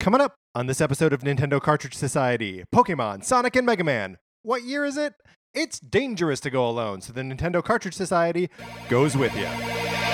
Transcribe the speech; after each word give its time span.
Coming 0.00 0.22
up 0.22 0.36
on 0.54 0.66
this 0.66 0.80
episode 0.80 1.12
of 1.12 1.20
Nintendo 1.20 1.60
Cartridge 1.60 1.94
Society 1.94 2.64
Pokemon, 2.74 3.22
Sonic, 3.22 3.54
and 3.54 3.66
Mega 3.66 3.84
Man. 3.84 4.16
What 4.42 4.62
year 4.62 4.86
is 4.86 4.96
it? 4.96 5.12
It's 5.52 5.78
dangerous 5.78 6.40
to 6.40 6.48
go 6.48 6.66
alone, 6.66 7.02
so 7.02 7.12
the 7.12 7.20
Nintendo 7.20 7.62
Cartridge 7.62 7.92
Society 7.92 8.48
goes 8.88 9.14
with 9.14 9.36
you. 9.36 10.09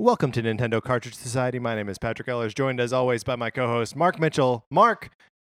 Welcome 0.00 0.32
to 0.32 0.42
Nintendo 0.42 0.82
Cartridge 0.82 1.14
Society. 1.14 1.58
My 1.58 1.74
name 1.74 1.90
is 1.90 1.98
Patrick 1.98 2.26
Ellers, 2.26 2.54
joined 2.54 2.80
as 2.80 2.90
always 2.90 3.22
by 3.22 3.36
my 3.36 3.50
co 3.50 3.66
host, 3.66 3.94
Mark 3.94 4.18
Mitchell. 4.18 4.64
Mark, 4.70 5.10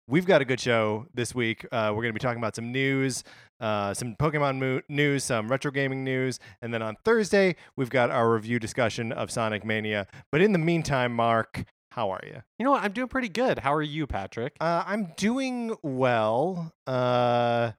we've 0.06 0.26
got 0.26 0.42
a 0.42 0.44
good 0.44 0.60
show 0.60 1.06
this 1.14 1.34
week. 1.34 1.64
Uh, 1.72 1.88
we're 1.94 2.02
going 2.02 2.10
to 2.10 2.12
be 2.12 2.20
talking 2.20 2.40
about 2.42 2.54
some 2.54 2.70
news, 2.70 3.24
uh, 3.60 3.94
some 3.94 4.14
Pokemon 4.16 4.58
mo- 4.58 4.82
news, 4.90 5.24
some 5.24 5.48
retro 5.48 5.70
gaming 5.70 6.04
news, 6.04 6.40
and 6.60 6.74
then 6.74 6.82
on 6.82 6.94
Thursday, 7.06 7.56
we've 7.78 7.88
got 7.88 8.10
our 8.10 8.30
review 8.34 8.58
discussion 8.58 9.12
of 9.12 9.30
Sonic 9.30 9.64
Mania. 9.64 10.06
But 10.30 10.42
in 10.42 10.52
the 10.52 10.58
meantime, 10.58 11.16
Mark, 11.16 11.64
how 11.92 12.10
are 12.10 12.20
you? 12.22 12.42
You 12.58 12.66
know 12.66 12.72
what? 12.72 12.84
I'm 12.84 12.92
doing 12.92 13.08
pretty 13.08 13.30
good. 13.30 13.60
How 13.60 13.72
are 13.72 13.80
you, 13.80 14.06
Patrick? 14.06 14.56
Uh, 14.60 14.84
I'm 14.86 15.14
doing 15.16 15.74
well. 15.82 16.70
Uh, 16.86 17.72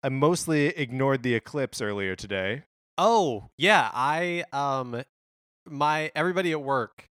I 0.00 0.08
mostly 0.10 0.66
ignored 0.66 1.24
the 1.24 1.34
eclipse 1.34 1.82
earlier 1.82 2.14
today. 2.14 2.62
Oh, 2.98 3.48
yeah. 3.58 3.90
I 3.92 4.44
um 4.52 5.02
my 5.68 6.10
everybody 6.14 6.52
at 6.52 6.62
work 6.62 7.08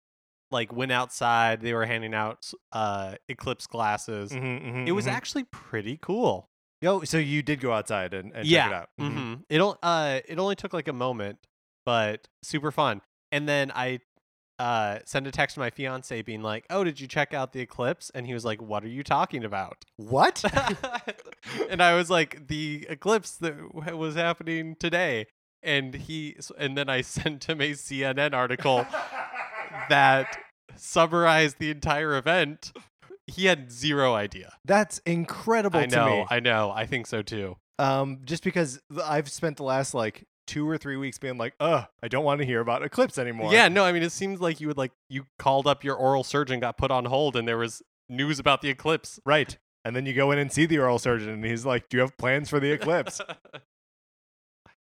like 0.51 0.73
went 0.73 0.93
outside. 0.93 1.61
They 1.61 1.73
were 1.75 1.87
handing 1.87 2.15
out 2.15 2.51
uh 2.73 3.17
eclipse 3.29 3.67
glasses. 3.67 4.33
Mm-hmm, 4.33 4.87
It 4.87 4.93
was 4.93 5.07
actually 5.07 5.45
pretty 5.45 5.99
cool. 6.01 6.49
Yo, 6.83 7.03
so 7.05 7.19
you 7.19 7.43
did 7.43 7.61
go 7.61 7.73
outside 7.73 8.15
and, 8.15 8.33
and 8.35 8.47
yeah. 8.47 8.63
check 8.63 8.71
it 8.71 8.75
out. 8.75 8.89
Mhm. 8.99 9.13
hmm 9.13 9.35
It 9.49 9.61
uh 9.83 10.21
it 10.27 10.39
only 10.39 10.57
took 10.57 10.73
like 10.73 10.89
a 10.89 10.93
moment, 10.93 11.39
but 11.85 12.27
super 12.43 12.71
fun. 12.71 13.03
And 13.33 13.49
then 13.49 13.71
I 13.75 14.01
uh 14.59 14.99
sent 15.07 15.27
a 15.27 15.31
text 15.31 15.55
to 15.55 15.61
my 15.61 15.71
fiance 15.71 16.21
being 16.23 16.43
like, 16.43 16.67
"Oh, 16.69 16.85
did 16.85 17.01
you 17.01 17.07
check 17.07 17.33
out 17.33 17.53
the 17.53 17.61
eclipse?" 17.61 18.11
And 18.15 18.27
he 18.27 18.35
was 18.35 18.45
like, 18.45 18.61
"What 18.61 18.83
are 18.85 18.89
you 18.89 19.03
talking 19.03 19.45
about?" 19.45 19.85
What? 19.97 20.43
and 21.71 21.83
I 21.83 21.95
was 21.95 22.11
like, 22.11 22.47
the 22.49 22.87
eclipse 22.89 23.37
that 23.39 23.57
was 23.97 24.15
happening 24.17 24.77
today. 24.79 25.27
And 25.63 25.95
he, 25.95 26.37
and 26.59 26.77
then 26.77 26.89
I 26.89 27.01
sent 27.03 27.45
him 27.49 27.61
a 27.61 27.73
CNN 27.73 28.33
article 28.35 28.87
that 29.89 30.39
summarized 30.77 31.59
the 31.59 31.71
entire 31.71 32.17
event. 32.17 32.73
He 33.27 33.47
had 33.47 33.71
zero 33.71 34.15
idea. 34.15 34.55
That's 34.65 34.99
incredible 35.07 35.81
I 35.81 35.87
to 35.87 35.97
know, 35.97 36.07
me. 36.07 36.27
I 36.31 36.41
know. 36.41 36.73
I 36.75 36.87
think 36.87 37.07
so 37.07 37.23
too. 37.23 37.57
um, 37.79 38.21
just 38.25 38.43
because 38.43 38.81
I've 39.05 39.31
spent 39.31 39.57
the 39.57 39.63
last 39.63 39.95
like 39.95 40.25
two 40.47 40.69
or 40.69 40.77
three 40.77 40.97
weeks 40.97 41.17
being 41.19 41.39
like, 41.39 41.55
ugh, 41.61 41.87
I 42.03 42.09
don't 42.09 42.25
want 42.25 42.41
to 42.41 42.47
hear 42.47 42.61
about 42.61 42.83
Eclipse 42.83 43.19
anymore. 43.19 43.53
Yeah, 43.53 43.69
no, 43.69 43.85
I 43.85 43.93
mean, 43.93 44.03
it 44.03 44.11
seems 44.11 44.41
like 44.41 44.61
you 44.61 44.67
would 44.67 44.77
like, 44.79 44.91
you 45.09 45.27
called 45.39 45.69
up 45.69 45.85
your 45.85 45.95
oral 45.95 46.25
surgeon, 46.25 46.59
got 46.59 46.77
put 46.77 46.91
on 46.91 47.05
hold, 47.05 47.37
and 47.37 47.47
there 47.47 47.59
was 47.59 47.83
news 48.09 48.41
about 48.41 48.61
the 48.61 48.69
eclipse. 48.69 49.21
Right. 49.25 49.57
And 49.85 49.95
then 49.95 50.07
you 50.07 50.13
go 50.13 50.33
in 50.33 50.39
and 50.41 50.51
see 50.51 50.67
the 50.67 50.79
oral 50.79 50.99
surgeon, 50.99 51.29
and 51.31 51.45
he's 51.45 51.65
like, 51.65 51.89
Do 51.89 51.99
you 51.99 52.01
have 52.01 52.17
plans 52.17 52.51
for 52.51 52.59
the 52.59 52.73
eclipse? 52.73 53.21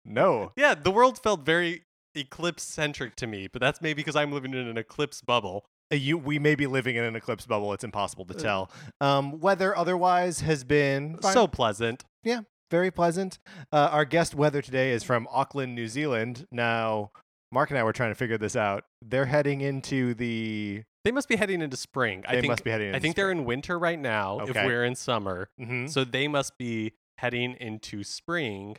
no. 0.05 0.53
yeah, 0.57 0.75
the 0.75 0.91
world 0.91 1.19
felt 1.19 1.45
very 1.45 1.85
eclipse 2.15 2.63
centric 2.63 3.17
to 3.17 3.27
me, 3.27 3.49
but 3.49 3.61
that's 3.61 3.81
maybe 3.81 3.95
because 3.95 4.17
I'm 4.17 4.33
living 4.33 4.53
in 4.53 4.67
an 4.67 4.77
eclipse 4.77 5.21
bubble. 5.21 5.65
Uh, 5.93 5.97
You, 5.97 6.19
we 6.19 6.39
may 6.39 6.55
be 6.55 6.67
living 6.67 6.97
in 6.97 7.05
an 7.05 7.17
eclipse 7.17 7.47
bubble. 7.47 7.73
It's 7.73 7.85
impossible 7.85 8.25
to 8.27 8.35
tell. 8.35 8.71
Um, 9.01 9.41
weather 9.41 9.77
otherwise 9.77 10.41
has 10.41 10.65
been 10.65 11.17
fine. 11.19 11.33
So 11.33 11.47
pleasant. 11.47 12.05
Yeah, 12.23 12.41
very 12.71 12.91
pleasant. 12.91 13.39
Uh, 13.73 13.89
our 13.93 14.05
guest 14.05 14.35
weather 14.35 14.63
today 14.63 14.93
is 14.93 15.03
from 15.03 15.27
Auckland, 15.31 15.75
New 15.75 15.89
Zealand. 15.89 16.47
Now, 16.51 17.11
Mark 17.51 17.71
and 17.71 17.79
I 17.79 17.83
were 17.85 17.93
trying 17.93 18.11
to 18.11 18.15
figure 18.15 18.39
this 18.39 18.57
out. 18.57 18.85
They're 19.03 19.27
heading 19.27 19.61
into 19.61 20.15
the. 20.15 20.83
They 21.05 21.13
must 21.13 21.29
be 21.29 21.37
heading 21.37 21.61
into 21.63 21.77
spring. 21.77 22.23
They 22.23 22.39
I 22.39 22.41
think, 22.41 22.51
must 22.51 22.65
be 22.65 22.71
heading. 22.71 22.89
Into 22.89 22.97
I 22.97 23.01
think 23.01 23.17
they're 23.17 23.31
in 23.33 23.45
winter 23.45 23.79
right 23.79 23.99
now. 23.99 24.41
If 24.41 24.55
we're 24.55 24.85
in 24.85 24.95
summer, 24.95 25.49
hmm 25.59 25.87
so 25.87 26.05
they 26.05 26.29
must 26.29 26.57
be 26.59 26.93
heading 27.19 27.57
into 27.61 28.05
spring, 28.05 28.77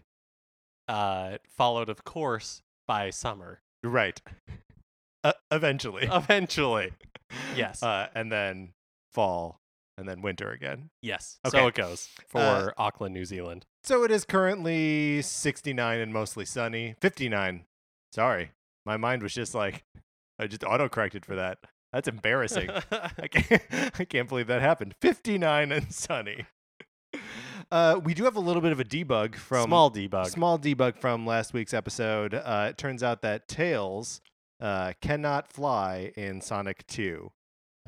uh, 0.88 1.38
followed 1.50 1.90
of 1.90 2.04
course 2.04 2.62
by 2.88 3.10
summer. 3.10 3.62
Right. 3.84 4.22
Uh, 5.24 5.34
eventually. 5.52 6.08
Eventually, 6.12 6.92
yes, 7.56 7.82
Uh, 7.82 8.08
and 8.14 8.30
then 8.32 8.74
fall, 9.14 9.60
and 9.98 10.08
then 10.08 10.22
winter 10.22 10.52
again. 10.52 10.90
yes. 11.02 11.40
okay. 11.46 11.58
So 11.58 11.68
it 11.68 11.76
goes 11.76 12.10
for 12.28 12.40
Uh, 12.40 12.70
Auckland, 12.78 13.14
New 13.14 13.24
Zealand. 13.26 13.66
So 13.86 14.04
it 14.04 14.12
is 14.12 14.26
currently 14.26 15.22
69 15.22 16.00
and 16.00 16.12
mostly 16.14 16.44
sunny. 16.46 16.96
59. 17.02 17.64
Sorry. 18.14 18.52
My 18.86 18.98
mind 18.98 19.24
was 19.24 19.34
just 19.34 19.54
like, 19.56 19.84
I 20.40 20.48
just 20.48 20.64
auto 20.64 20.90
corrected 20.90 21.26
for 21.26 21.36
that. 21.36 21.60
That's 21.94 22.08
embarrassing. 22.08 22.70
I 22.92 23.28
can't, 23.30 23.62
I 24.00 24.06
can't 24.06 24.28
believe 24.28 24.48
that 24.48 24.62
happened. 24.62 24.96
59 25.02 25.72
and 25.72 25.92
sunny. 25.94 26.46
Uh, 27.74 28.00
we 28.04 28.14
do 28.14 28.24
have 28.26 28.36
a 28.36 28.40
little 28.40 28.62
bit 28.62 28.72
of 28.72 28.80
a 28.80 28.84
debug 28.84 29.36
from 29.36 29.66
Small 29.66 29.90
debug. 29.90 30.28
small 30.28 30.60
debug 30.60 30.96
from 30.96 31.26
last 31.26 31.54
week's 31.54 31.74
episode. 31.74 32.36
Uh, 32.36 32.68
it 32.70 32.78
turns 32.78 33.02
out 33.02 33.24
that 33.24 33.48
Tails 33.48 34.22
uh, 34.62 34.94
cannot 35.02 35.52
fly 35.52 36.12
in 36.16 36.40
Sonic 36.40 36.86
2. 36.86 37.32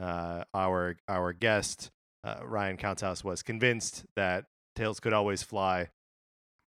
Uh, 0.01 0.43
our 0.55 0.97
our 1.07 1.33
guest 1.33 1.91
uh, 2.23 2.37
Ryan 2.43 2.77
Countshouse 2.77 3.23
was 3.23 3.43
convinced 3.43 4.05
that 4.15 4.45
Tails 4.75 4.99
could 4.99 5.13
always 5.13 5.43
fly. 5.43 5.89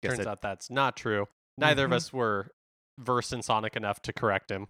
Guess 0.01 0.15
Turns 0.15 0.27
out 0.27 0.41
that's 0.41 0.69
not 0.69 0.95
true. 0.95 1.27
Neither 1.57 1.83
Mhm. 1.83 1.87
of 1.87 1.93
us 1.93 2.13
were 2.13 2.51
versed 2.97 3.33
in 3.33 3.41
Sonic 3.41 3.75
enough 3.75 4.01
to 4.03 4.13
correct 4.13 4.49
him. 4.49 4.67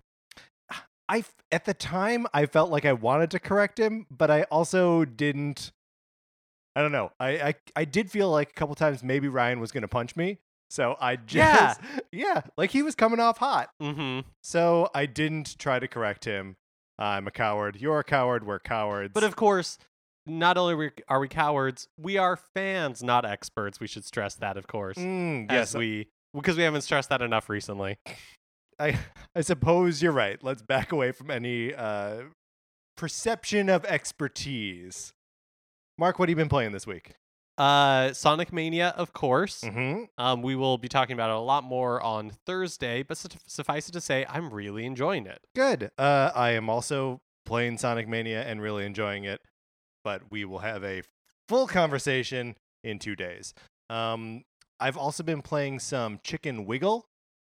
I 1.07 1.23
at 1.51 1.65
the 1.65 1.75
time 1.75 2.25
I 2.33 2.47
felt 2.47 2.71
like 2.71 2.83
I 2.85 2.93
wanted 2.93 3.29
to 3.31 3.39
correct 3.39 3.79
him, 3.79 4.07
but 4.09 4.31
I 4.31 4.43
also 4.45 5.05
didn't. 5.05 5.71
I 6.75 6.81
don't 6.81 6.91
know. 6.91 7.11
I 7.19 7.29
I, 7.29 7.53
I 7.75 7.85
did 7.85 8.09
feel 8.11 8.29
like 8.29 8.49
a 8.51 8.53
couple 8.53 8.75
times 8.75 9.03
maybe 9.03 9.27
Ryan 9.27 9.59
was 9.59 9.71
going 9.71 9.81
to 9.81 9.87
punch 9.87 10.15
me, 10.15 10.39
so 10.69 10.95
I 10.99 11.15
just 11.25 11.35
Yeah. 11.35 11.75
yeah, 12.11 12.41
like 12.57 12.71
he 12.71 12.83
was 12.83 12.95
coming 12.95 13.19
off 13.19 13.37
hot. 13.37 13.69
Mm-hmm. 13.81 14.27
So 14.43 14.89
I 14.93 15.05
didn't 15.05 15.57
try 15.59 15.79
to 15.79 15.87
correct 15.87 16.25
him. 16.25 16.55
I'm 16.97 17.27
a 17.27 17.31
coward. 17.31 17.77
You're 17.79 17.99
a 17.99 18.03
coward. 18.03 18.45
We're 18.45 18.59
cowards. 18.59 19.13
But 19.13 19.23
of 19.23 19.35
course, 19.37 19.77
not 20.27 20.57
only 20.57 20.73
are 20.73 20.77
we, 20.77 20.91
are 21.07 21.19
we 21.21 21.27
cowards, 21.29 21.87
we 21.97 22.17
are 22.17 22.35
fans, 22.53 23.01
not 23.01 23.25
experts. 23.25 23.79
We 23.79 23.87
should 23.87 24.03
stress 24.05 24.35
that, 24.35 24.57
of 24.57 24.67
course, 24.67 24.97
Mm, 24.97 25.49
as 25.49 25.73
yes, 25.73 25.75
we 25.75 26.07
because 26.33 26.57
we 26.57 26.63
haven't 26.63 26.81
stressed 26.81 27.09
that 27.09 27.21
enough 27.21 27.49
recently. 27.49 27.97
I 28.79 28.99
I 29.35 29.41
suppose 29.41 30.01
you're 30.03 30.11
right. 30.11 30.37
Let's 30.43 30.61
back 30.61 30.91
away 30.91 31.11
from 31.13 31.31
any 31.31 31.73
uh, 31.73 32.23
perception 32.97 33.69
of 33.69 33.85
expertise. 33.85 35.13
Mark, 35.99 36.17
what 36.17 36.29
have 36.29 36.31
you 36.31 36.41
been 36.41 36.47
playing 36.47 36.71
this 36.71 36.87
week? 36.87 37.11
Uh, 37.57 38.13
Sonic 38.13 38.53
Mania, 38.53 38.93
of 38.95 39.11
course. 39.11 39.65
Mm-hmm. 39.65 40.03
Um, 40.17 40.41
we 40.41 40.55
will 40.55 40.77
be 40.77 40.87
talking 40.87 41.13
about 41.13 41.29
it 41.29 41.35
a 41.35 41.39
lot 41.39 41.65
more 41.65 42.01
on 42.01 42.31
Thursday, 42.45 43.03
but 43.03 43.17
suf- 43.17 43.43
suffice 43.45 43.89
it 43.89 43.91
to 43.91 43.99
say, 43.99 44.25
I'm 44.29 44.49
really 44.49 44.85
enjoying 44.85 45.25
it. 45.25 45.41
Good. 45.53 45.91
Uh, 45.97 46.31
I 46.33 46.51
am 46.51 46.69
also 46.69 47.19
playing 47.45 47.79
Sonic 47.79 48.07
Mania 48.07 48.43
and 48.43 48.61
really 48.61 48.85
enjoying 48.85 49.25
it, 49.25 49.41
but 50.05 50.21
we 50.31 50.45
will 50.45 50.59
have 50.59 50.85
a 50.85 51.03
full 51.49 51.67
conversation 51.67 52.55
in 52.81 52.97
two 52.97 53.17
days. 53.17 53.53
Um, 53.89 54.45
I've 54.79 54.95
also 54.95 55.21
been 55.21 55.41
playing 55.41 55.79
some 55.79 56.21
Chicken 56.23 56.65
Wiggle 56.65 57.09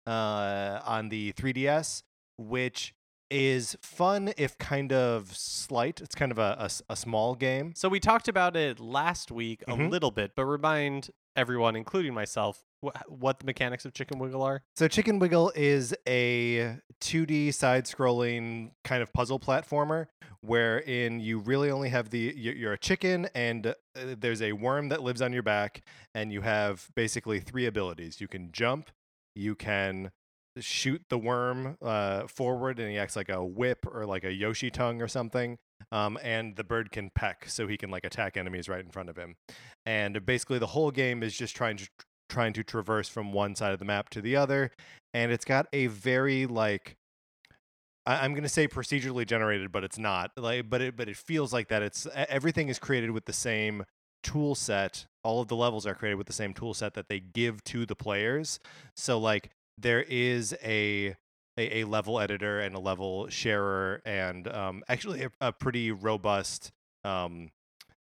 uh, 0.06 0.82
on 0.86 1.10
the 1.10 1.34
3DS, 1.34 2.04
which 2.38 2.94
is 3.30 3.76
fun 3.82 4.34
if 4.38 4.58
kind 4.58 4.92
of 4.94 5.36
slight. 5.36 6.02
It's 6.02 6.16
kind 6.16 6.32
of 6.32 6.38
a 6.40 6.70
a 6.90 6.96
small 6.96 7.36
game. 7.36 7.74
So 7.76 7.90
we 7.90 8.00
talked 8.00 8.28
about 8.28 8.56
it 8.56 8.80
last 8.80 9.32
week 9.32 9.64
a 9.68 9.72
Mhm. 9.72 9.90
little 9.90 10.12
bit, 10.12 10.32
but 10.36 10.46
remind 10.46 11.10
everyone, 11.36 11.76
including 11.76 12.14
myself, 12.14 12.64
wh- 12.82 12.96
what 13.10 13.40
the 13.40 13.46
mechanics 13.46 13.84
of 13.84 13.94
Chicken 13.94 14.20
Wiggle 14.20 14.42
are. 14.42 14.64
So 14.78 14.88
Chicken 14.88 15.20
Wiggle 15.20 15.52
is 15.56 15.94
a 16.08 16.78
2D 17.02 17.52
side-scrolling 17.52 18.72
kind 18.86 19.04
of 19.04 19.12
puzzle 19.12 19.40
platformer 19.40 20.08
wherein 20.42 21.20
you 21.20 21.40
really 21.40 21.70
only 21.72 21.90
have 21.90 22.10
the 22.12 22.34
you- 22.38 22.52
you're 22.54 22.74
a 22.74 22.78
chicken 22.78 23.28
and 23.36 23.68
uh, 23.68 23.74
there's 23.96 24.42
a 24.42 24.54
worm 24.54 24.90
that 24.90 25.02
lives 25.02 25.22
on 25.22 25.34
your 25.34 25.44
back 25.44 25.82
and 26.14 26.32
you 26.32 26.42
have 26.42 26.90
basically 26.96 27.40
three 27.40 27.66
abilities. 27.66 28.22
You 28.22 28.28
can 28.28 28.52
jump, 28.52 28.92
you 29.36 29.56
can 29.56 30.12
shoot 30.60 31.02
the 31.10 31.18
worm 31.18 31.78
uh, 31.82 32.28
forward 32.28 32.80
and 32.80 32.90
he 32.90 32.98
acts 32.98 33.16
like 33.16 33.30
a 33.30 33.44
whip 33.44 33.86
or 33.86 34.06
like 34.06 34.24
a 34.24 34.32
Yoshi 34.32 34.70
tongue 34.72 35.02
or 35.02 35.08
something. 35.08 35.58
Um, 35.92 36.18
and 36.24 36.56
the 36.56 36.64
bird 36.64 36.92
can 36.92 37.12
peck 37.14 37.46
so 37.48 37.68
he 37.68 37.78
can 37.78 37.90
like 37.92 38.06
attack 38.06 38.38
enemies 38.38 38.70
right 38.70 38.84
in 38.84 38.92
front 38.92 39.10
of 39.10 39.18
him. 39.18 39.36
And 39.86 40.26
basically 40.26 40.58
the 40.60 40.68
whole 40.68 40.92
game 40.92 41.22
is 41.24 41.36
just 41.38 41.56
trying 41.56 41.78
to 41.78 41.88
trying 42.28 42.54
to 42.54 42.64
traverse 42.64 43.08
from 43.08 43.32
one 43.34 43.54
side 43.56 43.72
of 43.74 43.80
the 43.80 43.86
map 43.86 44.10
to 44.10 44.20
the 44.22 44.36
other, 44.36 44.72
and 45.14 45.32
it's 45.32 45.46
got 45.46 45.68
a 45.74 45.88
very 45.88 46.46
like 46.48 46.96
I- 48.06 48.24
I'm 48.24 48.34
gonna 48.34 48.50
say 48.50 48.68
procedurally 48.68 49.26
generated, 49.26 49.72
but 49.72 49.84
it's 49.84 49.98
not. 49.98 50.32
Like, 50.38 50.70
but 50.70 50.82
it 50.82 50.96
but 50.96 51.10
it 51.10 51.18
feels 51.18 51.54
like 51.54 51.68
that. 51.70 51.82
It's 51.82 52.08
everything 52.16 52.70
is 52.70 52.80
created 52.80 53.12
with 53.12 53.26
the 53.26 53.34
same 53.34 53.84
tool 54.24 54.56
set. 54.56 55.06
All 55.24 55.42
of 55.42 55.48
the 55.48 55.56
levels 55.56 55.86
are 55.86 55.96
created 55.96 56.16
with 56.18 56.28
the 56.28 56.34
same 56.34 56.54
tool 56.54 56.74
set 56.74 56.94
that 56.96 57.10
they 57.10 57.20
give 57.20 57.64
to 57.66 57.86
the 57.86 57.96
players. 57.96 58.60
So 58.96 59.20
like 59.20 59.52
there 59.78 60.02
is 60.02 60.56
a 60.64 61.16
a, 61.58 61.80
a 61.80 61.84
level 61.86 62.20
editor 62.20 62.60
and 62.60 62.76
a 62.76 62.80
level 62.80 63.30
sharer, 63.30 64.02
and 64.06 64.48
um, 64.48 64.84
actually 64.90 65.24
a, 65.24 65.32
a 65.40 65.52
pretty 65.54 65.92
robust 65.92 66.72
um, 67.04 67.50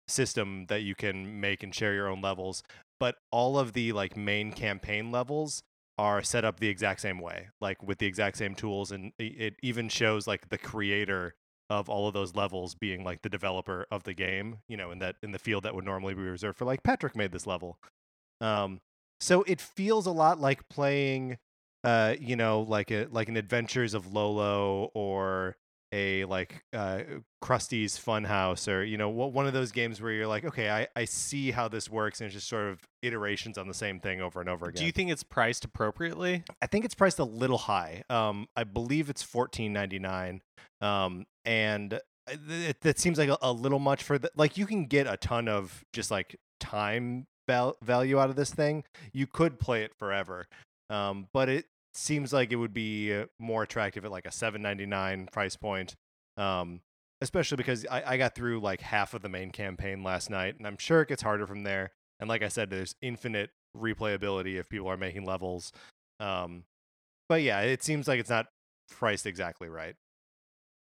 system 0.07 0.65
that 0.67 0.81
you 0.81 0.95
can 0.95 1.39
make 1.39 1.63
and 1.63 1.73
share 1.73 1.93
your 1.93 2.09
own 2.09 2.21
levels. 2.21 2.63
But 2.99 3.15
all 3.31 3.57
of 3.57 3.73
the 3.73 3.93
like 3.93 4.17
main 4.17 4.51
campaign 4.51 5.11
levels 5.11 5.63
are 5.97 6.21
set 6.21 6.45
up 6.45 6.59
the 6.59 6.67
exact 6.67 7.01
same 7.01 7.19
way, 7.19 7.49
like 7.61 7.81
with 7.81 7.99
the 7.99 8.05
exact 8.05 8.37
same 8.37 8.53
tools, 8.53 8.91
and 8.91 9.13
it 9.17 9.55
even 9.63 9.89
shows 9.89 10.27
like 10.27 10.49
the 10.49 10.57
creator 10.57 11.35
of 11.69 11.89
all 11.89 12.07
of 12.07 12.13
those 12.13 12.33
levels 12.33 12.75
being 12.75 13.03
like 13.03 13.21
the 13.23 13.29
developer 13.29 13.85
of 13.91 14.03
the 14.03 14.13
game, 14.13 14.59
you 14.69 14.77
know, 14.77 14.91
in 14.91 14.99
that 14.99 15.15
in 15.21 15.31
the 15.31 15.39
field 15.39 15.63
that 15.63 15.75
would 15.75 15.85
normally 15.85 16.13
be 16.13 16.21
reserved 16.21 16.57
for 16.57 16.65
like 16.65 16.83
Patrick 16.83 17.15
made 17.15 17.31
this 17.31 17.47
level. 17.47 17.77
Um, 18.39 18.79
so 19.19 19.43
it 19.43 19.59
feels 19.59 20.05
a 20.05 20.11
lot 20.11 20.39
like 20.39 20.69
playing, 20.69 21.37
uh, 21.87 22.15
you 22.19 22.35
know, 22.35 22.61
like 22.67 22.91
a 22.91 23.07
like 23.11 23.29
an 23.29 23.37
Adventures 23.37 23.93
of 23.93 24.13
Lolo 24.13 24.91
or 24.93 25.55
a 25.93 26.25
like 26.25 26.61
uh, 26.73 26.99
Krusty's 27.41 27.97
Funhouse 27.97 28.69
or 28.69 28.83
you 28.83 28.97
know 28.97 29.07
one 29.07 29.47
of 29.47 29.53
those 29.53 29.71
games 29.71 30.01
where 30.01 30.11
you're 30.11 30.27
like, 30.27 30.43
okay, 30.43 30.69
I 30.69 30.89
I 30.97 31.05
see 31.05 31.51
how 31.51 31.69
this 31.69 31.89
works, 31.89 32.19
and 32.19 32.25
it's 32.25 32.33
just 32.33 32.49
sort 32.49 32.67
of 32.67 32.81
iterations 33.01 33.57
on 33.57 33.69
the 33.69 33.73
same 33.73 34.01
thing 34.01 34.19
over 34.19 34.41
and 34.41 34.49
over 34.49 34.65
again. 34.65 34.81
Do 34.81 34.85
you 34.85 34.91
think 34.91 35.11
it's 35.11 35.23
priced 35.23 35.63
appropriately? 35.63 36.43
I 36.61 36.67
think 36.67 36.83
it's 36.83 36.93
priced 36.93 37.19
a 37.19 37.23
little 37.23 37.57
high. 37.57 38.03
Um, 38.09 38.49
I 38.57 38.65
believe 38.65 39.09
it's 39.09 39.23
fourteen 39.23 39.71
ninety 39.71 39.99
nine. 39.99 40.41
Um, 40.81 41.25
and 41.45 41.93
uh, 41.93 41.99
it, 42.49 42.81
that 42.81 42.99
seems 42.99 43.17
like 43.17 43.29
a, 43.29 43.37
a 43.41 43.53
little 43.53 43.79
much 43.79 44.03
for 44.03 44.17
the 44.19 44.29
like. 44.35 44.57
You 44.57 44.65
can 44.65 44.87
get 44.87 45.07
a 45.07 45.15
ton 45.15 45.47
of 45.47 45.85
just 45.93 46.11
like 46.11 46.35
time 46.59 47.27
val- 47.47 47.77
value 47.81 48.19
out 48.19 48.29
of 48.29 48.35
this 48.35 48.53
thing. 48.53 48.83
You 49.13 49.25
could 49.25 49.57
play 49.57 49.83
it 49.83 49.95
forever. 49.97 50.47
Um, 50.89 51.27
but 51.33 51.49
it 51.49 51.65
seems 51.97 52.31
like 52.31 52.51
it 52.51 52.57
would 52.57 52.73
be 52.73 53.13
uh, 53.13 53.25
more 53.39 53.63
attractive 53.63 54.05
at 54.05 54.11
like 54.11 54.25
a 54.25 54.31
seven 54.31 54.61
ninety 54.61 54.85
nine 54.85 55.27
price 55.31 55.55
point. 55.55 55.95
Um, 56.37 56.81
especially 57.21 57.57
because 57.57 57.85
I, 57.89 58.03
I 58.13 58.17
got 58.17 58.35
through 58.35 58.59
like 58.59 58.81
half 58.81 59.13
of 59.13 59.21
the 59.21 59.29
main 59.29 59.51
campaign 59.51 60.03
last 60.03 60.29
night, 60.29 60.55
and 60.57 60.67
I'm 60.67 60.77
sure 60.77 61.01
it 61.01 61.09
gets 61.09 61.23
harder 61.23 61.47
from 61.47 61.63
there. 61.63 61.91
And 62.19 62.29
like 62.29 62.43
I 62.43 62.47
said, 62.47 62.69
there's 62.69 62.95
infinite 63.01 63.51
replayability 63.75 64.59
if 64.59 64.69
people 64.69 64.87
are 64.87 64.97
making 64.97 65.25
levels. 65.25 65.71
Um, 66.19 66.63
but 67.29 67.41
yeah, 67.41 67.61
it 67.61 67.83
seems 67.83 68.07
like 68.07 68.19
it's 68.19 68.29
not 68.29 68.47
priced 68.89 69.25
exactly 69.25 69.69
right. 69.69 69.95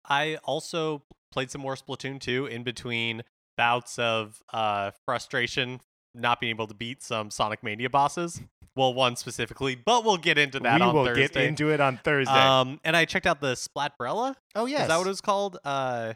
I 0.08 0.36
also 0.44 1.02
played 1.32 1.50
some 1.50 1.60
more 1.60 1.76
Splatoon 1.76 2.20
2 2.20 2.46
in 2.46 2.62
between 2.62 3.22
bouts 3.56 3.98
of 3.98 4.42
uh, 4.52 4.92
frustration 5.04 5.80
not 6.18 6.40
being 6.40 6.50
able 6.50 6.66
to 6.66 6.74
beat 6.74 7.02
some 7.02 7.30
Sonic 7.30 7.62
Mania 7.62 7.88
bosses. 7.90 8.40
Well, 8.76 8.94
one 8.94 9.16
specifically, 9.16 9.74
but 9.74 10.04
we'll 10.04 10.18
get 10.18 10.38
into 10.38 10.60
that 10.60 10.76
we 10.80 10.86
on 10.86 10.94
will 10.94 11.04
Thursday. 11.04 11.26
get 11.28 11.36
into 11.36 11.70
it 11.70 11.80
on 11.80 11.98
Thursday. 12.04 12.32
Um, 12.32 12.78
and 12.84 12.96
I 12.96 13.04
checked 13.06 13.26
out 13.26 13.40
the 13.40 13.54
Splatbrella. 13.54 14.34
oh 14.54 14.66
yes, 14.66 14.82
Is 14.82 14.88
that 14.88 14.98
what 14.98 15.06
it 15.06 15.10
was 15.10 15.20
called? 15.20 15.58
Uh, 15.64 16.14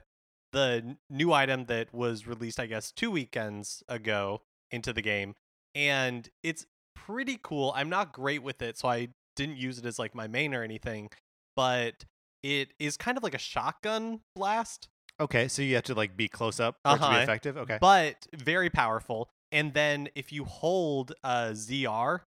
the 0.53 0.97
new 1.11 1.33
item 1.33 1.65
that 1.67 1.93
was 1.93 2.27
released, 2.27 2.61
I 2.61 2.67
guess, 2.67 2.93
two 2.93 3.11
weekends 3.11 3.83
ago 3.89 4.43
into 4.71 4.93
the 4.93 5.03
game, 5.03 5.35
and 5.75 6.29
it's 6.45 6.67
pretty 6.95 7.39
cool. 7.43 7.73
I'm 7.75 7.89
not 7.89 8.13
great 8.13 8.43
with 8.43 8.63
it, 8.63 8.79
so 8.79 8.89
I 8.89 9.09
didn't 9.35 9.57
use 9.57 9.79
it 9.79 9.87
as 9.87 9.99
like 9.99 10.15
my 10.15 10.29
main 10.29 10.55
or 10.55 10.63
anything, 10.63 11.09
but 11.57 12.05
it 12.45 12.75
is 12.79 12.97
kind 12.97 13.17
of 13.17 13.25
like 13.25 13.35
a 13.35 13.39
shotgun 13.39 14.21
blast, 14.37 14.89
Okay, 15.21 15.47
so 15.49 15.63
you 15.63 15.75
have 15.77 15.85
to 15.85 15.95
like 15.95 16.17
be 16.17 16.27
close 16.29 16.59
up 16.59 16.77
for 16.85 16.95
it 16.95 16.99
to 16.99 17.05
Uh-huh. 17.05 17.17
be 17.19 17.23
effective. 17.23 17.57
Okay. 17.57 17.79
but 17.81 18.27
very 18.35 18.71
powerful. 18.71 19.29
And 19.53 19.75
then 19.75 20.09
if 20.15 20.33
you 20.33 20.45
hold 20.45 21.13
uh, 21.23 21.51
ZR, 21.53 22.21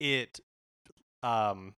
it 0.00 0.40
um 1.22 1.74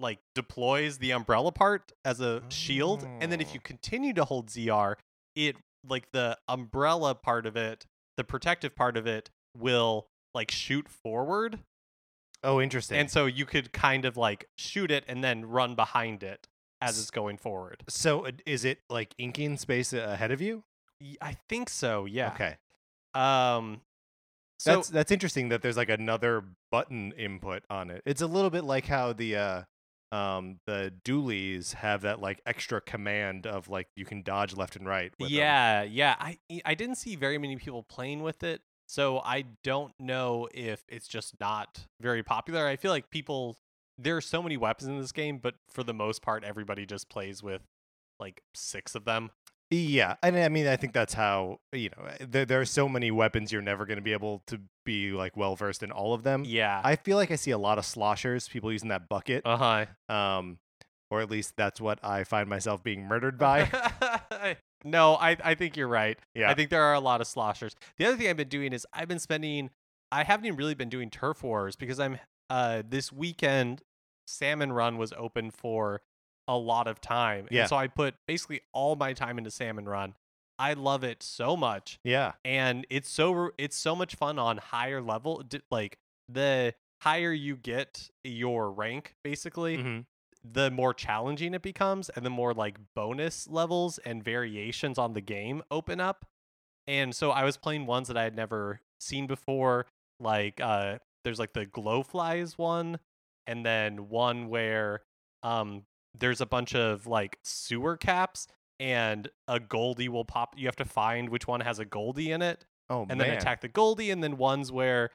like 0.00 0.18
deploys 0.34 0.96
the 0.98 1.10
umbrella 1.12 1.52
part 1.52 1.92
as 2.04 2.20
a 2.20 2.42
shield, 2.48 3.06
and 3.20 3.30
then 3.30 3.40
if 3.40 3.50
Oh. 3.50 3.54
you 3.54 3.60
continue 3.60 4.14
to 4.14 4.24
hold 4.24 4.48
ZR, 4.48 4.96
it 5.36 5.56
like 5.86 6.10
the 6.12 6.38
umbrella 6.48 7.14
part 7.14 7.44
of 7.46 7.54
it, 7.56 7.84
the 8.16 8.24
protective 8.24 8.74
part 8.74 8.96
of 8.96 9.06
it 9.06 9.28
will 9.56 10.06
like 10.34 10.50
shoot 10.50 10.88
forward, 10.88 11.58
oh, 12.42 12.60
interesting. 12.60 12.96
and 12.98 13.10
so 13.10 13.26
you 13.26 13.44
could 13.44 13.72
kind 13.72 14.04
of 14.06 14.16
like 14.16 14.46
shoot 14.56 14.90
it 14.90 15.04
and 15.06 15.22
then 15.22 15.44
run 15.44 15.74
behind 15.74 16.22
it 16.22 16.48
as 16.80 16.98
it's 16.98 17.10
going 17.10 17.36
forward. 17.36 17.84
so 17.88 18.26
is 18.46 18.64
it 18.64 18.78
like 18.88 19.14
inking 19.18 19.58
space 19.58 19.92
ahead 19.92 20.30
of 20.30 20.40
you? 20.40 20.64
I 21.20 21.36
think 21.48 21.68
so. 21.68 22.06
Yeah. 22.06 22.32
Okay. 22.32 22.56
Um. 23.14 23.82
So 24.60 24.74
that's 24.74 24.88
that's 24.90 25.10
interesting 25.10 25.48
that 25.48 25.62
there's 25.62 25.78
like 25.78 25.88
another 25.88 26.44
button 26.70 27.12
input 27.12 27.62
on 27.70 27.88
it. 27.88 28.02
It's 28.04 28.20
a 28.20 28.26
little 28.26 28.50
bit 28.50 28.62
like 28.62 28.86
how 28.86 29.14
the 29.14 29.36
uh 29.36 29.62
um 30.12 30.58
the 30.66 30.92
dualies 31.02 31.72
have 31.72 32.02
that 32.02 32.20
like 32.20 32.42
extra 32.44 32.82
command 32.82 33.46
of 33.46 33.70
like 33.70 33.88
you 33.96 34.04
can 34.04 34.22
dodge 34.22 34.54
left 34.54 34.76
and 34.76 34.86
right. 34.86 35.12
With 35.18 35.30
them. 35.30 35.38
yeah, 35.38 35.82
yeah. 35.84 36.14
I 36.20 36.38
I 36.66 36.74
didn't 36.74 36.96
see 36.96 37.16
very 37.16 37.38
many 37.38 37.56
people 37.56 37.82
playing 37.82 38.22
with 38.22 38.42
it, 38.42 38.60
so 38.86 39.20
I 39.20 39.46
don't 39.64 39.94
know 39.98 40.46
if 40.52 40.84
it's 40.88 41.08
just 41.08 41.40
not 41.40 41.86
very 41.98 42.22
popular. 42.22 42.66
I 42.66 42.76
feel 42.76 42.90
like 42.90 43.08
people 43.08 43.56
there 43.96 44.14
are 44.14 44.20
so 44.20 44.42
many 44.42 44.58
weapons 44.58 44.90
in 44.90 44.98
this 44.98 45.12
game, 45.12 45.38
but 45.38 45.54
for 45.70 45.82
the 45.82 45.94
most 45.94 46.20
part, 46.20 46.44
everybody 46.44 46.84
just 46.84 47.08
plays 47.08 47.42
with 47.42 47.62
like 48.18 48.42
six 48.54 48.94
of 48.94 49.06
them. 49.06 49.30
Yeah, 49.72 50.16
and 50.22 50.36
I 50.36 50.48
mean, 50.48 50.66
I 50.66 50.74
think 50.76 50.92
that's 50.92 51.14
how 51.14 51.60
you 51.72 51.90
know 51.90 52.10
there, 52.20 52.44
there 52.44 52.60
are 52.60 52.64
so 52.64 52.88
many 52.88 53.10
weapons 53.12 53.52
you're 53.52 53.62
never 53.62 53.86
going 53.86 53.98
to 53.98 54.02
be 54.02 54.12
able 54.12 54.42
to 54.48 54.60
be 54.84 55.12
like 55.12 55.36
well 55.36 55.54
versed 55.54 55.82
in 55.84 55.92
all 55.92 56.12
of 56.12 56.24
them. 56.24 56.42
Yeah. 56.44 56.80
I 56.82 56.96
feel 56.96 57.16
like 57.16 57.30
I 57.30 57.36
see 57.36 57.52
a 57.52 57.58
lot 57.58 57.78
of 57.78 57.84
sloshers, 57.84 58.48
people 58.48 58.72
using 58.72 58.88
that 58.88 59.08
bucket, 59.08 59.42
Uh 59.46 59.86
huh. 60.08 60.12
um, 60.14 60.58
or 61.10 61.20
at 61.20 61.30
least 61.30 61.54
that's 61.56 61.80
what 61.80 61.98
I 62.04 62.24
find 62.24 62.48
myself 62.48 62.82
being 62.82 63.04
murdered 63.06 63.38
by. 63.38 63.68
no, 64.84 65.14
I 65.14 65.36
I 65.44 65.54
think 65.54 65.76
you're 65.76 65.86
right. 65.88 66.18
yeah, 66.34 66.50
I 66.50 66.54
think 66.54 66.70
there 66.70 66.82
are 66.82 66.94
a 66.94 67.00
lot 67.00 67.20
of 67.20 67.26
sloshers. 67.28 67.76
The 67.96 68.06
other 68.06 68.16
thing 68.16 68.28
I've 68.28 68.36
been 68.36 68.48
doing 68.48 68.72
is 68.72 68.86
I've 68.92 69.08
been 69.08 69.18
spending. 69.20 69.70
I 70.12 70.24
haven't 70.24 70.46
even 70.46 70.56
really 70.58 70.74
been 70.74 70.88
doing 70.88 71.10
turf 71.10 71.44
wars 71.44 71.76
because 71.76 72.00
I'm 72.00 72.18
uh 72.48 72.82
this 72.88 73.12
weekend. 73.12 73.82
Salmon 74.26 74.72
Run 74.72 74.96
was 74.96 75.12
open 75.16 75.50
for 75.50 76.02
a 76.50 76.56
lot 76.58 76.86
of 76.88 77.00
time, 77.00 77.46
Yeah. 77.50 77.60
and 77.62 77.68
so 77.68 77.76
I 77.76 77.86
put 77.86 78.14
basically 78.26 78.60
all 78.72 78.96
my 78.96 79.12
time 79.12 79.38
into 79.38 79.50
Salmon 79.50 79.86
Run. 79.88 80.14
I 80.58 80.74
love 80.74 81.04
it 81.04 81.22
so 81.22 81.56
much, 81.56 81.98
yeah, 82.04 82.32
and 82.44 82.86
it's 82.90 83.08
so 83.08 83.50
it's 83.56 83.76
so 83.76 83.96
much 83.96 84.14
fun 84.16 84.38
on 84.38 84.58
higher 84.58 85.00
level. 85.00 85.42
Like 85.70 85.98
the 86.28 86.74
higher 87.02 87.32
you 87.32 87.56
get 87.56 88.10
your 88.24 88.70
rank, 88.70 89.14
basically, 89.24 89.78
Mhm. 89.78 90.04
the 90.44 90.70
more 90.70 90.92
challenging 90.92 91.54
it 91.54 91.62
becomes 91.62 92.10
and 92.10 92.26
the 92.26 92.30
more 92.30 92.52
like 92.52 92.78
bonus 92.94 93.48
levels 93.48 93.96
and 93.98 94.22
variations 94.22 94.98
on 94.98 95.14
the 95.14 95.20
game 95.22 95.62
open 95.70 95.98
up. 96.00 96.26
And 96.86 97.14
so 97.14 97.30
I 97.30 97.44
was 97.44 97.56
playing 97.56 97.86
ones 97.86 98.08
that 98.08 98.16
I 98.18 98.24
had 98.24 98.34
never 98.36 98.80
seen 99.00 99.26
before, 99.26 99.86
like 100.18 100.60
uh 100.60 100.98
there's 101.24 101.38
like 101.38 101.52
the 101.54 101.64
glowflies 101.66 102.58
one 102.58 102.98
and 103.46 103.64
then 103.64 104.08
one 104.10 104.48
where 104.48 105.02
um 105.42 105.84
there's 106.18 106.40
a 106.40 106.46
bunch 106.46 106.74
of 106.74 107.06
like 107.06 107.38
sewer 107.42 107.96
caps 107.96 108.46
and 108.78 109.28
a 109.48 109.60
goldie 109.60 110.08
will 110.08 110.24
pop 110.24 110.54
you 110.56 110.66
have 110.66 110.76
to 110.76 110.84
find 110.84 111.28
which 111.28 111.46
one 111.46 111.60
has 111.60 111.78
a 111.78 111.84
goldie 111.84 112.32
in 112.32 112.42
it 112.42 112.64
Oh 112.88 113.02
and 113.02 113.18
man, 113.18 113.18
then 113.18 113.30
attack 113.30 113.60
the 113.60 113.68
goldie 113.68 114.10
and 114.10 114.22
then 114.22 114.36
ones 114.36 114.72
where 114.72 115.10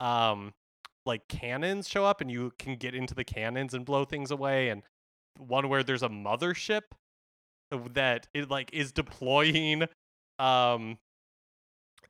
um 0.00 0.52
like 1.04 1.26
cannons 1.28 1.88
show 1.88 2.04
up 2.04 2.20
and 2.20 2.30
you 2.30 2.52
can 2.58 2.76
get 2.76 2.94
into 2.94 3.14
the 3.14 3.24
cannons 3.24 3.74
and 3.74 3.84
blow 3.84 4.04
things 4.04 4.30
away 4.30 4.68
and 4.68 4.82
one 5.38 5.68
where 5.68 5.82
there's 5.82 6.02
a 6.02 6.08
mothership 6.08 6.82
that 7.92 8.28
it 8.34 8.50
like 8.50 8.70
is 8.72 8.92
deploying 8.92 9.84
um 10.38 10.98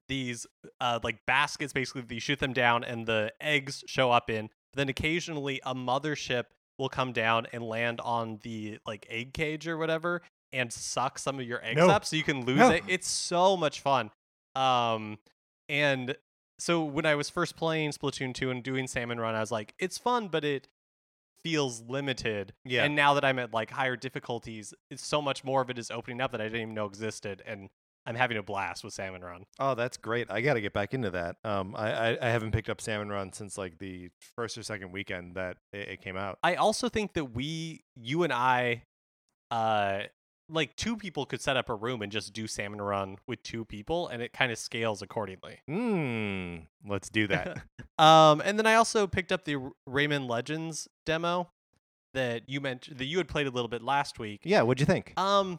these 0.08 0.46
uh 0.80 0.98
like 1.02 1.18
baskets 1.26 1.72
basically 1.72 2.02
that 2.02 2.14
you 2.14 2.20
shoot 2.20 2.38
them 2.38 2.52
down 2.52 2.84
and 2.84 3.06
the 3.06 3.32
eggs 3.40 3.82
show 3.86 4.10
up 4.10 4.30
in. 4.30 4.48
Then 4.74 4.88
occasionally 4.88 5.60
a 5.64 5.74
mothership 5.74 6.44
will 6.78 6.88
come 6.88 7.12
down 7.12 7.46
and 7.52 7.62
land 7.62 8.00
on 8.00 8.38
the 8.42 8.78
like 8.86 9.06
egg 9.10 9.32
cage 9.32 9.66
or 9.66 9.76
whatever 9.76 10.22
and 10.52 10.72
suck 10.72 11.18
some 11.18 11.38
of 11.40 11.46
your 11.46 11.62
eggs 11.64 11.78
No. 11.78 11.88
up 11.90 12.04
so 12.04 12.16
you 12.16 12.22
can 12.22 12.44
lose 12.44 12.58
No. 12.58 12.70
it 12.70 12.84
it's 12.88 13.08
so 13.08 13.56
much 13.56 13.80
fun 13.80 14.10
um 14.54 15.18
and 15.68 16.16
so 16.58 16.82
when 16.84 17.04
I 17.04 17.14
was 17.16 17.28
first 17.28 17.56
playing 17.56 17.90
Splatoon 17.90 18.32
2 18.32 18.50
and 18.50 18.62
doing 18.62 18.86
Salmon 18.86 19.20
Run, 19.20 19.34
I 19.34 19.40
was 19.40 19.52
like, 19.52 19.74
it's 19.78 19.98
fun, 19.98 20.28
but 20.28 20.42
it 20.42 20.68
feels 21.42 21.82
limited. 21.82 22.54
Yeah. 22.64 22.84
And 22.84 22.96
now 22.96 23.12
that 23.12 23.26
I'm 23.26 23.38
at 23.38 23.52
like 23.52 23.70
higher 23.70 23.94
difficulties, 23.94 24.72
it's 24.90 25.04
so 25.04 25.20
much 25.20 25.44
more 25.44 25.60
of 25.60 25.68
it 25.68 25.78
is 25.78 25.90
opening 25.90 26.22
up 26.22 26.32
that 26.32 26.40
I 26.40 26.44
didn't 26.44 26.60
even 26.62 26.74
know 26.74 26.86
existed. 26.86 27.42
And 27.46 27.68
I'm 28.06 28.14
having 28.14 28.36
a 28.36 28.42
blast 28.42 28.84
with 28.84 28.94
Salmon 28.94 29.22
Run. 29.22 29.44
Oh, 29.58 29.74
that's 29.74 29.96
great. 29.96 30.30
I 30.30 30.40
got 30.40 30.54
to 30.54 30.60
get 30.60 30.72
back 30.72 30.94
into 30.94 31.10
that. 31.10 31.36
Um, 31.44 31.74
I, 31.76 31.92
I, 31.92 32.18
I 32.22 32.28
haven't 32.30 32.52
picked 32.52 32.70
up 32.70 32.80
Salmon 32.80 33.08
Run 33.08 33.32
since 33.32 33.58
like 33.58 33.78
the 33.78 34.10
first 34.36 34.56
or 34.56 34.62
second 34.62 34.92
weekend 34.92 35.34
that 35.34 35.56
it, 35.72 35.88
it 35.88 36.00
came 36.02 36.16
out. 36.16 36.38
I 36.42 36.54
also 36.54 36.88
think 36.88 37.14
that 37.14 37.34
we, 37.34 37.80
you 37.96 38.22
and 38.22 38.32
I, 38.32 38.82
uh, 39.50 40.02
like 40.48 40.76
two 40.76 40.96
people 40.96 41.26
could 41.26 41.40
set 41.40 41.56
up 41.56 41.68
a 41.68 41.74
room 41.74 42.02
and 42.02 42.12
just 42.12 42.32
do 42.32 42.46
Salmon 42.46 42.80
Run 42.80 43.16
with 43.26 43.42
two 43.42 43.64
people, 43.64 44.06
and 44.06 44.22
it 44.22 44.32
kind 44.32 44.52
of 44.52 44.58
scales 44.58 45.02
accordingly. 45.02 45.58
Hmm. 45.66 46.58
Let's 46.88 47.08
do 47.08 47.26
that. 47.28 47.62
Um, 47.98 48.42
and 48.44 48.58
then 48.58 48.66
I 48.66 48.74
also 48.74 49.06
picked 49.06 49.32
up 49.32 49.46
the 49.46 49.56
Rayman 49.88 50.28
Legends 50.28 50.86
demo 51.06 51.48
that 52.12 52.42
you 52.46 52.60
mentioned 52.60 52.98
that 52.98 53.06
you 53.06 53.16
had 53.16 53.26
played 53.26 53.46
a 53.46 53.50
little 53.50 53.68
bit 53.68 53.82
last 53.82 54.18
week. 54.18 54.40
yeah. 54.44 54.60
What'd 54.60 54.80
you 54.80 54.86
think? 54.86 55.14
Um, 55.18 55.58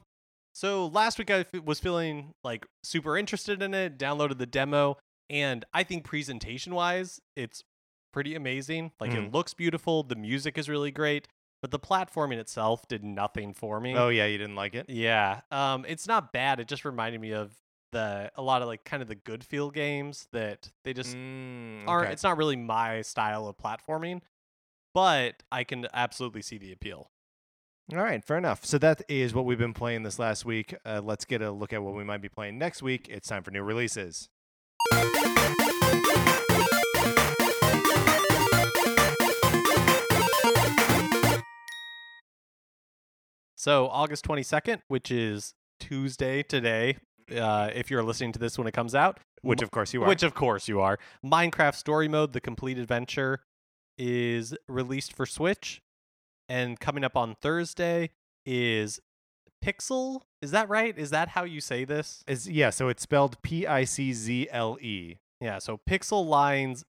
so 0.57 0.87
last 0.87 1.19
week 1.19 1.29
I 1.29 1.39
f- 1.39 1.53
was 1.63 1.79
feeling 1.79 2.33
like 2.43 2.65
super 2.83 3.15
interested 3.17 3.61
in 3.61 3.73
it, 3.73 3.97
downloaded 3.99 4.37
the 4.39 4.45
demo, 4.47 4.97
and 5.29 5.63
I 5.73 5.83
think 5.83 6.03
presentation 6.03 6.73
wise, 6.73 7.19
it's 7.35 7.63
pretty 8.11 8.33
amazing. 8.35 8.91
Like 8.99 9.11
Mhm. 9.11 9.27
it 9.27 9.31
looks 9.33 9.53
beautiful, 9.53 10.01
the 10.03 10.15
music 10.15 10.57
is 10.57 10.67
really 10.67 10.89
great, 10.91 11.27
but 11.61 11.69
the 11.71 11.79
platforming 11.79 12.37
itself 12.37 12.87
did 12.87 13.03
nothing 13.03 13.53
for 13.53 13.79
me. 13.79 13.95
Oh 13.95 14.09
yeah, 14.09 14.25
you 14.25 14.37
didn't 14.37 14.55
like 14.55 14.73
it. 14.73 14.89
Yeah. 14.89 15.41
Um, 15.51 15.85
it's 15.87 16.07
not 16.07 16.33
bad. 16.33 16.59
It 16.59 16.67
just 16.67 16.85
reminded 16.85 17.21
me 17.21 17.33
of 17.33 17.53
the 17.91 18.31
a 18.35 18.41
lot 18.41 18.61
of 18.61 18.67
like 18.67 18.83
kind 18.83 19.01
of 19.01 19.07
the 19.07 19.15
good 19.15 19.43
feel 19.43 19.69
games 19.71 20.27
that 20.31 20.71
they 20.83 20.93
just 20.93 21.15
Mm, 21.15 21.87
aren't. 21.87 22.05
okay. 22.05 22.13
It's 22.13 22.23
not 22.23 22.37
really 22.37 22.55
my 22.55 23.01
style 23.01 23.47
of 23.47 23.57
platforming, 23.57 24.21
but 24.93 25.43
I 25.51 25.63
can 25.63 25.87
absolutely 25.93 26.41
see 26.41 26.57
the 26.57 26.71
appeal. 26.71 27.11
All 27.93 28.03
right, 28.03 28.21
fair 28.23 28.37
enough. 28.37 28.65
So 28.65 28.77
that 28.79 29.01
is 29.07 29.33
what 29.33 29.45
we've 29.45 29.57
been 29.57 29.73
playing 29.73 30.03
this 30.03 30.19
last 30.19 30.43
week. 30.43 30.75
Uh, 30.85 31.01
let's 31.01 31.23
get 31.23 31.41
a 31.41 31.51
look 31.51 31.71
at 31.71 31.81
what 31.81 31.93
we 31.95 32.03
might 32.03 32.21
be 32.21 32.27
playing 32.27 32.57
next 32.57 32.81
week. 32.81 33.07
It's 33.09 33.29
time 33.29 33.43
for 33.43 33.51
new 33.51 33.63
releases. 33.63 34.27
So 43.55 43.87
August 43.89 44.25
22nd, 44.25 44.81
which 44.87 45.11
is 45.11 45.53
Tuesday 45.79 46.43
today, 46.43 46.97
uh, 47.35 47.69
if 47.73 47.89
you're 47.89 48.03
listening 48.03 48.31
to 48.33 48.39
this 48.39 48.57
when 48.57 48.67
it 48.67 48.73
comes 48.73 48.95
out, 48.95 49.19
Which, 49.41 49.61
of 49.61 49.71
course, 49.71 49.93
you 49.93 50.03
are. 50.03 50.07
which 50.07 50.23
of 50.23 50.33
course 50.33 50.67
you 50.67 50.79
are. 50.79 50.99
Minecraft 51.25 51.75
Story 51.75 52.07
Mode: 52.07 52.33
The 52.33 52.41
Complete 52.41 52.77
Adventure 52.77 53.41
is 53.97 54.55
released 54.67 55.13
for 55.13 55.25
Switch, 55.25 55.81
and 56.49 56.79
coming 56.79 57.03
up 57.03 57.15
on 57.15 57.35
Thursday 57.41 58.11
is 58.45 58.99
Piczle. 59.63 60.21
Is 60.41 60.51
that 60.51 60.69
right? 60.69 60.97
Is 60.97 61.09
that 61.09 61.29
how 61.29 61.43
you 61.43 61.61
say 61.61 61.85
this? 61.85 62.23
is 62.27 62.47
yeah. 62.47 62.69
So 62.69 62.89
it's 62.89 63.03
spelled 63.03 63.41
P 63.41 63.65
I 63.65 63.83
C 63.83 64.13
Z 64.13 64.47
L 64.51 64.77
E. 64.81 65.17
Yeah. 65.41 65.59
So 65.59 65.79
Piczle 65.87 66.25
Lines 66.25 66.85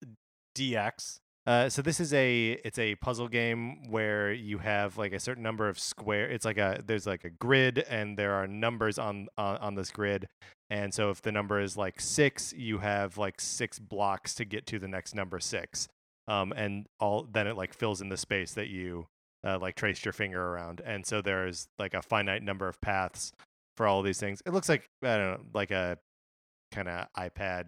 DX. 0.56 1.18
Uh, 1.46 1.66
so 1.66 1.80
this 1.80 1.98
is 1.98 2.12
a 2.12 2.60
it's 2.62 2.78
a 2.78 2.94
puzzle 2.96 3.26
game 3.26 3.90
where 3.90 4.32
you 4.32 4.58
have 4.58 4.98
like 4.98 5.14
a 5.14 5.18
certain 5.18 5.42
number 5.42 5.66
of 5.66 5.78
square. 5.78 6.28
It's 6.28 6.44
like 6.44 6.58
a 6.58 6.82
there's 6.84 7.06
like 7.06 7.24
a 7.24 7.30
grid 7.30 7.78
and 7.88 8.18
there 8.18 8.34
are 8.34 8.46
numbers 8.46 8.98
on 8.98 9.28
on, 9.38 9.56
on 9.56 9.74
this 9.74 9.90
grid. 9.90 10.26
And 10.68 10.92
so 10.92 11.08
if 11.08 11.22
the 11.22 11.32
number 11.32 11.58
is 11.58 11.74
like 11.76 12.02
six, 12.02 12.52
you 12.52 12.78
have 12.78 13.16
like 13.16 13.40
six 13.40 13.78
blocks 13.78 14.34
to 14.34 14.44
get 14.44 14.66
to 14.66 14.78
the 14.78 14.88
next 14.88 15.14
number 15.14 15.40
six. 15.40 15.88
Um, 16.26 16.52
and 16.52 16.84
all 17.00 17.26
then 17.30 17.46
it 17.46 17.56
like 17.56 17.72
fills 17.72 18.02
in 18.02 18.10
the 18.10 18.18
space 18.18 18.52
that 18.52 18.68
you 18.68 19.06
uh, 19.48 19.58
like 19.60 19.74
traced 19.76 20.04
your 20.04 20.12
finger 20.12 20.42
around. 20.42 20.80
And 20.84 21.06
so 21.06 21.22
there's 21.22 21.68
like 21.78 21.94
a 21.94 22.02
finite 22.02 22.42
number 22.42 22.68
of 22.68 22.80
paths 22.80 23.32
for 23.76 23.86
all 23.86 24.02
these 24.02 24.18
things. 24.20 24.42
It 24.46 24.52
looks 24.52 24.68
like 24.68 24.88
I 25.02 25.16
don't 25.16 25.30
know, 25.32 25.40
like 25.54 25.70
a 25.70 25.98
kind 26.72 26.88
of 26.88 27.06
iPad. 27.16 27.66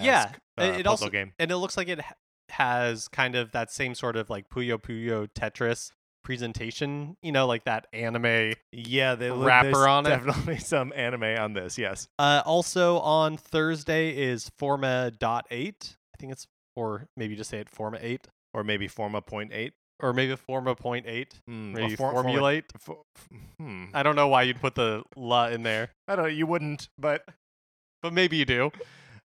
Yeah, 0.00 0.32
uh, 0.58 0.64
it- 0.64 0.86
also- 0.86 1.08
game. 1.10 1.32
and 1.38 1.50
it 1.50 1.56
looks 1.56 1.76
like 1.76 1.88
it 1.88 2.00
ha- 2.00 2.14
has 2.50 3.08
kind 3.08 3.34
of 3.34 3.52
that 3.52 3.70
same 3.70 3.94
sort 3.94 4.16
of 4.16 4.30
like 4.30 4.48
Puyo 4.48 4.80
Puyo 4.80 5.28
Tetris 5.38 5.90
presentation, 6.24 7.16
you 7.22 7.32
know, 7.32 7.46
like 7.46 7.64
that 7.64 7.86
anime. 7.92 8.52
Yeah, 8.72 9.14
they 9.14 9.30
wrapper 9.30 9.86
on 9.88 10.06
it. 10.06 10.10
Definitely 10.10 10.58
some 10.58 10.92
anime 10.94 11.24
on 11.38 11.52
this. 11.54 11.76
Yes. 11.76 12.08
Uh, 12.18 12.42
also 12.46 12.98
on 13.00 13.36
Thursday 13.36 14.10
is 14.16 14.50
Forma 14.58 15.10
dot 15.18 15.46
eight. 15.50 15.96
I 16.14 16.16
think 16.18 16.32
it's 16.32 16.46
or 16.76 17.08
maybe 17.16 17.34
just 17.36 17.50
say 17.50 17.58
it 17.58 17.68
Forma 17.68 17.98
eight 18.00 18.26
Or 18.54 18.62
maybe 18.64 18.86
Forma 18.88 19.20
Point 19.22 19.52
Eight. 19.52 19.72
Or 20.02 20.12
maybe 20.12 20.32
a 20.32 20.36
Forma 20.36 20.74
point 20.74 21.06
eight. 21.06 21.34
Mm, 21.48 21.72
Maybe 21.74 21.96
for- 21.96 22.12
formulate. 22.12 22.64
fo- 22.78 23.04
hmm. 23.58 23.86
I 23.94 24.02
don't 24.02 24.16
know 24.16 24.28
why 24.28 24.42
you'd 24.42 24.60
put 24.60 24.74
the 24.74 25.02
la 25.16 25.48
in 25.48 25.62
there, 25.62 25.90
I 26.08 26.16
don't. 26.16 26.24
know, 26.26 26.30
You 26.30 26.46
wouldn't, 26.46 26.88
but 26.98 27.24
but 28.02 28.12
maybe 28.12 28.36
you 28.38 28.44
do. 28.44 28.70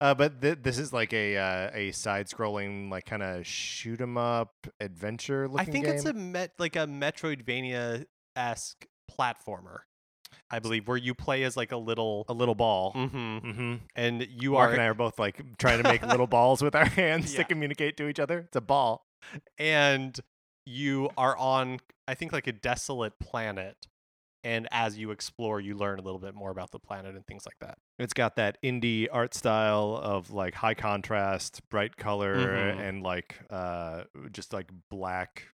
uh, 0.02 0.14
but 0.14 0.42
th- 0.42 0.60
this 0.62 0.78
is 0.78 0.94
like 0.94 1.12
a 1.14 1.38
uh, 1.38 1.72
a 1.74 1.92
side-scrolling, 1.92 2.90
like 2.92 3.06
kind 3.06 3.24
of 3.24 3.46
shoot 3.46 4.00
'em 4.00 4.18
up 4.18 4.54
adventure 4.80 5.48
looking. 5.48 5.68
I 5.68 5.72
think 5.72 5.86
game. 5.86 5.96
it's 5.96 6.06
a 6.06 6.14
met 6.14 6.52
like 6.60 6.76
a 6.76 6.86
Metroidvania 6.88 8.06
esque 8.36 8.86
platformer. 9.12 9.80
I 10.52 10.60
believe 10.60 10.88
where 10.88 10.98
you 10.98 11.14
play 11.16 11.44
as 11.44 11.58
like 11.58 11.72
a 11.72 11.78
little. 11.78 12.26
a 12.30 12.34
little 12.34 12.56
ball. 12.56 12.92
hmm 12.92 13.08
Mm-hmm. 13.40 13.76
And 13.96 14.28
you 14.30 14.52
Mark 14.52 14.70
are 14.70 14.74
and 14.74 14.82
I 14.82 14.86
are 14.86 14.94
both 14.94 15.18
like 15.20 15.58
trying 15.58 15.82
to 15.82 15.84
make 15.90 16.02
little 16.06 16.28
balls 16.28 16.62
with 16.62 16.76
our 16.76 16.86
hands 17.02 17.34
Yeah. 17.34 17.40
to 17.40 17.44
communicate 17.46 17.98
to 17.98 18.08
each 18.08 18.20
other. 18.20 18.40
It's 18.48 18.56
a 18.56 18.62
ball. 18.62 19.06
and 19.58 20.20
you 20.70 21.10
are 21.18 21.36
on 21.38 21.80
I 22.08 22.14
think 22.16 22.32
like 22.32 22.48
a 22.48 22.52
desolate 22.52 23.20
planet 23.20 23.88
and 24.44 24.68
as 24.72 24.98
you 24.98 25.12
explore 25.12 25.60
you 25.60 25.76
learn 25.76 26.00
a 26.00 26.02
little 26.02 26.20
bit 26.20 26.34
more 26.36 26.50
about 26.52 26.72
the 26.72 26.80
planet 26.80 27.16
and 27.16 27.26
things 27.28 27.46
like 27.46 27.58
that. 27.60 27.78
It's 27.98 28.14
got 28.14 28.36
that 28.38 28.58
indie 28.64 29.08
art 29.12 29.34
style 29.34 30.00
of 30.02 30.32
like 30.32 30.54
high 30.56 30.76
contrast, 30.76 31.62
bright 31.70 31.98
color, 31.98 32.36
Mhm. 32.36 32.80
and 32.80 33.04
like 33.04 33.40
uh, 33.50 34.04
just 34.32 34.54
like 34.54 34.70
black 34.90 35.50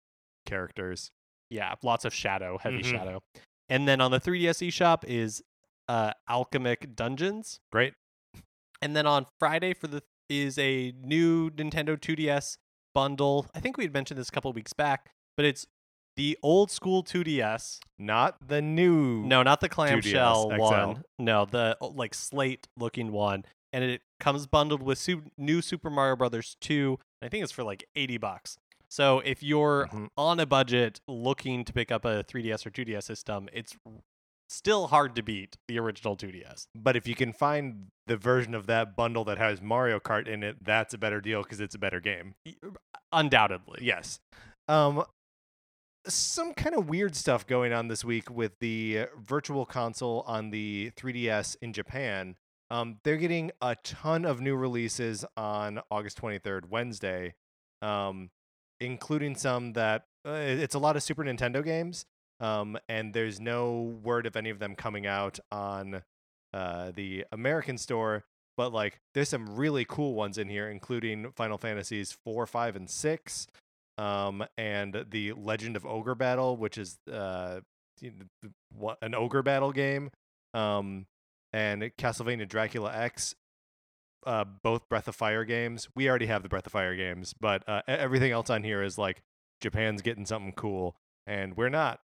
characters. 0.46 1.12
Yeah, 1.50 1.76
lots 1.84 2.06
of 2.06 2.14
shadow, 2.14 2.58
heavy 2.58 2.82
Mhm. 2.82 2.86
shadow. 2.92 3.24
And 3.70 3.88
then 3.88 4.02
on 4.02 4.12
the 4.12 4.20
3DS 4.20 4.62
eShop 4.62 5.04
is 5.06 5.44
uh 5.88 6.14
Alchemic 6.30 6.96
Dungeons. 6.96 7.60
Great. 7.72 7.94
And 8.82 8.96
then 8.96 9.06
on 9.06 9.28
Friday 9.40 9.74
for 9.74 9.88
the 9.88 10.02
is 10.30 10.58
a 10.58 10.94
new 10.94 11.50
Nintendo 11.52 12.00
2DS 12.00 12.58
bundle. 12.94 13.48
I 13.56 13.60
think 13.60 13.78
we 13.78 13.84
had 13.84 13.94
mentioned 13.94 14.20
this 14.20 14.30
a 14.30 14.32
couple 14.32 14.50
of 14.50 14.56
weeks 14.56 14.74
back, 14.74 15.12
but 15.38 15.46
it's 15.46 15.68
the 16.18 16.38
old 16.44 16.70
school 16.72 17.04
2DS. 17.04 17.80
Not 17.98 18.36
the 18.48 18.62
new. 18.62 19.24
No, 19.24 19.44
not 19.44 19.62
the 19.62 19.70
clamshell 19.70 20.50
2DS 20.52 20.60
one. 20.60 21.04
No, 21.20 21.46
the 21.46 21.78
like 21.82 22.14
slate 22.14 22.68
looking 22.78 23.12
one, 23.12 23.46
and 23.74 23.84
it 23.84 24.02
comes 24.20 24.48
bundled 24.48 24.82
with 24.84 24.98
su- 24.98 25.24
new 25.38 25.62
Super 25.62 25.90
Mario 25.90 26.16
Brothers 26.16 26.58
2. 26.62 26.98
I 27.22 27.30
think 27.30 27.44
it's 27.44 27.52
for 27.54 27.64
like 27.64 27.86
80 27.96 28.18
bucks. 28.18 28.58
So 28.90 29.20
if 29.20 29.42
you're 29.42 29.88
Mhm. 29.88 30.10
on 30.18 30.40
a 30.42 30.46
budget 30.46 31.00
looking 31.08 31.64
to 31.64 31.72
pick 31.72 31.92
up 31.94 32.04
a 32.04 32.24
3DS 32.24 32.66
or 32.66 32.72
2DS 32.72 33.06
system, 33.06 33.48
it's 33.54 33.78
still 34.52 34.88
hard 34.88 35.16
to 35.16 35.24
beat 35.24 35.58
the 35.68 35.80
original 35.80 36.18
2DS. 36.18 36.68
But 36.76 36.96
if 36.96 37.08
you 37.08 37.16
can 37.16 37.32
find 37.34 37.88
the 38.08 38.18
version 38.18 38.54
of 38.54 38.68
that 38.68 38.96
bundle 38.96 39.24
that 39.26 39.38
has 39.38 39.62
Mario 39.62 40.00
Kart 40.00 40.28
in 40.28 40.44
it, 40.44 40.58
that's 40.64 40.94
a 40.94 40.98
better 40.98 41.22
deal 41.22 41.42
because 41.44 41.62
it's 41.62 41.76
a 41.76 41.80
better 41.80 42.00
game. 42.00 42.36
Undoubtedly. 43.12 43.80
Yes. 43.82 44.20
Um, 44.68 45.04
some 46.08 46.54
kind 46.54 46.76
of 46.76 46.90
weird 46.90 47.16
stuff 47.16 47.48
going 47.48 47.74
on 47.74 47.88
this 47.88 48.04
week 48.04 48.30
with 48.30 48.54
the 48.60 49.00
uh, 49.00 49.06
virtual 49.20 49.66
console 49.66 50.24
on 50.28 50.50
the 50.50 50.92
3DS 50.98 51.56
in 51.62 51.74
Japan. 51.74 52.36
Um, 52.70 52.98
they're 53.04 53.18
getting 53.18 53.52
a 53.62 53.76
ton 53.84 54.26
of 54.26 54.42
new 54.42 54.56
releases 54.56 55.26
on 55.36 55.82
August 55.90 56.22
23rd, 56.22 56.70
Wednesday, 56.70 57.36
um, 57.82 58.30
including 58.80 59.36
some 59.36 59.74
that 59.74 60.06
uh, 60.26 60.32
it's 60.32 60.76
a 60.76 60.80
lot 60.80 60.96
of 60.96 61.04
Super 61.04 61.24
Nintendo 61.24 61.64
games. 61.64 62.06
Um, 62.42 62.78
and 62.90 63.14
there's 63.14 63.40
no 63.40 64.00
word 64.04 64.26
of 64.26 64.36
any 64.36 64.50
of 64.50 64.60
them 64.60 64.76
coming 64.76 65.06
out 65.06 65.40
on 65.52 66.02
uh, 66.54 66.92
the 66.94 67.26
American 67.32 67.78
store. 67.78 68.26
But 68.58 68.74
like, 68.74 69.00
there's 69.14 69.30
some 69.30 69.56
really 69.56 69.86
cool 69.86 70.16
ones 70.16 70.38
in 70.38 70.50
here, 70.50 70.70
including 70.70 71.32
Final 71.36 71.58
Fantasies 71.58 72.18
four, 72.26 72.46
five, 72.46 72.76
and 72.76 72.90
six, 72.90 73.48
um, 73.98 74.44
and 74.58 75.06
the 75.10 75.34
Legend 75.34 75.76
of 75.76 75.86
Ogre 75.86 76.16
Battle, 76.16 76.58
which 76.58 76.78
is 76.78 76.98
uh, 77.12 77.62
an 79.02 79.16
ogre 79.16 79.44
battle 79.44 79.72
game, 79.72 80.10
um, 80.54 81.06
and 81.54 81.84
Castlevania 81.98 82.48
Dracula 82.48 82.92
X. 82.94 83.36
Uh, 84.24 84.46
both 84.62 84.88
Breath 84.88 85.08
of 85.08 85.16
Fire 85.16 85.44
games. 85.44 85.88
We 85.96 86.08
already 86.08 86.28
have 86.28 86.44
the 86.44 86.50
Breath 86.50 86.68
of 86.68 86.72
Fire 86.74 86.96
games, 86.96 87.34
but 87.40 87.68
uh, 87.68 87.82
everything 87.88 88.32
else 88.32 88.52
on 88.52 88.64
here 88.64 88.84
is 88.84 88.96
like 88.96 89.24
Japan's 89.62 90.04
getting 90.04 90.28
something 90.28 90.52
cool, 90.52 90.96
and 91.26 91.58
we're 91.58 91.70
not. 91.70 92.02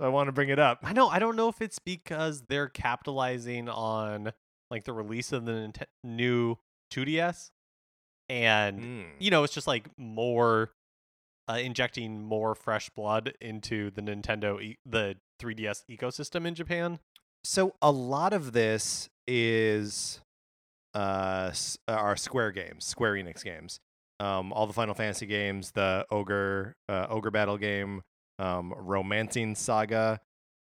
I 0.00 0.08
want 0.08 0.28
to 0.28 0.32
bring 0.32 0.48
it 0.48 0.58
up. 0.58 0.78
I 0.82 0.92
know. 0.92 1.08
I 1.08 1.18
don't 1.18 1.36
know 1.36 1.48
if 1.48 1.60
it's 1.60 1.78
because 1.78 2.42
they're 2.48 2.68
capitalizing 2.68 3.68
on 3.68 4.32
like 4.70 4.84
the 4.84 4.92
release 4.92 5.32
of 5.32 5.44
the 5.44 5.72
new 6.04 6.56
2DS, 6.92 7.50
and 8.28 8.80
Mm. 8.80 9.04
you 9.18 9.30
know, 9.30 9.44
it's 9.44 9.54
just 9.54 9.66
like 9.66 9.86
more 9.98 10.70
uh, 11.48 11.54
injecting 11.54 12.22
more 12.22 12.54
fresh 12.54 12.88
blood 12.90 13.34
into 13.40 13.90
the 13.90 14.00
Nintendo, 14.02 14.62
e- 14.62 14.78
the 14.86 15.16
3DS 15.40 15.84
ecosystem 15.90 16.46
in 16.46 16.54
Japan. 16.54 17.00
So 17.42 17.74
a 17.82 17.90
lot 17.90 18.32
of 18.32 18.52
this 18.52 19.08
is 19.26 20.20
uh 20.94 21.48
s- 21.50 21.78
are 21.88 22.16
Square 22.16 22.52
games, 22.52 22.84
Square 22.84 23.14
Enix 23.14 23.42
games. 23.42 23.80
Um, 24.20 24.52
all 24.52 24.66
the 24.66 24.72
Final 24.72 24.94
Fantasy 24.94 25.26
games, 25.26 25.72
the 25.72 26.06
Ogre 26.10 26.76
uh, 26.88 27.06
Ogre 27.08 27.30
Battle 27.30 27.56
game, 27.56 28.02
um, 28.40 28.74
Romancing 28.76 29.54
Saga. 29.54 30.20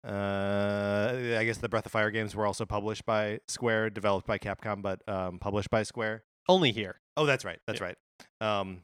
Uh, 0.08 1.36
I 1.38 1.44
guess 1.46 1.58
the 1.58 1.70
Breath 1.70 1.86
of 1.86 1.92
Fire 1.92 2.12
games 2.12 2.36
were 2.36 2.46
also 2.46 2.66
published 2.66 3.06
by 3.06 3.40
Square, 3.48 3.92
developed 3.92 4.28
by 4.28 4.38
Capcom, 4.38 4.82
but 4.82 5.02
um, 5.08 5.40
published 5.40 5.70
by 5.70 5.84
Square. 5.84 6.24
Only 6.48 6.72
here. 6.72 7.02
Oh, 7.18 7.26
that's 7.26 7.44
right. 7.44 7.60
That's 7.66 7.82
right. 7.82 7.98
Um, 8.40 8.84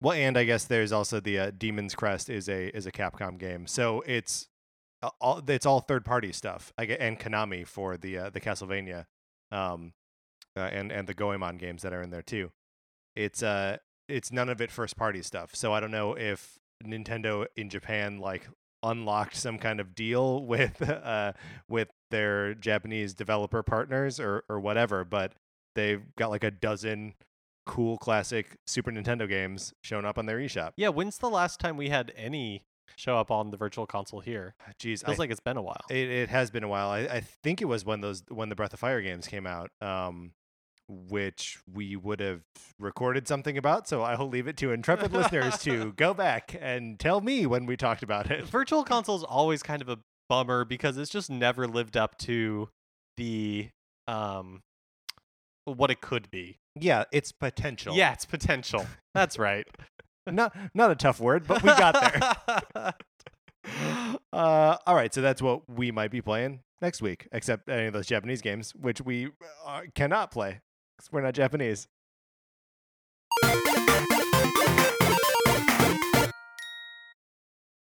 well, 0.00 0.12
and 0.12 0.36
I 0.36 0.44
guess 0.44 0.64
there's 0.64 0.92
also 0.92 1.20
the 1.20 1.38
uh, 1.38 1.50
Demon's 1.56 1.94
Crest 1.94 2.30
is 2.30 2.48
a 2.48 2.76
is 2.76 2.86
a 2.86 2.92
Capcom 2.92 3.38
game, 3.38 3.66
so 3.66 4.02
it's 4.06 4.48
uh, 5.02 5.10
all 5.20 5.42
it's 5.46 5.66
all 5.66 5.80
third 5.80 6.04
party 6.04 6.32
stuff. 6.32 6.72
I 6.78 6.86
get 6.86 7.00
and 7.00 7.18
Konami 7.18 7.66
for 7.66 7.96
the 7.96 8.18
uh, 8.18 8.30
the 8.30 8.40
Castlevania, 8.40 9.06
um, 9.50 9.94
uh, 10.56 10.60
and 10.60 10.92
and 10.92 11.08
the 11.08 11.14
Goemon 11.14 11.56
games 11.56 11.82
that 11.82 11.92
are 11.92 12.02
in 12.02 12.10
there 12.10 12.22
too. 12.22 12.52
It's 13.16 13.42
uh 13.42 13.78
it's 14.08 14.32
none 14.32 14.48
of 14.48 14.60
it 14.60 14.70
first 14.70 14.96
party 14.96 15.22
stuff. 15.22 15.54
So 15.54 15.72
I 15.72 15.80
don't 15.80 15.90
know 15.90 16.14
if 16.14 16.58
Nintendo 16.84 17.46
in 17.56 17.68
Japan 17.68 18.18
like 18.18 18.48
unlocked 18.82 19.36
some 19.36 19.58
kind 19.58 19.78
of 19.80 19.94
deal 19.94 20.44
with 20.46 20.82
uh 20.82 21.32
with 21.68 21.88
their 22.10 22.54
Japanese 22.54 23.14
developer 23.14 23.62
partners 23.62 24.18
or 24.20 24.44
or 24.48 24.60
whatever, 24.60 25.04
but 25.04 25.32
they've 25.74 26.02
got 26.16 26.30
like 26.30 26.44
a 26.44 26.50
dozen 26.50 27.14
cool 27.64 27.96
classic 27.96 28.56
Super 28.66 28.90
Nintendo 28.90 29.28
games 29.28 29.72
showing 29.82 30.04
up 30.04 30.18
on 30.18 30.26
their 30.26 30.38
eShop. 30.38 30.72
Yeah, 30.76 30.88
when's 30.88 31.18
the 31.18 31.30
last 31.30 31.60
time 31.60 31.76
we 31.76 31.88
had 31.90 32.12
any 32.16 32.64
show 32.96 33.16
up 33.16 33.30
on 33.30 33.50
the 33.52 33.56
virtual 33.56 33.86
console 33.86 34.20
here? 34.20 34.54
Jeez, 34.80 35.04
I, 35.04 35.06
Feels 35.06 35.18
like 35.18 35.30
it's 35.30 35.40
been 35.40 35.56
a 35.56 35.62
while. 35.62 35.84
it, 35.88 36.10
it 36.10 36.28
has 36.28 36.50
been 36.50 36.64
a 36.64 36.68
while. 36.68 36.90
I, 36.90 37.00
I 37.02 37.20
think 37.20 37.62
it 37.62 37.66
was 37.66 37.84
when 37.84 38.00
those 38.00 38.24
when 38.28 38.48
the 38.48 38.56
Breath 38.56 38.72
of 38.74 38.80
Fire 38.80 39.00
games 39.00 39.28
came 39.28 39.46
out, 39.46 39.70
um, 39.80 40.32
which 41.08 41.58
we 41.72 41.96
would 41.96 42.20
have 42.20 42.42
recorded 42.78 43.26
something 43.26 43.56
about. 43.56 43.88
So 43.88 44.02
I 44.02 44.16
will 44.16 44.28
leave 44.28 44.46
it 44.46 44.56
to 44.58 44.72
intrepid 44.72 45.12
listeners 45.12 45.58
to 45.58 45.92
go 45.96 46.14
back 46.14 46.56
and 46.60 46.98
tell 46.98 47.20
me 47.20 47.46
when 47.46 47.66
we 47.66 47.76
talked 47.76 48.02
about 48.02 48.30
it. 48.30 48.44
virtual 48.44 48.84
console 48.84 49.16
is 49.16 49.24
always 49.24 49.62
kind 49.62 49.82
of 49.82 49.88
a 49.88 49.98
bummer 50.28 50.64
because 50.64 50.96
it's 50.96 51.10
just 51.10 51.30
never 51.30 51.66
lived 51.66 51.96
up 51.96 52.16
to 52.18 52.68
the 53.16 53.68
um 54.08 54.62
what 55.64 55.90
it 55.90 56.00
could 56.00 56.30
be. 56.30 56.58
Yeah, 56.74 57.04
it's 57.12 57.32
potential. 57.32 57.94
Yeah, 57.94 58.12
it's 58.12 58.24
potential. 58.24 58.86
That's 59.14 59.38
right. 59.38 59.66
not 60.26 60.56
not 60.74 60.90
a 60.90 60.94
tough 60.94 61.20
word, 61.20 61.46
but 61.46 61.62
we 61.62 61.68
got 61.68 62.54
there. 62.74 62.94
uh, 64.32 64.76
all 64.86 64.94
right, 64.94 65.12
so 65.12 65.20
that's 65.20 65.42
what 65.42 65.68
we 65.68 65.90
might 65.90 66.10
be 66.10 66.20
playing 66.20 66.60
next 66.80 67.02
week, 67.02 67.28
except 67.32 67.68
any 67.68 67.86
of 67.86 67.92
those 67.92 68.06
Japanese 68.06 68.42
games, 68.42 68.74
which 68.74 69.00
we 69.00 69.28
uh, 69.66 69.82
cannot 69.94 70.30
play 70.30 70.60
because 70.96 71.12
we're 71.12 71.20
not 71.20 71.34
Japanese. 71.34 71.88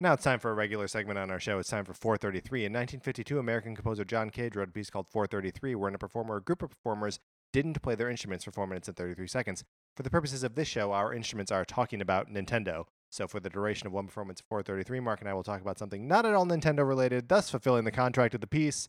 Now 0.02 0.14
it's 0.14 0.25
time 0.25 0.40
for 0.40 0.50
a 0.50 0.54
regular 0.54 0.88
segment 0.88 1.20
on 1.20 1.30
our 1.30 1.38
show. 1.38 1.61
It's 1.61 1.68
time 1.68 1.84
for 1.84 1.94
433. 1.94 2.64
In 2.64 2.72
1952, 2.72 3.38
American 3.38 3.76
composer 3.76 4.04
John 4.04 4.30
Cage 4.30 4.56
wrote 4.56 4.68
a 4.68 4.72
piece 4.72 4.90
called 4.90 5.06
433, 5.06 5.76
wherein 5.76 5.94
a 5.94 5.99
performer 5.99 6.34
or 6.34 6.40
group 6.40 6.61
of 6.61 6.70
performers 6.70 7.20
didn't 7.52 7.80
play 7.82 7.94
their 7.94 8.11
instruments 8.11 8.44
for 8.44 8.50
4 8.50 8.66
minutes 8.66 8.88
and 8.88 8.96
33 8.96 9.28
seconds. 9.28 9.62
For 9.96 10.02
the 10.02 10.11
purposes 10.11 10.42
of 10.42 10.56
this 10.56 10.66
show, 10.66 10.90
our 10.90 11.14
instruments 11.14 11.52
are 11.52 11.64
talking 11.64 12.00
about 12.00 12.28
Nintendo. 12.28 12.87
So 13.12 13.28
for 13.28 13.38
the 13.38 13.49
duration 13.49 13.87
of 13.87 13.92
one 13.92 14.06
performance 14.06 14.40
of 14.40 14.46
433, 14.46 14.99
Mark 14.99 15.20
and 15.20 15.28
I 15.28 15.34
will 15.34 15.44
talk 15.44 15.61
about 15.61 15.78
something 15.78 16.08
not 16.08 16.26
at 16.26 16.34
all 16.34 16.46
Nintendo 16.46 16.84
related, 16.84 17.28
thus 17.28 17.50
fulfilling 17.50 17.84
the 17.84 17.92
contract 17.92 18.34
of 18.34 18.40
the 18.40 18.49
piece. 18.49 18.88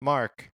Mark, 0.00 0.50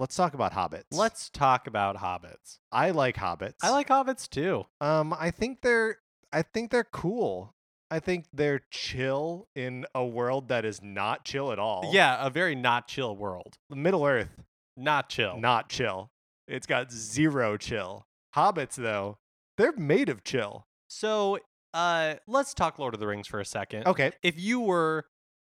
let's 0.00 0.16
talk 0.16 0.34
about 0.34 0.52
hobbits. 0.52 0.86
Let's 0.90 1.28
talk 1.30 1.66
about 1.66 1.96
hobbits. 1.98 2.58
I 2.72 2.90
like 2.90 3.16
hobbits. 3.16 3.56
I 3.62 3.70
like 3.70 3.88
hobbits 3.88 4.28
too. 4.28 4.64
Um, 4.80 5.14
I 5.16 5.30
think 5.30 5.60
they're 5.60 5.98
I 6.32 6.42
think 6.42 6.70
they're 6.70 6.84
cool. 6.84 7.54
I 7.92 7.98
think 7.98 8.26
they're 8.32 8.62
chill 8.70 9.48
in 9.54 9.84
a 9.94 10.04
world 10.06 10.48
that 10.48 10.64
is 10.64 10.80
not 10.82 11.24
chill 11.24 11.52
at 11.52 11.58
all. 11.58 11.90
Yeah, 11.92 12.24
a 12.24 12.30
very 12.30 12.54
not 12.54 12.88
chill 12.88 13.16
world. 13.16 13.58
Middle 13.68 14.06
Earth, 14.06 14.30
Not 14.76 15.08
chill. 15.08 15.36
not 15.38 15.68
chill. 15.68 16.10
It's 16.48 16.66
got 16.66 16.90
zero 16.92 17.56
chill. 17.56 18.06
Hobbits 18.36 18.76
though, 18.76 19.18
they're 19.58 19.72
made 19.76 20.08
of 20.08 20.24
chill. 20.24 20.66
So, 20.88 21.38
uh 21.74 22.14
let's 22.26 22.54
talk 22.54 22.78
Lord 22.78 22.94
of 22.94 23.00
the 23.00 23.06
Rings 23.06 23.26
for 23.26 23.38
a 23.40 23.44
second. 23.44 23.86
Okay. 23.86 24.12
If 24.22 24.38
you 24.38 24.60
were 24.60 25.06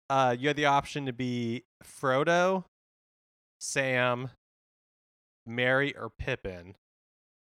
uh 0.10 0.36
you 0.40 0.48
had 0.48 0.58
the 0.58 0.66
option 0.68 1.06
to 1.08 1.14
be 1.14 1.64
Frodo, 1.84 2.64
Sam, 3.60 4.30
Merry 5.48 5.96
or 5.96 6.10
Pippin, 6.10 6.76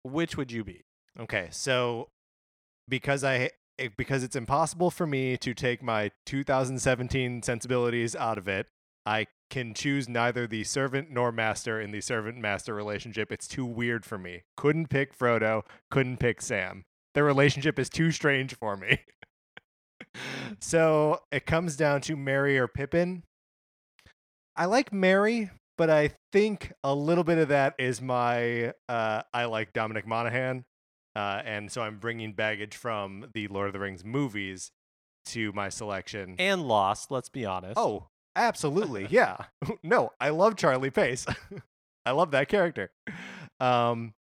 which 0.03 0.37
would 0.37 0.51
you 0.51 0.65
be? 0.65 0.85
Okay. 1.19 1.49
So 1.51 2.09
because 2.89 3.25
I 3.25 3.51
eh, 3.79 3.89
because 3.97 4.23
it's 4.23 4.37
impossible 4.37 4.91
for 4.91 5.07
me 5.07 5.37
to 5.39 5.55
take 5.55 5.83
my 5.83 6.11
2017 6.27 7.43
sensibilities 7.43 8.17
out 8.17 8.39
of 8.39 8.49
it, 8.49 8.67
I 9.05 9.27
can 9.51 9.75
choose 9.75 10.09
neither 10.09 10.47
the 10.47 10.65
servant 10.65 11.11
nor 11.11 11.31
master 11.31 11.81
in 11.81 11.91
the 11.91 12.01
servant 12.01 12.39
master 12.39 12.75
relationship. 12.75 13.31
It's 13.31 13.47
too 13.47 13.67
weird 13.67 14.05
for 14.05 14.19
me. 14.19 14.43
Couldn't 14.57 14.89
pick 14.89 15.17
Frodo, 15.17 15.63
couldn't 15.91 16.19
pick 16.19 16.41
Sam. 16.41 16.85
Their 17.15 17.25
relationship 17.25 17.79
is 17.79 17.91
too 17.91 18.11
strange 18.11 18.57
for 18.57 18.77
me. 18.77 19.01
so 20.61 21.21
it 21.31 21.45
comes 21.45 21.77
down 21.77 22.01
to 22.03 22.17
Merry 22.17 22.59
or 22.59 22.67
Pippin. 22.67 23.25
I 24.57 24.67
like 24.67 24.93
Merry, 24.93 25.51
but 25.83 25.91
I 25.91 26.13
think 26.31 26.73
a 26.85 26.95
little 26.95 27.25
bit 27.25 27.39
of 27.39 27.49
that 27.49 27.75
is 27.77 28.01
my 28.01 28.73
uh, 28.89 29.23
I 29.35 29.47
like 29.47 29.73
Dominic 29.73 30.07
Monaghan. 30.07 30.65
Uh, 31.17 31.43
and 31.45 31.73
so 31.73 31.83
I'm 31.83 31.99
bringing 31.99 32.35
baggage 32.35 32.77
from 32.77 33.27
the 33.35 33.49
Lord 33.49 33.67
of 33.67 33.73
the 33.73 33.81
Rings 33.81 34.05
movies 34.05 34.71
to 35.27 35.51
my 35.55 35.71
selection. 35.71 36.37
And 36.39 36.69
Lost, 36.69 37.11
let's 37.11 37.29
be 37.29 37.45
honest. 37.45 37.77
Oh, 37.77 38.07
absolutely. 38.37 39.09
Yeah. 39.11 39.39
no, 39.83 40.11
I 40.21 40.29
love 40.29 40.55
Charlie 40.55 40.91
Pace. 40.91 41.27
I 42.07 42.13
love 42.13 42.31
that 42.31 42.47
character. 42.47 42.93
Um, 43.59 44.15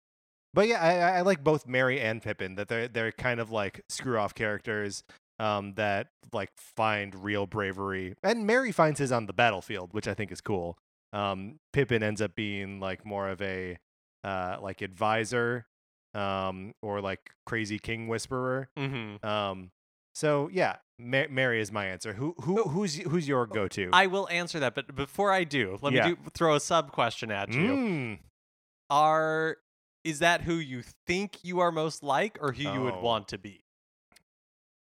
but 0.52 0.66
yeah, 0.66 0.80
I, 0.82 1.18
I- 1.18 1.20
like 1.20 1.44
both 1.44 1.68
Merry 1.68 2.00
and 2.00 2.20
Pippin. 2.20 2.56
That 2.56 2.66
they're 2.66 2.88
they're 2.88 3.12
kind 3.12 3.38
of 3.38 3.52
like 3.52 3.84
screw 3.88 4.18
off 4.18 4.34
characters 4.34 5.04
um, 5.38 5.74
that 5.74 6.08
like 6.32 6.50
find 6.56 7.14
real 7.22 7.46
bravery. 7.46 8.16
And 8.24 8.48
Merry 8.48 8.72
finds 8.72 8.98
his 8.98 9.12
on 9.12 9.26
the 9.26 9.32
battlefield, 9.32 9.92
which 9.92 10.08
I 10.08 10.14
think 10.14 10.32
is 10.32 10.40
cool. 10.40 10.76
Um, 11.12 11.58
Pippin 11.72 12.02
ends 12.02 12.20
up 12.22 12.34
being 12.34 12.80
like 12.80 13.04
more 13.04 13.28
of 13.28 13.40
a 13.42 13.78
uh, 14.24 14.56
like 14.62 14.80
advisor 14.82 15.66
um, 16.14 16.74
or 16.82 17.00
like 17.00 17.30
crazy 17.46 17.78
king 17.78 18.08
whisperer. 18.08 18.68
Mm-hmm. 18.78 19.26
Um, 19.26 19.70
so 20.14 20.48
yeah, 20.52 20.76
Ma- 20.98 21.24
Merry 21.30 21.60
is 21.60 21.72
my 21.72 21.86
answer. 21.86 22.12
Who 22.14 22.34
who 22.42 22.62
who's 22.64 22.96
who's 22.96 23.26
your 23.28 23.46
go 23.46 23.66
to? 23.68 23.90
I 23.92 24.06
will 24.06 24.28
answer 24.30 24.60
that, 24.60 24.74
but 24.74 24.94
before 24.94 25.32
I 25.32 25.44
do, 25.44 25.78
let 25.82 25.92
Yeah. 25.92 26.08
me 26.10 26.14
do, 26.14 26.18
throw 26.34 26.54
a 26.54 26.60
sub 26.60 26.92
question 26.92 27.30
at 27.30 27.52
you. 27.52 27.60
Mm, 27.60 28.18
Are 28.90 29.56
is 30.04 30.18
that 30.18 30.42
who 30.42 30.54
you 30.54 30.82
think 31.06 31.38
you 31.44 31.60
are 31.60 31.70
most 31.72 32.02
like, 32.02 32.36
or 32.40 32.52
who 32.52 32.62
you 32.62 32.80
would 32.82 32.94
Oh. 32.94 33.00
want 33.00 33.28
to 33.28 33.38
be? 33.38 33.61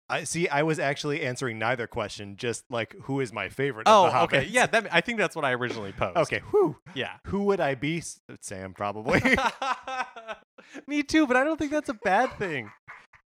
I 0.09 0.23
see. 0.23 0.47
I 0.47 0.63
was 0.63 0.77
actually 0.79 1.21
answering 1.21 1.57
neither 1.57 1.87
question. 1.87 2.35
Just 2.37 2.63
like 2.69 2.95
who 3.03 3.19
is 3.21 3.33
my 3.33 3.49
favorite? 3.49 3.83
Oh, 3.87 4.05
of 4.05 4.11
the 4.11 4.19
oh, 4.19 4.23
okay, 4.23 4.47
yeah. 4.49 4.67
That, 4.67 4.87
I 4.91 5.01
think 5.01 5.17
that's 5.17 5.35
what 5.35 5.45
I 5.45 5.53
originally 5.53 5.91
posed. 5.91 6.17
Okay. 6.17 6.41
Who 6.45 6.75
yeah. 6.93 7.13
who 7.27 7.43
would 7.43 7.59
I 7.59 7.75
be? 7.75 8.03
Sam 8.41 8.73
probably. 8.73 9.21
Me 10.87 11.03
too, 11.03 11.25
but 11.27 11.37
I 11.37 11.43
don't 11.43 11.57
think 11.57 11.71
that's 11.71 11.89
a 11.89 11.93
bad 11.95 12.31
thing. 12.37 12.71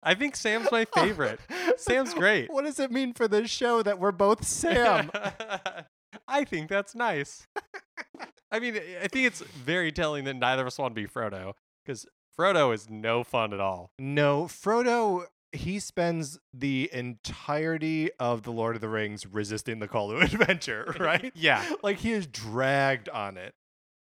I 0.03 0.15
think 0.15 0.37
Sam's 0.37 0.71
my 0.71 0.85
favorite. 0.85 1.41
Sam's 1.77 2.15
great. 2.15 2.51
What 2.53 2.65
does 2.65 2.79
it 2.79 2.91
mean 2.91 3.15
for 3.15 3.29
this 3.29 3.51
show 3.51 3.83
that 3.83 3.99
we're 3.99 4.13
both 4.13 4.47
Sam? 4.47 5.11
I 6.29 6.45
think 6.45 6.69
that's 6.69 6.95
nice. 6.95 7.47
I 8.51 8.61
mean, 8.61 8.77
I- 8.77 9.05
I 9.05 9.09
think 9.09 9.27
it's 9.27 9.41
very 9.41 9.93
telling 9.93 10.25
that 10.25 10.35
neither 10.35 10.63
of 10.63 10.69
us 10.69 10.79
want 10.79 10.95
to 10.95 11.01
be 11.01 11.07
Frodo 11.09 11.55
because 11.85 12.07
Frodo 12.39 12.73
is 12.73 12.89
no 12.89 13.25
fun 13.25 13.53
at 13.53 13.61
all. 13.61 13.91
no, 13.99 14.45
Frodo. 14.45 15.25
He 15.53 15.79
spends 15.81 16.39
the 16.53 16.91
entirety 16.93 18.11
of 18.19 18.43
the 18.43 18.53
Lord 18.53 18.75
of 18.77 18.81
the 18.83 18.89
Rings 18.89 19.27
resisting 19.27 19.79
the 19.79 19.89
call 19.89 20.11
to 20.11 20.17
adventure. 20.21 20.95
Right? 21.01 21.33
Yeah. 21.35 21.65
like 21.83 21.99
he 21.99 22.13
is 22.13 22.27
dragged 22.27 23.09
on 23.09 23.37
it. 23.37 23.55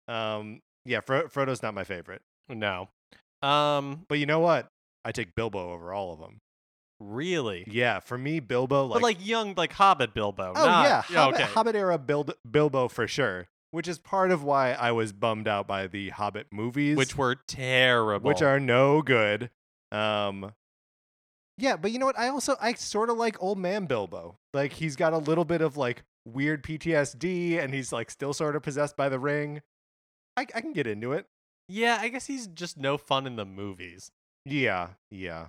Um. 0.09 0.61
Yeah. 0.85 1.01
Fro- 1.01 1.29
Frodo's 1.29 1.63
not 1.63 1.75
my 1.75 1.85
favorite. 1.85 2.23
No. 2.49 2.89
Um. 3.43 4.05
But 4.09 4.19
you 4.19 4.27
know 4.27 4.41
what? 4.41 4.69
I 5.05 5.13
take 5.13 5.35
Bilbo 5.35 5.73
over 5.73 5.93
all 5.93 6.13
of 6.13 6.19
them. 6.19 6.39
Really. 6.99 7.65
Yeah, 7.71 8.01
for 8.01 8.17
me, 8.17 8.41
Bilbo. 8.41 8.87
Like, 8.87 8.95
but 8.95 9.03
like 9.03 9.27
young, 9.27 9.55
like 9.57 9.73
Hobbit 9.73 10.15
Bilbo. 10.15 10.53
oh 10.57 10.65
not- 10.65 10.85
yeah, 10.85 11.03
Hobbit, 11.03 11.41
okay. 11.41 11.53
Hobbit 11.53 11.77
era 11.77 11.99
Bil- 11.99 12.29
Bilbo 12.51 12.89
for 12.89 13.07
sure. 13.07 13.49
Which 13.71 13.87
is 13.87 13.99
part 13.99 14.31
of 14.31 14.43
why 14.43 14.73
I 14.73 14.93
was 14.93 15.13
bummed 15.13 15.47
out 15.47 15.67
by 15.67 15.87
the 15.89 16.09
Hobbit 16.09 16.47
movies, 16.51 16.97
which 16.97 17.17
were 17.19 17.35
terrible. 17.47 18.27
which 18.29 18.41
are 18.41 18.59
no 18.59 19.03
good. 19.03 19.51
Um, 19.93 20.53
yeah, 21.59 21.77
but 21.77 21.90
you 21.92 21.99
know 21.99 22.07
what? 22.07 22.19
I 22.19 22.29
also 22.29 22.57
I 22.61 22.75
sort 22.75 23.11
of 23.11 23.16
like 23.16 23.37
old 23.42 23.59
man 23.59 23.87
Bilbo. 23.87 24.38
Like 24.53 24.73
he's 24.75 24.97
got 24.97 25.12
a 25.12 25.19
little 25.19 25.45
bit 25.45 25.61
of 25.61 25.77
like 25.77 26.03
weird 26.27 26.62
PTSD, 26.62 27.59
and 27.62 27.73
he's 27.73 27.92
like 27.92 28.11
still 28.11 28.33
sort 28.35 28.57
of 28.57 28.62
possessed 28.62 28.97
by 28.97 29.09
the 29.09 29.19
ring. 29.19 29.62
I, 30.37 30.42
I 30.55 30.61
can 30.61 30.73
get 30.73 30.87
into 30.87 31.12
it. 31.12 31.27
Yeah, 31.69 31.99
I 32.01 32.09
guess 32.09 32.27
he's 32.27 32.47
just 32.47 32.77
no 32.77 32.97
fun 32.99 33.27
in 33.27 33.37
the 33.37 33.45
movies. 33.45 34.11
Yeah, 34.45 34.90
yeah. 35.11 35.47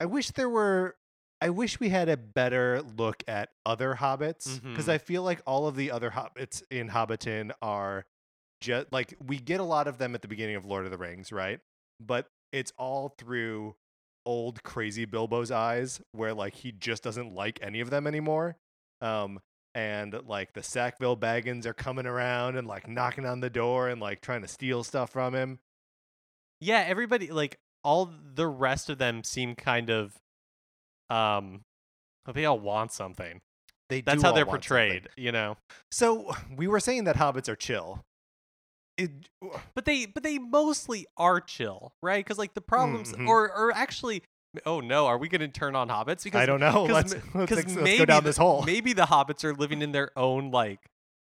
I 0.00 0.06
wish 0.06 0.30
there 0.30 0.48
were. 0.48 0.96
I 1.40 1.50
wish 1.50 1.78
we 1.78 1.88
had 1.90 2.08
a 2.08 2.16
better 2.16 2.82
look 2.96 3.22
at 3.28 3.50
other 3.64 3.94
hobbits 4.00 4.60
because 4.60 4.86
Mhm. 4.86 4.92
I 4.92 4.98
feel 4.98 5.22
like 5.22 5.40
all 5.46 5.68
of 5.68 5.76
the 5.76 5.92
other 5.92 6.10
hobbits 6.10 6.62
in 6.70 6.88
Hobbiton 6.88 7.52
are 7.62 8.06
just 8.60 8.92
like 8.92 9.14
we 9.24 9.38
get 9.38 9.60
a 9.60 9.64
lot 9.64 9.86
of 9.86 9.98
them 9.98 10.16
at 10.16 10.22
the 10.22 10.26
beginning 10.28 10.56
of 10.56 10.64
Lord 10.64 10.84
of 10.84 10.90
the 10.90 10.98
Rings, 10.98 11.30
right? 11.30 11.60
But 12.00 12.28
it's 12.52 12.72
all 12.76 13.14
through 13.18 13.76
old 14.26 14.62
crazy 14.62 15.04
Bilbo's 15.06 15.50
eyes, 15.50 16.00
where 16.12 16.34
like 16.34 16.54
he 16.54 16.72
just 16.72 17.02
doesn't 17.02 17.34
like 17.34 17.58
any 17.62 17.80
of 17.80 17.90
them 17.90 18.06
anymore. 18.06 18.56
Um, 19.00 19.40
and 19.74 20.18
like 20.26 20.52
the 20.54 20.62
Sackville 20.62 21.16
Baggins 21.16 21.66
are 21.66 21.74
coming 21.74 22.06
around 22.06 22.56
and 22.56 22.66
like 22.66 22.88
knocking 22.88 23.24
on 23.26 23.40
the 23.40 23.50
door 23.50 23.88
and 23.88 24.00
like 24.00 24.20
trying 24.20 24.42
to 24.42 24.48
steal 24.48 24.82
stuff 24.82 25.10
from 25.10 25.34
him. 25.34 25.58
Yeah, 26.60 26.84
everybody 26.86 27.30
like 27.30 27.58
all 27.84 28.10
the 28.34 28.46
rest 28.48 28.90
of 28.90 28.98
them 28.98 29.22
seem 29.24 29.54
kind 29.54 29.90
of 29.90 30.18
um 31.10 31.60
they 32.34 32.44
all 32.44 32.58
want 32.58 32.92
something. 32.92 33.40
They 33.88 34.02
That's 34.02 34.22
how 34.22 34.32
they're 34.32 34.44
want 34.44 34.64
something. 34.64 34.90
portrayed, 34.90 35.08
you 35.16 35.32
know. 35.32 35.56
So 35.90 36.34
we 36.54 36.66
were 36.66 36.80
saying 36.80 37.04
that 37.04 37.16
hobbits 37.16 37.48
are 37.48 37.56
chill. 37.56 38.04
It, 38.98 39.10
But 39.74 39.84
they 39.84 40.04
but 40.06 40.22
they 40.24 40.38
mostly 40.38 41.06
are 41.16 41.40
chill, 41.40 41.92
right? 42.02 42.26
Cuz 42.26 42.36
like 42.36 42.52
the 42.54 42.60
problems 42.60 43.12
Mhm. 43.12 43.26
or 43.28 43.50
or 43.50 43.72
actually 43.74 44.22
oh 44.66 44.80
no, 44.80 45.06
are 45.06 45.16
we 45.18 45.28
going 45.28 45.40
to 45.40 45.48
turn 45.48 45.76
on 45.76 45.88
hobbits 45.88 46.24
because 46.24 46.40
I 46.40 46.46
don't 46.46 46.58
know. 46.60 46.84
Let's, 46.90 47.14
let's, 47.34 47.52
let's 47.52 47.74
maybe 47.76 47.98
go 47.98 48.04
down 48.06 48.24
the- 48.24 48.30
this 48.30 48.36
hole. 48.38 48.62
Maybe 48.64 48.92
the 48.92 49.04
hobbits 49.06 49.44
are 49.44 49.54
living 49.54 49.82
in 49.82 49.92
their 49.92 50.10
own 50.18 50.50
like 50.50 50.80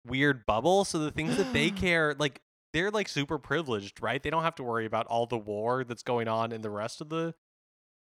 weird 0.05 0.45
bubble, 0.45 0.86
so 0.86 0.99
the 0.99 1.09
things 1.12 1.38
that 1.38 1.51
they 1.51 1.69
care 1.83 2.15
like 2.19 2.41
they're 2.73 2.91
like 2.91 3.07
super 3.09 3.38
privileged, 3.39 4.01
right? 4.01 4.21
They 4.21 4.29
don't 4.29 4.43
have 4.43 4.55
to 4.55 4.63
worry 4.63 4.86
about 4.86 5.07
all 5.07 5.25
the 5.25 5.38
war 5.38 5.83
that's 5.83 6.03
going 6.03 6.27
on 6.27 6.51
in 6.51 6.62
the 6.62 6.69
rest 6.69 7.01
of 7.01 7.09
the 7.09 7.33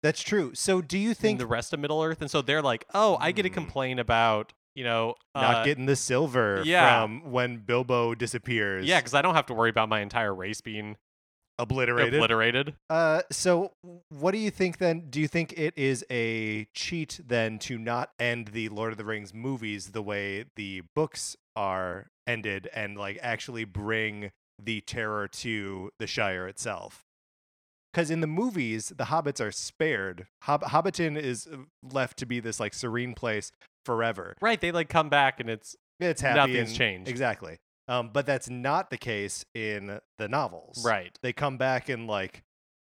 That's 0.02 0.22
true. 0.22 0.52
So 0.54 0.80
do 0.80 0.96
you 0.98 1.11
in 1.11 1.14
think 1.14 1.38
the 1.38 1.46
rest 1.46 1.72
of 1.72 1.78
Middle 1.80 2.02
Earth, 2.02 2.20
and 2.22 2.30
so 2.30 2.40
they're 2.42 2.62
like, 2.62 2.87
oh, 2.94 3.16
I 3.20 3.30
get 3.33 3.42
to 3.42 3.48
Hmm. 3.50 3.54
complain 3.54 3.98
about 3.98 4.52
you 4.74 4.85
know 4.85 5.14
not 5.35 5.56
uh, 5.56 5.64
getting 5.64 5.87
the 5.87 5.96
silver 5.96 6.62
yeah. 6.64 7.02
from 7.02 7.30
when 7.30 7.59
Bilbo 7.59 8.14
disappears? 8.14 8.87
yeah, 8.87 9.00
because 9.00 9.14
I 9.14 9.22
don't 9.22 9.35
have 9.35 9.46
to 9.46 9.54
worry 9.54 9.70
about 9.70 9.88
my 9.88 10.00
entire 10.00 10.35
race 10.35 10.61
being 10.61 10.96
obliterated. 11.61 12.14
obliterated. 12.14 12.74
Uh, 12.88 13.22
so 13.30 13.72
what 14.09 14.33
do 14.33 14.38
you 14.38 14.50
think 14.50 14.78
then? 14.78 15.06
Do 15.11 15.20
you 15.20 15.28
think 15.28 15.52
it 15.56 15.74
is 15.76 16.04
a 16.11 16.66
cheat 16.74 17.20
then 17.24 17.59
to 17.61 17.78
not 17.78 18.11
end 18.18 18.48
the 18.48 18.68
Lord 18.70 18.92
of 18.92 18.98
the 18.98 19.04
Rings 19.04 19.33
movies 19.33 19.88
the 19.88 20.02
way 20.02 20.46
the 20.56 20.83
books 20.94 21.37
are 21.54 22.09
ended 22.26 22.68
and 22.74 22.96
like 22.96 23.18
actually 23.22 23.64
bring 23.64 24.33
the 24.62 24.80
terror 24.83 25.28
to 25.28 25.90
the 25.98 26.06
Shire 26.06 26.48
itself? 26.48 27.04
Because 27.92 28.11
in 28.11 28.20
the 28.20 28.26
movies, 28.26 28.92
the 28.96 29.05
hobbits 29.05 29.40
are 29.40 29.50
spared. 29.50 30.26
Hob- 30.42 30.62
Hobbiton 30.64 31.16
is 31.18 31.46
uh, 31.53 31.57
left 31.83 32.18
to 32.18 32.26
be 32.26 32.38
this 32.40 32.61
like 32.61 32.72
serene 32.74 33.14
place 33.14 33.50
forever. 33.85 34.37
Right? 34.40 34.61
They 34.61 34.70
like 34.72 34.88
come 34.88 35.09
back 35.09 35.40
and 35.40 35.50
it's 35.50 35.74
It's 35.98 36.20
happy. 36.20 36.37
Nothing's 36.53 36.70
and- 36.70 36.79
changed. 36.79 37.11
Exactly. 37.11 37.57
Um, 37.88 38.11
but 38.12 38.24
that's 38.26 38.48
not 38.48 38.90
the 38.90 38.96
case 38.98 39.44
in 39.55 39.98
the 40.18 40.29
novels. 40.29 40.85
right. 40.85 41.18
They 41.22 41.33
come 41.33 41.57
back 41.59 41.88
and 41.88 42.07
like 42.07 42.42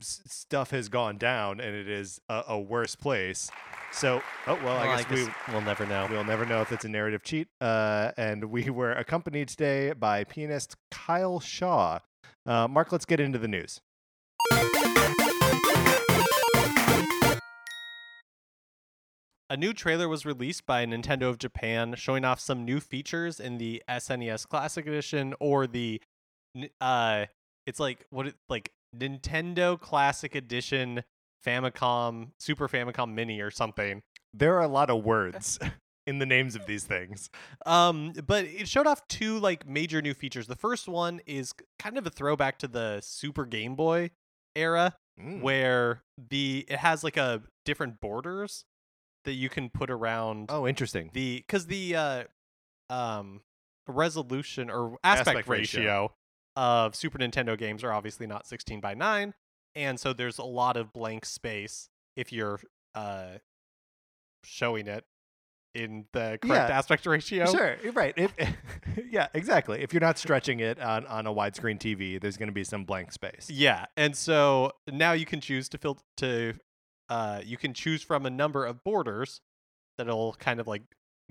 s- 0.03 0.21
stuff 0.27 0.71
has 0.73 0.91
gone 0.91 1.17
down 1.17 1.61
and 1.61 1.75
it 1.75 1.89
is 1.89 2.21
a, 2.29 2.43
a 2.49 2.61
worse 2.61 2.95
place. 2.95 3.51
So, 3.93 4.21
oh 4.47 4.55
well, 4.63 4.77
I 4.77 4.87
Well, 4.89 5.05
guess, 5.05 5.11
we 5.11 5.29
we'll 5.53 5.63
never 5.63 5.87
know. 5.87 6.07
we'll 6.11 6.25
never 6.25 6.45
know 6.45 6.61
if 6.61 6.73
it's 6.73 6.85
a 6.85 6.89
narrative 6.91 7.23
cheat. 7.23 7.49
Uh, 7.63 8.13
and 8.19 8.45
we 8.47 8.69
were 8.69 8.93
accompanied 8.93 9.49
today 9.49 9.95
by 9.95 10.25
pianist 10.25 10.77
Kyle 10.91 11.41
Shaw. 11.41 12.01
Uh, 12.45 12.69
Mark, 12.69 12.93
let's 12.93 13.07
get 13.07 13.21
into 13.21 13.39
the 13.39 13.49
news. 13.49 13.81
A 19.53 19.57
new 19.59 19.75
trailer 19.75 20.09
was 20.09 20.25
released 20.25 20.65
by 20.65 20.87
Nintendo 20.87 21.29
of 21.29 21.37
Japan 21.37 21.95
showing 21.95 22.25
off 22.25 22.41
some 22.41 22.65
new 22.65 22.81
features 22.81 23.39
in 23.39 23.59
the 23.59 23.83
SNES 23.87 24.49
Classic 24.49 24.87
Edition 24.87 25.35
or 25.41 25.67
the 25.67 26.01
uh 26.81 27.27
it's 27.67 27.79
like 27.79 28.07
what 28.09 28.29
it 28.29 28.35
like 28.49 28.73
Nintendo 28.97 29.79
Classic 29.79 30.35
Edition 30.35 31.03
Famicom 31.47 32.29
Super 32.41 32.67
Famicom 32.67 33.13
Mini 33.13 33.41
or 33.43 33.51
something. 33.51 34.01
There 34.33 34.55
are 34.57 34.63
a 34.63 34.69
lot 34.69 34.89
of 34.89 35.05
words 35.05 35.59
in 36.07 36.19
the 36.19 36.25
names 36.25 36.57
of 36.57 36.65
these 36.65 36.85
things. 36.85 37.29
Um 37.67 38.15
but 38.27 38.47
it 38.47 38.69
showed 38.69 38.87
off 38.87 39.07
two 39.09 39.39
like 39.39 39.69
major 39.69 40.01
new 40.01 40.15
features. 40.15 40.47
The 40.47 40.57
first 40.57 40.89
one 40.89 41.21
is 41.27 41.53
kind 41.79 41.99
of 41.99 42.07
a 42.07 42.11
throwback 42.11 42.59
to 42.61 42.69
the 42.69 43.01
Super 43.03 43.45
Game 43.45 43.75
Boy 43.75 44.13
era 44.57 44.95
Mm. 45.21 45.43
where 45.43 46.01
the 46.31 46.65
it 46.69 46.79
has 46.79 47.05
like 47.05 47.19
a 47.19 47.43
different 47.67 48.01
borders 48.01 48.65
that 49.25 49.35
you 49.35 49.49
can 49.49 49.71
put 49.71 49.91
around 49.91 50.47
Oh, 50.51 50.67
interesting. 50.67 51.11
the 51.13 51.39
because 51.47 51.67
the 51.67 51.95
uh 51.97 52.25
um 52.91 53.41
resolution 53.87 54.71
or 54.71 54.97
aspect, 55.05 55.29
Aspect 55.29 55.49
ratio. 55.49 55.81
ratio, 55.83 56.13
of 56.57 56.95
super 56.95 57.19
nintendo 57.19 57.57
games 57.57 57.83
are 57.83 57.93
obviously 57.93 58.27
not 58.27 58.47
16 58.47 58.81
by 58.81 58.95
9 58.95 59.33
and 59.75 59.99
so 59.99 60.13
there's 60.13 60.39
a 60.39 60.45
lot 60.45 60.77
of 60.77 60.93
blank 60.93 61.25
space 61.25 61.89
if 62.17 62.31
you're 62.33 62.61
uh 62.95 63.39
showing 64.45 64.87
it 64.87 65.05
in 65.75 66.05
the 66.13 66.39
correct 66.43 66.69
Yeah. 66.69 66.77
aspect 66.79 67.07
ratio 67.07 67.47
Sure, 67.51 67.77
you're 67.83 67.93
right. 67.95 68.13
It, 68.19 68.31
yeah, 69.11 69.29
exactly. 69.33 69.81
If 69.83 69.95
you're 69.95 70.03
not 70.03 70.19
stretching 70.19 70.61
it 70.61 70.79
on, 70.79 71.07
on 71.07 71.27
a 71.27 71.33
widescreen 71.33 71.79
TV, 71.79 72.21
there's 72.21 72.37
going 72.37 72.49
to 72.49 72.53
be 72.53 72.65
some 72.65 72.85
blank 72.85 73.11
space. 73.13 73.49
yeah 73.49 73.87
and 73.97 74.15
so 74.15 74.73
now 74.91 75.13
you 75.13 75.25
can 75.25 75.41
choose 75.41 75.69
to 75.71 75.79
fill 75.79 75.99
to 76.19 76.55
uh 77.13 77.41
you 77.45 77.57
can 77.57 77.73
choose 77.75 78.03
from 78.03 78.25
a 78.27 78.31
number 78.31 78.65
of 78.65 78.83
borders 78.85 79.41
that'll 79.99 80.33
kind 80.39 80.59
of 80.61 80.67
like 80.67 80.83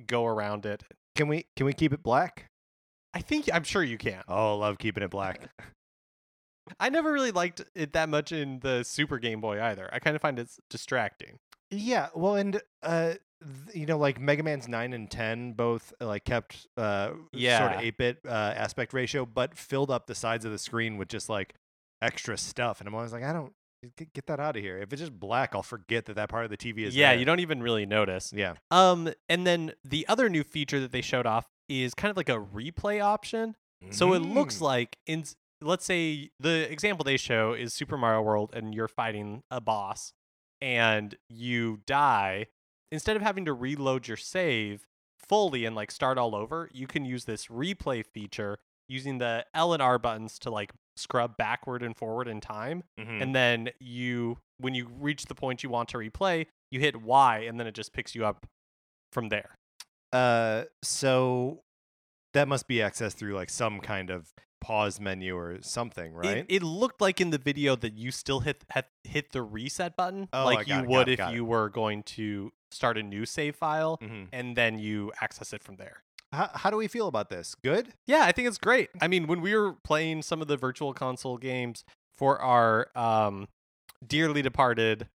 go 0.05 0.25
around 0.25 0.65
it 0.65 0.83
Can 1.15 1.27
we 1.27 1.45
can 1.55 1.65
we 1.65 1.73
keep 1.73 1.91
it 1.93 2.03
black? 2.03 2.47
i 3.13 3.19
think 3.19 3.49
i'm 3.53 3.63
sure 3.63 3.83
you 3.83 3.97
can 3.97 4.21
Oh, 4.27 4.57
love 4.57 4.77
keeping 4.77 5.03
it 5.03 5.09
black. 5.11 5.49
I 6.79 6.89
never 6.89 7.11
really 7.11 7.31
liked 7.31 7.61
it 7.75 7.93
that 7.93 8.07
much 8.07 8.31
in 8.31 8.59
the 8.59 8.83
Super 8.83 9.17
Game 9.17 9.41
Boy 9.41 9.61
either. 9.61 9.89
I 9.91 9.99
kind 9.99 10.15
of 10.15 10.21
find 10.21 10.39
it 10.39 10.47
distracting. 10.69 11.39
Yeah, 11.69 12.09
well, 12.15 12.35
and 12.35 12.61
uh, 12.83 13.13
th- 13.65 13.75
you 13.75 13.85
know, 13.85 13.97
like 13.97 14.21
Mega 14.21 14.43
Man's 14.43 14.67
nine 14.67 14.93
and 14.93 15.09
ten 15.09 15.53
both 15.53 15.91
uh, 15.99 16.05
like 16.05 16.23
kept 16.23 16.67
uh 16.77 17.07
sort 17.33 17.73
of 17.73 17.81
eight 17.81 17.97
bit 17.97 18.19
uh, 18.25 18.53
aspect 18.55 18.93
ratio, 18.93 19.25
but 19.25 19.57
filled 19.57 19.89
up 19.91 20.05
the 20.07 20.15
sides 20.15 20.45
of 20.45 20.51
the 20.51 20.57
screen 20.59 20.97
with 20.97 21.09
just 21.09 21.27
like 21.29 21.55
extra 22.01 22.37
stuff, 22.37 22.79
and 22.79 22.87
I'm 22.87 22.95
always 22.95 23.11
like, 23.11 23.23
I 23.23 23.33
don't 23.33 23.53
get, 23.97 24.13
get 24.13 24.25
that 24.27 24.39
out 24.39 24.55
of 24.55 24.61
here. 24.61 24.77
If 24.77 24.91
it's 24.93 24.99
just 25.01 25.19
black, 25.19 25.51
I'll 25.55 25.63
forget 25.63 26.05
that 26.05 26.15
that 26.15 26.29
part 26.29 26.43
of 26.45 26.51
the 26.51 26.57
TV 26.57 26.79
is. 26.79 26.95
yeah, 26.95 27.11
there. 27.11 27.19
you 27.19 27.25
don't 27.25 27.39
even 27.39 27.61
really 27.63 27.85
notice. 27.85 28.31
Yeah. 28.35 28.53
Um, 28.69 29.11
and 29.29 29.45
then 29.45 29.73
the 29.83 30.05
other 30.07 30.29
new 30.29 30.43
feature 30.43 30.79
that 30.79 30.91
they 30.91 31.01
showed 31.01 31.25
off 31.25 31.47
is 31.69 31.93
kind 31.93 32.09
of 32.11 32.17
like 32.17 32.29
a 32.29 32.39
replay 32.39 33.01
option. 33.01 33.55
So 33.89 34.13
it 34.13 34.19
looks 34.19 34.57
Mm. 34.57 34.61
like 34.61 34.97
in 35.07 35.23
let's 35.59 35.85
say 35.85 36.29
the 36.39 36.71
example 36.71 37.03
they 37.03 37.17
show 37.17 37.53
is 37.53 37.73
Super 37.73 37.97
Mario 37.97 38.21
World 38.21 38.51
and 38.53 38.73
you're 38.75 38.87
fighting 38.87 39.41
a 39.49 39.59
boss 39.61 40.13
and 40.61 41.15
you 41.29 41.79
die, 41.87 42.47
instead 42.91 43.15
of 43.15 43.21
having 43.23 43.45
to 43.45 43.53
reload 43.53 44.07
your 44.07 44.17
save 44.17 44.85
fully 45.17 45.65
and 45.65 45.75
like 45.75 45.89
start 45.91 46.17
all 46.19 46.35
over, 46.35 46.69
you 46.73 46.85
can 46.87 47.05
use 47.05 47.25
this 47.25 47.47
replay 47.47 48.05
feature 48.05 48.59
using 48.87 49.17
the 49.17 49.45
L 49.55 49.73
and 49.73 49.81
R 49.81 49.97
buttons 49.97 50.37
to 50.39 50.51
like 50.51 50.71
scrub 50.95 51.37
backward 51.37 51.81
and 51.83 51.95
forward 51.95 52.27
in 52.27 52.41
time. 52.41 52.83
Mhm. 52.99 53.21
And 53.21 53.35
then 53.35 53.69
you 53.79 54.37
when 54.59 54.75
you 54.75 54.87
reach 54.87 55.25
the 55.25 55.33
point 55.35 55.63
you 55.63 55.69
want 55.69 55.89
to 55.89 55.97
replay, 55.97 56.45
you 56.69 56.79
hit 56.79 57.01
Y 57.01 57.39
and 57.39 57.59
then 57.59 57.65
it 57.67 57.73
just 57.73 57.93
picks 57.93 58.13
you 58.13 58.25
up 58.25 58.45
from 59.11 59.29
there. 59.29 59.55
Uh, 60.13 60.65
so 60.83 61.63
that 62.33 62.47
must 62.47 62.67
be 62.67 62.75
accessed 62.77 63.13
through 63.15 63.33
like 63.33 63.49
some 63.49 63.79
kind 63.79 64.09
of 64.09 64.31
pause 64.61 64.99
menu 64.99 65.35
or 65.35 65.57
something, 65.61 66.13
right? 66.13 66.37
It, 66.37 66.45
it 66.49 66.63
looked 66.63 67.01
like 67.01 67.19
in 67.19 67.31
the 67.31 67.39
video 67.39 67.75
that 67.77 67.93
you 67.93 68.11
still 68.11 68.41
hit 68.41 68.63
hit, 68.73 68.85
hit 69.03 69.31
the 69.31 69.41
reset 69.41 69.95
button, 69.97 70.29
Oh, 70.31 70.45
like 70.45 70.67
you 70.67 70.75
it, 70.79 70.87
would 70.87 71.07
it, 71.09 71.19
if 71.19 71.31
you 71.31 71.43
were 71.43 71.69
going 71.69 72.03
to 72.03 72.51
start 72.69 72.97
a 72.97 73.03
new 73.03 73.25
save 73.25 73.55
file, 73.55 73.97
Mhm. 73.97 74.27
and 74.31 74.55
then 74.55 74.77
you 74.79 75.11
access 75.19 75.51
it 75.53 75.63
from 75.63 75.77
there. 75.77 76.03
How, 76.31 76.49
how 76.53 76.69
do 76.69 76.77
we 76.77 76.87
feel 76.87 77.07
about 77.07 77.29
this? 77.29 77.55
Good. 77.63 77.93
Yeah, 78.07 78.21
I 78.23 78.31
think 78.31 78.47
it's 78.47 78.57
great. 78.57 78.89
I 79.01 79.07
mean, 79.07 79.27
when 79.27 79.41
we 79.41 79.53
were 79.55 79.73
playing 79.83 80.21
some 80.21 80.41
of 80.41 80.47
the 80.47 80.57
virtual 80.57 80.93
console 80.93 81.37
games 81.37 81.83
for 82.17 82.39
our 82.39 82.87
um, 82.95 83.47
dearly 84.05 84.41
departed 84.41 85.07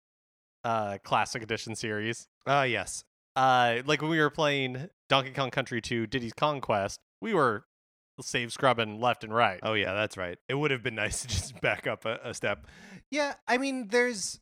uh, 0.63 0.97
classic 1.03 1.41
edition 1.43 1.75
series, 1.75 2.27
Ah, 2.45 2.63
yes. 2.63 3.03
uh, 3.35 3.77
like 3.85 4.01
when 4.01 4.11
we 4.11 4.19
were 4.19 4.29
playing 4.29 4.89
Donkey 5.09 5.31
Kong 5.31 5.51
Country 5.51 5.81
2 5.81 6.07
Diddy's 6.07 6.33
Kong 6.33 6.59
Quest, 6.59 6.99
we 7.21 7.33
were 7.33 7.65
save 8.21 8.51
scrubbing 8.51 8.99
left 8.99 9.23
and 9.23 9.33
right. 9.33 9.59
Oh 9.63 9.73
yeah, 9.73 9.93
that's 9.93 10.17
right. 10.17 10.37
It 10.49 10.55
would 10.55 10.71
have 10.71 10.83
been 10.83 10.95
nice 11.03 11.21
to 11.21 11.27
just 11.27 11.61
back 11.61 11.87
up 11.87 12.05
a, 12.05 12.19
a 12.23 12.33
step. 12.33 12.67
Yeah, 13.11 13.35
I 13.47 13.57
mean, 13.57 13.87
there's. 13.89 14.39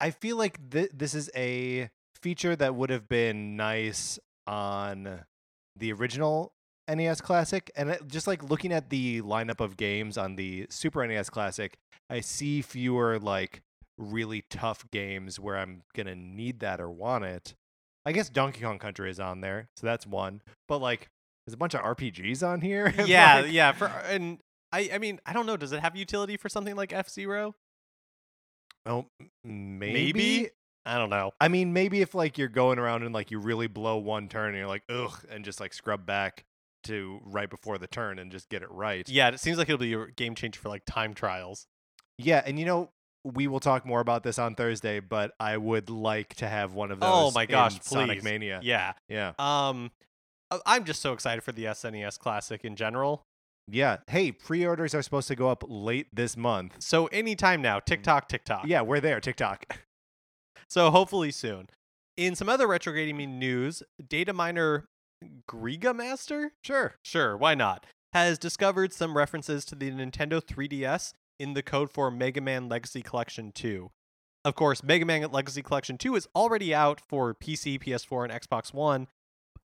I 0.00 0.10
feel 0.10 0.36
like 0.36 0.70
th- 0.70 0.90
this 0.92 1.14
is 1.14 1.30
a 1.34 1.88
feature 2.20 2.54
that 2.56 2.74
would 2.74 2.90
have 2.90 3.08
been 3.08 3.56
nice 3.56 4.18
on 4.46 5.20
the 5.76 5.92
original 5.92 6.52
NES 6.88 7.20
Classic, 7.20 7.70
and 7.76 7.90
it, 7.90 8.06
just 8.08 8.26
like 8.26 8.48
looking 8.48 8.72
at 8.72 8.90
the 8.90 9.22
lineup 9.22 9.60
of 9.60 9.76
games 9.76 10.16
on 10.16 10.36
the 10.36 10.66
Super 10.70 11.06
NES 11.06 11.30
Classic, 11.30 11.76
I 12.08 12.20
see 12.20 12.62
fewer 12.62 13.18
like 13.18 13.62
really 13.98 14.44
tough 14.50 14.84
games 14.90 15.40
where 15.40 15.56
I'm 15.56 15.82
gonna 15.94 16.14
need 16.14 16.60
that 16.60 16.80
or 16.80 16.90
want 16.90 17.24
it. 17.24 17.54
I 18.04 18.12
guess 18.12 18.28
Donkey 18.28 18.60
Kong 18.60 18.78
Country 18.78 19.10
is 19.10 19.18
on 19.18 19.40
there, 19.40 19.68
so 19.76 19.86
that's 19.86 20.06
one. 20.06 20.42
But 20.68 20.78
like, 20.78 21.08
there's 21.46 21.54
a 21.54 21.58
bunch 21.58 21.74
of 21.74 21.80
RPGs 21.80 22.46
on 22.46 22.60
here. 22.60 22.94
yeah, 23.06 23.40
like, 23.40 23.52
yeah. 23.52 23.72
For 23.72 23.86
and 23.86 24.38
I, 24.72 24.90
I 24.94 24.98
mean, 24.98 25.20
I 25.26 25.32
don't 25.32 25.46
know. 25.46 25.56
Does 25.56 25.72
it 25.72 25.80
have 25.80 25.96
utility 25.96 26.36
for 26.36 26.48
something 26.48 26.76
like 26.76 26.92
F 26.92 27.08
Zero? 27.08 27.54
Oh, 28.84 29.06
maybe. 29.42 29.92
Maybe? 29.92 30.50
I 30.86 30.98
don't 30.98 31.10
know. 31.10 31.32
I 31.40 31.48
mean, 31.48 31.72
maybe 31.72 32.00
if 32.00 32.14
like 32.14 32.38
you're 32.38 32.48
going 32.48 32.78
around 32.78 33.02
and 33.02 33.12
like 33.12 33.30
you 33.30 33.38
really 33.38 33.66
blow 33.66 33.96
one 33.98 34.28
turn 34.28 34.50
and 34.50 34.56
you're 34.56 34.68
like, 34.68 34.84
ugh, 34.88 35.24
and 35.28 35.44
just 35.44 35.60
like 35.60 35.74
scrub 35.74 36.06
back 36.06 36.44
to 36.84 37.20
right 37.24 37.50
before 37.50 37.76
the 37.76 37.88
turn 37.88 38.18
and 38.18 38.30
just 38.30 38.48
get 38.48 38.62
it 38.62 38.70
right. 38.70 39.06
Yeah, 39.08 39.28
it 39.28 39.40
seems 39.40 39.58
like 39.58 39.68
it'll 39.68 39.78
be 39.78 39.94
a 39.94 40.06
game 40.06 40.34
changer 40.34 40.60
for 40.60 40.68
like 40.68 40.84
time 40.86 41.12
trials. 41.12 41.66
Yeah, 42.18 42.42
and 42.46 42.58
you 42.58 42.64
know, 42.64 42.90
we 43.24 43.48
will 43.48 43.60
talk 43.60 43.84
more 43.84 44.00
about 44.00 44.22
this 44.22 44.38
on 44.38 44.54
Thursday, 44.54 45.00
but 45.00 45.32
I 45.40 45.56
would 45.56 45.90
like 45.90 46.34
to 46.36 46.48
have 46.48 46.74
one 46.74 46.90
of 46.92 47.00
those. 47.00 47.10
Oh 47.10 47.30
my 47.32 47.46
gosh, 47.46 47.80
Sonic. 47.82 48.22
Mania. 48.22 48.60
Yeah. 48.62 48.92
Yeah. 49.08 49.32
Um, 49.38 49.90
I'm 50.64 50.84
just 50.84 51.02
so 51.02 51.12
excited 51.12 51.42
for 51.42 51.52
the 51.52 51.64
SNES 51.64 52.18
Classic 52.18 52.64
in 52.64 52.76
general. 52.76 53.24
Yeah. 53.68 53.98
Hey, 54.06 54.30
pre-orders 54.30 54.94
are 54.94 55.02
supposed 55.02 55.26
to 55.28 55.34
go 55.34 55.48
up 55.48 55.64
late 55.66 56.06
this 56.14 56.36
month. 56.36 56.76
So 56.78 57.06
anytime 57.06 57.60
now, 57.60 57.80
TikTok, 57.80 58.28
TikTok. 58.28 58.64
Yeah, 58.66 58.82
we're 58.82 59.00
there. 59.00 59.20
TikTok. 59.20 59.80
So 60.68 60.90
hopefully 60.90 61.30
soon. 61.30 61.68
In 62.16 62.34
some 62.34 62.48
other 62.48 62.66
retro 62.66 62.92
gaming 62.92 63.38
news, 63.38 63.82
data 64.08 64.32
miner 64.32 64.86
Griga 65.48 65.94
Master, 65.94 66.52
Sure. 66.62 66.94
sure, 67.04 67.36
why 67.36 67.54
not, 67.54 67.86
has 68.12 68.38
discovered 68.38 68.92
some 68.92 69.16
references 69.16 69.64
to 69.66 69.74
the 69.74 69.90
Nintendo 69.90 70.40
3DS 70.42 71.12
in 71.38 71.54
the 71.54 71.62
code 71.62 71.90
for 71.90 72.10
Mega 72.10 72.40
Man 72.40 72.68
Legacy 72.68 73.02
Collection 73.02 73.52
2. 73.52 73.90
Of 74.44 74.54
course, 74.54 74.82
Mega 74.82 75.04
Man 75.04 75.30
Legacy 75.30 75.62
Collection 75.62 75.98
2 75.98 76.14
is 76.16 76.28
already 76.34 76.74
out 76.74 77.00
for 77.00 77.34
PC, 77.34 77.78
PS4, 77.80 78.24
and 78.30 78.32
Xbox 78.42 78.72
One, 78.72 79.08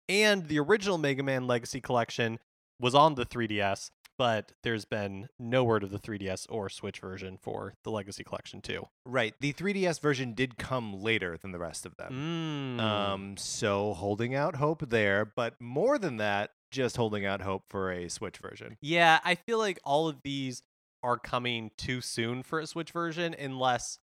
and 0.08 0.48
the 0.48 0.58
original 0.58 0.98
Mega 0.98 1.22
Man 1.22 1.46
Legacy 1.46 1.80
Collection 1.80 2.38
was 2.80 2.94
on 2.94 3.14
the 3.14 3.26
3DS, 3.26 3.90
but 4.18 4.52
there's 4.64 4.84
been 4.84 5.28
no 5.38 5.62
word 5.64 5.82
of 5.84 5.90
the 5.90 5.98
3DS 5.98 6.46
or 6.50 6.68
Switch 6.68 6.98
version 7.00 7.38
for 7.40 7.74
the 7.84 7.90
Legacy 7.90 8.24
Collection 8.24 8.60
2. 8.60 8.86
Right. 9.06 9.34
The 9.40 9.52
3DS 9.52 10.00
version 10.00 10.34
did 10.34 10.58
come 10.58 11.00
later 11.00 11.38
than 11.40 11.52
the 11.52 11.58
rest 11.58 11.86
of 11.86 11.96
them. 11.96 12.76
Mm. 12.78 12.82
Um, 12.82 13.36
so 13.36 13.94
holding 13.94 14.34
out 14.34 14.56
hope 14.56 14.90
there, 14.90 15.24
but 15.24 15.54
more 15.60 15.98
than 15.98 16.16
that, 16.18 16.50
just 16.70 16.96
holding 16.96 17.24
out 17.24 17.40
hope 17.40 17.62
for 17.70 17.90
a 17.92 18.08
Switch 18.10 18.36
version. 18.38 18.76
Yeah, 18.82 19.20
I 19.24 19.36
feel 19.36 19.58
like 19.58 19.78
all 19.84 20.08
of 20.08 20.20
these 20.22 20.62
are 21.02 21.16
coming 21.16 21.70
too 21.78 22.00
soon 22.00 22.42
for 22.42 22.58
a 22.58 22.66
Switch 22.66 22.90
version 22.90 23.34
unless 23.38 24.00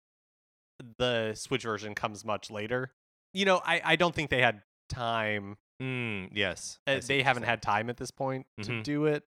the 0.98 1.34
Switch 1.34 1.62
version 1.62 1.94
comes 1.94 2.24
much 2.24 2.50
later. 2.50 2.92
You 3.34 3.44
know, 3.44 3.60
I, 3.64 3.80
I 3.84 3.96
don't 3.96 4.14
think 4.14 4.30
they 4.30 4.40
had 4.40 4.62
time. 4.88 5.56
Mm, 5.82 6.30
yes. 6.32 6.78
Uh, 6.86 7.00
they 7.06 7.22
haven't 7.22 7.42
had 7.44 7.62
time 7.62 7.90
at 7.90 7.96
this 7.98 8.10
point 8.10 8.46
to 8.62 8.70
Mhm. 8.70 8.82
do 8.82 9.04
it. 9.06 9.22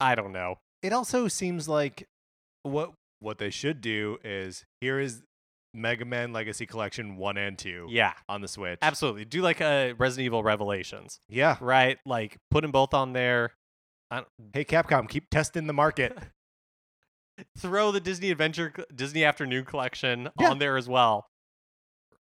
I 0.00 0.14
don't 0.14 0.32
know. 0.32 0.58
It 0.82 0.92
also 0.92 1.28
seems 1.28 1.68
like 1.68 2.06
what 2.62 2.92
what 3.20 3.38
they 3.38 3.50
should 3.50 3.80
do 3.80 4.18
is 4.24 4.64
here 4.80 5.00
is 5.00 5.22
Mega 5.72 6.04
Man 6.04 6.32
Legacy 6.32 6.66
Collection 6.66 7.16
1 7.16 7.36
and 7.38 7.58
2 7.58 7.86
Yeah, 7.90 8.12
on 8.28 8.40
the 8.40 8.48
Switch. 8.48 8.78
absolutely. 8.82 9.24
Do 9.24 9.40
like 9.42 9.60
a 9.60 9.92
Resident 9.94 10.26
Evil 10.26 10.42
Revelations, 10.42 11.18
Yeah. 11.28 11.56
right? 11.60 11.98
Like 12.06 12.36
put 12.50 12.62
them 12.62 12.72
both 12.72 12.94
on 12.94 13.12
there. 13.14 13.52
Hey 14.52 14.64
Capcom, 14.64 15.08
keep 15.08 15.28
testing 15.30 15.66
the 15.66 15.72
market. 15.72 16.16
throw 17.58 17.90
the 17.92 18.00
Disney 18.00 18.30
Adventure, 18.30 18.72
Disney 18.94 19.24
Afternoon 19.24 19.64
Collection 19.64 20.28
Yeah. 20.40 20.50
on 20.50 20.58
there 20.58 20.76
as 20.76 20.88
well. 20.88 21.26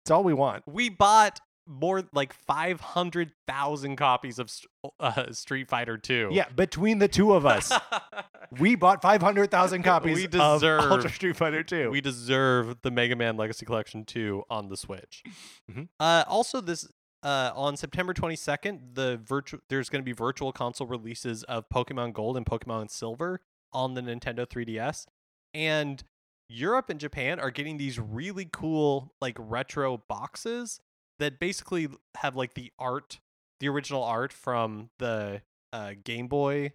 It's 0.04 0.10
all 0.10 0.24
we 0.24 0.34
want. 0.34 0.64
we 0.66 0.88
bought 0.88 1.40
more 1.70 2.02
like 2.12 2.32
500,000 2.34 3.96
copies 3.96 4.38
of 4.38 4.50
uh, 4.98 5.32
Street 5.32 5.68
Fighter 5.68 5.96
2. 5.96 6.30
Yeah, 6.32 6.48
between 6.48 6.98
the 6.98 7.08
two 7.08 7.32
of 7.32 7.46
us, 7.46 7.72
we 8.58 8.74
bought 8.74 9.00
500,000 9.02 9.82
copies 9.82 10.16
We 10.16 10.24
of 10.24 10.30
deserve- 10.30 10.90
Ultra 10.90 11.10
Street 11.10 11.36
Fighter 11.36 11.62
2. 11.62 11.90
we 11.90 12.00
deserve 12.00 12.76
the 12.82 12.90
Mega 12.90 13.16
Man 13.16 13.36
Legacy 13.36 13.64
Collection 13.66 14.04
2 14.04 14.44
on 14.50 14.68
the 14.68 14.76
Switch. 14.76 15.22
Mhm. 15.70 15.88
Uh, 15.98 16.24
also, 16.26 16.60
this 16.60 16.88
uh, 17.22 17.52
on 17.54 17.76
September 17.76 18.14
22nd, 18.14 18.94
the 18.94 19.20
virtual 19.24 19.60
there's 19.68 19.88
going 19.90 20.00
to 20.02 20.04
be 20.04 20.12
virtual 20.12 20.52
console 20.52 20.86
releases 20.86 21.42
of 21.44 21.68
Pokemon 21.68 22.14
Gold 22.14 22.36
and 22.36 22.46
Pokemon 22.46 22.90
Silver 22.90 23.40
on 23.72 23.94
the 23.94 24.00
Nintendo 24.00 24.46
3DS, 24.46 25.06
and 25.54 26.02
Europe 26.48 26.88
and 26.90 26.98
Japan 26.98 27.38
are 27.38 27.50
getting 27.50 27.76
these 27.76 28.00
really 28.00 28.48
cool 28.50 29.12
like 29.20 29.36
retro 29.38 30.02
boxes 30.08 30.80
that 31.20 31.38
basically 31.38 31.88
have 32.16 32.34
like 32.36 32.54
the 32.54 32.72
art, 32.78 33.20
the 33.60 33.68
original 33.68 34.02
art 34.02 34.32
from 34.32 34.90
the 34.98 35.42
uh, 35.72 35.92
Game 36.02 36.26
Boy 36.26 36.72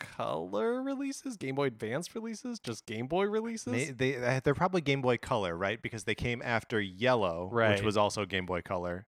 Color 0.00 0.82
releases, 0.82 1.36
Game 1.36 1.56
Boy 1.56 1.66
Advance 1.66 2.14
releases, 2.14 2.60
just 2.60 2.86
Game 2.86 3.06
Boy 3.08 3.24
releases. 3.24 3.94
They 3.96 4.16
uh, 4.16 4.40
they're 4.44 4.54
probably 4.54 4.80
Game 4.80 5.02
Boy 5.02 5.16
Color, 5.16 5.56
right? 5.56 5.80
Because 5.82 6.04
they 6.04 6.14
came 6.14 6.40
after 6.44 6.80
Yellow, 6.80 7.48
Right. 7.52 7.70
which 7.74 7.82
was 7.82 7.96
also 7.96 8.24
Game 8.24 8.46
Boy 8.46 8.62
Color. 8.62 9.06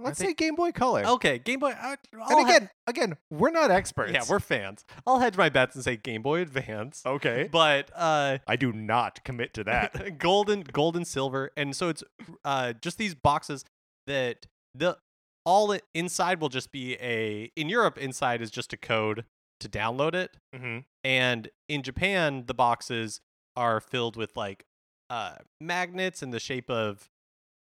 Let's 0.00 0.18
think- 0.18 0.30
say 0.30 0.34
Game 0.46 0.54
Boy 0.56 0.72
Color. 0.72 1.04
Okay, 1.06 1.38
Game 1.38 1.60
Boy. 1.60 1.70
I, 1.76 1.96
and 2.30 2.40
again, 2.48 2.70
again, 2.86 3.16
we're 3.30 3.50
not 3.50 3.70
experts. 3.70 4.12
yeah, 4.12 4.22
we're 4.28 4.40
fans. 4.40 4.84
I'll 5.06 5.20
hedge 5.20 5.36
my 5.36 5.48
bets 5.48 5.74
and 5.76 5.84
say 5.84 5.96
Game 5.96 6.22
Boy 6.22 6.40
Advance. 6.40 7.02
okay. 7.06 7.48
But 7.50 7.90
uh, 7.94 8.38
I 8.46 8.56
do 8.56 8.72
not 8.72 9.22
commit 9.24 9.54
to 9.54 9.64
that. 9.64 10.18
golden, 10.18 10.62
gold, 10.62 10.96
and 10.96 11.06
silver, 11.06 11.50
and 11.56 11.76
so 11.76 11.88
it's 11.88 12.02
uh 12.44 12.72
just 12.74 12.98
these 12.98 13.14
boxes 13.14 13.64
that 14.06 14.46
the 14.74 14.96
all 15.44 15.72
i- 15.72 15.80
inside 15.94 16.40
will 16.40 16.48
just 16.48 16.72
be 16.72 16.94
a 17.00 17.50
in 17.56 17.68
Europe 17.68 17.98
inside 17.98 18.40
is 18.42 18.50
just 18.50 18.72
a 18.72 18.76
code 18.76 19.24
to 19.60 19.68
download 19.68 20.14
it, 20.14 20.36
mm-hmm. 20.54 20.78
and 21.04 21.48
in 21.68 21.82
Japan 21.82 22.44
the 22.46 22.54
boxes 22.54 23.20
are 23.56 23.78
filled 23.80 24.16
with 24.16 24.36
like 24.36 24.64
uh 25.10 25.34
magnets 25.60 26.22
in 26.22 26.30
the 26.30 26.40
shape 26.40 26.68
of 26.70 27.08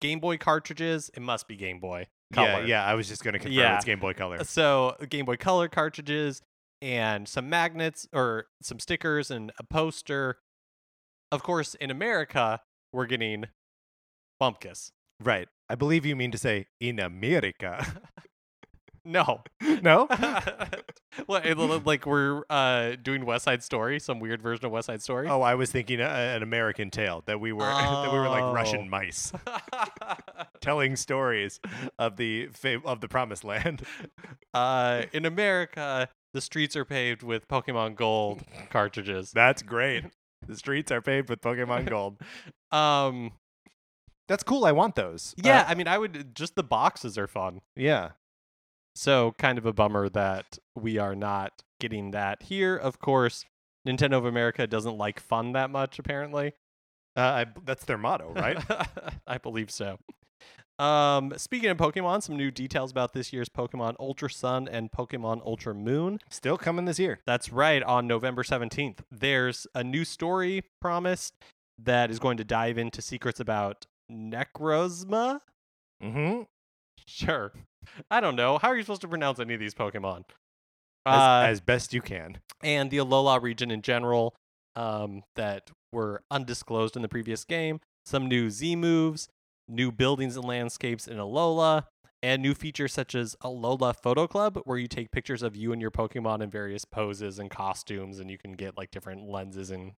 Game 0.06 0.20
Boy 0.20 0.38
cartridges. 0.38 1.10
It 1.16 1.22
must 1.22 1.48
be 1.48 1.56
Game 1.56 1.80
Boy. 1.80 2.08
Yeah, 2.36 2.54
Color. 2.54 2.66
yeah. 2.66 2.86
I 2.86 2.94
was 2.94 3.08
just 3.08 3.24
gonna 3.24 3.40
confirm 3.40 3.54
Yeah. 3.60 3.76
it's 3.76 3.86
Game 3.86 4.00
Boy 4.00 4.14
Color. 4.14 4.44
So 4.44 4.96
Game 5.10 5.26
Boy 5.26 5.36
Color 5.38 5.68
cartridges 5.68 6.42
and 6.82 7.28
some 7.28 7.50
magnets 7.50 8.08
or 8.14 8.46
some 8.62 8.80
stickers 8.80 9.32
and 9.32 9.52
a 9.58 9.64
poster. 9.64 10.38
Of 11.32 11.42
course, 11.42 11.74
in 11.76 11.90
America, 11.90 12.62
we're 12.94 13.08
getting 13.08 13.46
Bumpkiss. 14.42 14.92
Right. 15.20 15.48
I 15.70 15.76
believe 15.76 16.06
you 16.06 16.16
mean 16.16 16.30
to 16.32 16.38
say 16.38 16.68
in 16.80 17.00
America. 17.00 18.02
No. 19.06 19.44
no. 19.84 20.08
looked 21.28 21.86
like 21.86 22.06
we're 22.06 22.44
uh, 22.50 22.96
doing 23.02 23.26
West 23.26 23.46
Side 23.46 23.64
Story, 23.64 24.00
some 24.00 24.20
weird 24.20 24.42
version 24.42 24.66
of 24.66 24.72
West 24.72 24.88
Side 24.88 25.02
Story. 25.02 25.28
Oh, 25.30 25.42
I 25.42 25.56
was 25.56 25.72
thinking 25.72 26.02
uh, 26.02 26.06
an 26.36 26.44
American 26.44 26.90
tale 26.90 27.24
that 27.28 27.40
we 27.40 27.54
were 27.54 27.60
that 27.66 28.12
we 28.12 28.18
were 28.20 28.28
like 28.30 28.44
Oh. 28.44 28.54
Russian 28.54 28.90
mice 28.90 29.32
telling 30.62 30.96
stories 30.96 31.60
of 32.00 32.18
the 32.18 32.48
fa- 32.48 32.82
of 32.86 33.02
the 33.02 33.08
promised 33.08 33.44
land. 33.44 33.84
uh, 34.54 35.04
in 35.14 35.26
America, 35.26 36.10
the 36.34 36.42
streets 36.42 36.76
are 36.76 36.86
paved 36.86 37.24
with 37.24 37.48
Pokemon 37.48 37.96
Gold 37.96 38.42
cartridges. 38.70 39.32
That's 39.32 39.62
great. 39.62 40.04
The 40.48 40.56
streets 40.56 40.92
are 40.92 41.02
paved 41.02 41.30
with 41.30 41.42
Pokemon 41.42 41.90
Gold. 41.90 42.18
Um, 42.72 43.32
That's 44.28 44.44
cool. 44.44 44.66
I 44.66 44.72
want 44.74 44.96
those. 44.96 45.34
yeah, 45.38 45.62
Uh, 45.62 45.66
I 45.70 45.76
mean, 45.76 45.88
I 45.88 45.98
would 45.98 46.36
just 46.36 46.56
the 46.56 46.64
boxes 46.64 47.18
are 47.18 47.28
fun. 47.28 47.62
yeah. 47.76 48.12
So 48.96 49.34
kind 49.38 49.58
of 49.58 49.66
a 49.66 49.74
bummer 49.74 50.10
that 50.10 50.58
we 50.76 50.98
are 50.98 51.16
not 51.16 51.64
getting 51.80 52.12
that 52.12 52.44
here. 52.44 52.76
Of 52.76 53.00
course, 53.00 53.46
Nintendo 53.88 54.14
of 54.14 54.26
America 54.26 54.66
doesn't 54.68 54.98
like 54.98 55.20
fun 55.20 55.52
that 55.52 55.70
much, 55.70 56.00
apparently. 56.00 56.54
Uh, 57.18 57.20
I, 57.20 57.46
that's 57.66 57.86
their 57.86 57.98
motto, 57.98 58.32
right? 58.34 58.58
I 59.28 59.38
believe 59.38 59.72
so. 59.72 59.98
Um, 60.78 61.34
speaking 61.38 61.70
of 61.70 61.78
Pokemon, 61.78 62.24
some 62.24 62.36
new 62.36 62.52
details 62.52 62.92
about 62.92 63.14
this 63.14 63.32
year's 63.32 63.48
Pokemon 63.48 63.96
Ultra 64.00 64.30
Sun 64.30 64.68
and 64.68 64.92
Pokemon 64.92 65.42
Ultra 65.46 65.74
Moon. 65.74 66.20
Still 66.30 66.58
coming 66.58 66.86
this 66.86 67.00
year. 67.00 67.20
That's 67.26 67.52
right, 67.52 67.82
on 67.84 68.08
November 68.08 68.44
17th. 68.44 69.00
There's 69.10 69.68
a 69.74 69.84
new 69.84 70.04
story 70.04 70.64
promised 70.82 71.34
that 71.82 72.12
is 72.12 72.20
going 72.20 72.38
to 72.38 72.44
dive 72.44 72.78
into 72.78 73.02
secrets 73.02 73.40
about 73.40 73.86
Necrozma. 74.12 75.40
Mm-hmm. 76.04 76.42
Sure. 77.08 77.54
I 78.12 78.20
don't 78.22 78.36
know. 78.36 78.58
How 78.58 78.70
are 78.70 78.76
you 78.78 78.84
supposed 78.84 79.02
to 79.02 79.08
pronounce 79.08 79.40
any 79.40 79.54
of 79.54 79.60
these 79.60 79.74
Pokemon? 79.74 80.24
As, 81.06 81.20
Uh, 81.20 81.46
as 81.48 81.62
best 81.62 81.94
you 81.94 82.02
can. 82.02 82.40
and 82.64 82.90
the 82.90 82.98
Alola 82.98 83.42
region 83.42 83.70
in 83.72 83.82
general 83.82 84.36
um, 84.76 85.24
that 85.36 85.70
were 85.94 86.24
undisclosed 86.32 86.96
in 86.96 87.02
the 87.02 87.08
previous 87.08 87.46
game. 87.46 87.80
Some 88.06 88.28
new 88.28 88.50
Z 88.50 88.76
moves, 88.76 89.30
new 89.68 89.92
buildings 89.92 90.36
and 90.36 90.46
landscapes 90.46 91.08
in 91.08 91.18
Alola, 91.18 91.86
and 92.24 92.42
new 92.42 92.54
features 92.56 92.92
such 92.92 93.14
as 93.14 93.36
Alola 93.44 93.96
Photo 93.96 94.26
Club, 94.28 94.60
where 94.66 94.78
you 94.80 94.88
take 94.88 95.12
pictures 95.12 95.44
of 95.44 95.56
you 95.56 95.72
and 95.72 95.82
your 95.82 95.92
Pokemon 95.92 96.42
in 96.42 96.50
various 96.50 96.86
poses 96.86 97.38
and 97.40 97.50
costumes, 97.52 98.20
and 98.20 98.30
you 98.32 98.38
can 98.38 98.54
get 98.54 98.76
like 98.78 98.90
different 98.92 99.30
lenses 99.30 99.70
and 99.70 99.92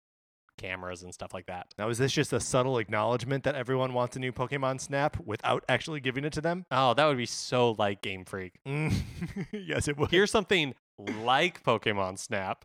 cameras 0.58 1.02
and 1.02 1.14
stuff 1.14 1.32
like 1.32 1.46
that. 1.46 1.72
Now, 1.78 1.88
is 1.88 1.96
this 1.96 2.12
just 2.12 2.32
a 2.34 2.40
subtle 2.40 2.76
acknowledgement 2.78 3.44
that 3.44 3.54
everyone 3.54 3.94
wants 3.94 4.16
a 4.16 4.18
new 4.18 4.32
Pokemon 4.32 4.80
Snap 4.80 5.16
without 5.24 5.64
actually 5.68 6.00
giving 6.00 6.24
it 6.24 6.32
to 6.34 6.40
them? 6.42 6.66
Oh, 6.70 6.92
that 6.92 7.06
would 7.06 7.16
be 7.16 7.24
so 7.26 7.74
like 7.78 8.02
Game 8.02 8.24
Freak. 8.26 8.54
Mm. 8.66 8.94
yes, 9.52 9.88
it 9.88 9.96
would. 9.96 10.10
Here's 10.10 10.30
something 10.30 10.74
like 11.22 11.62
Pokemon 11.62 12.18
Snap, 12.18 12.64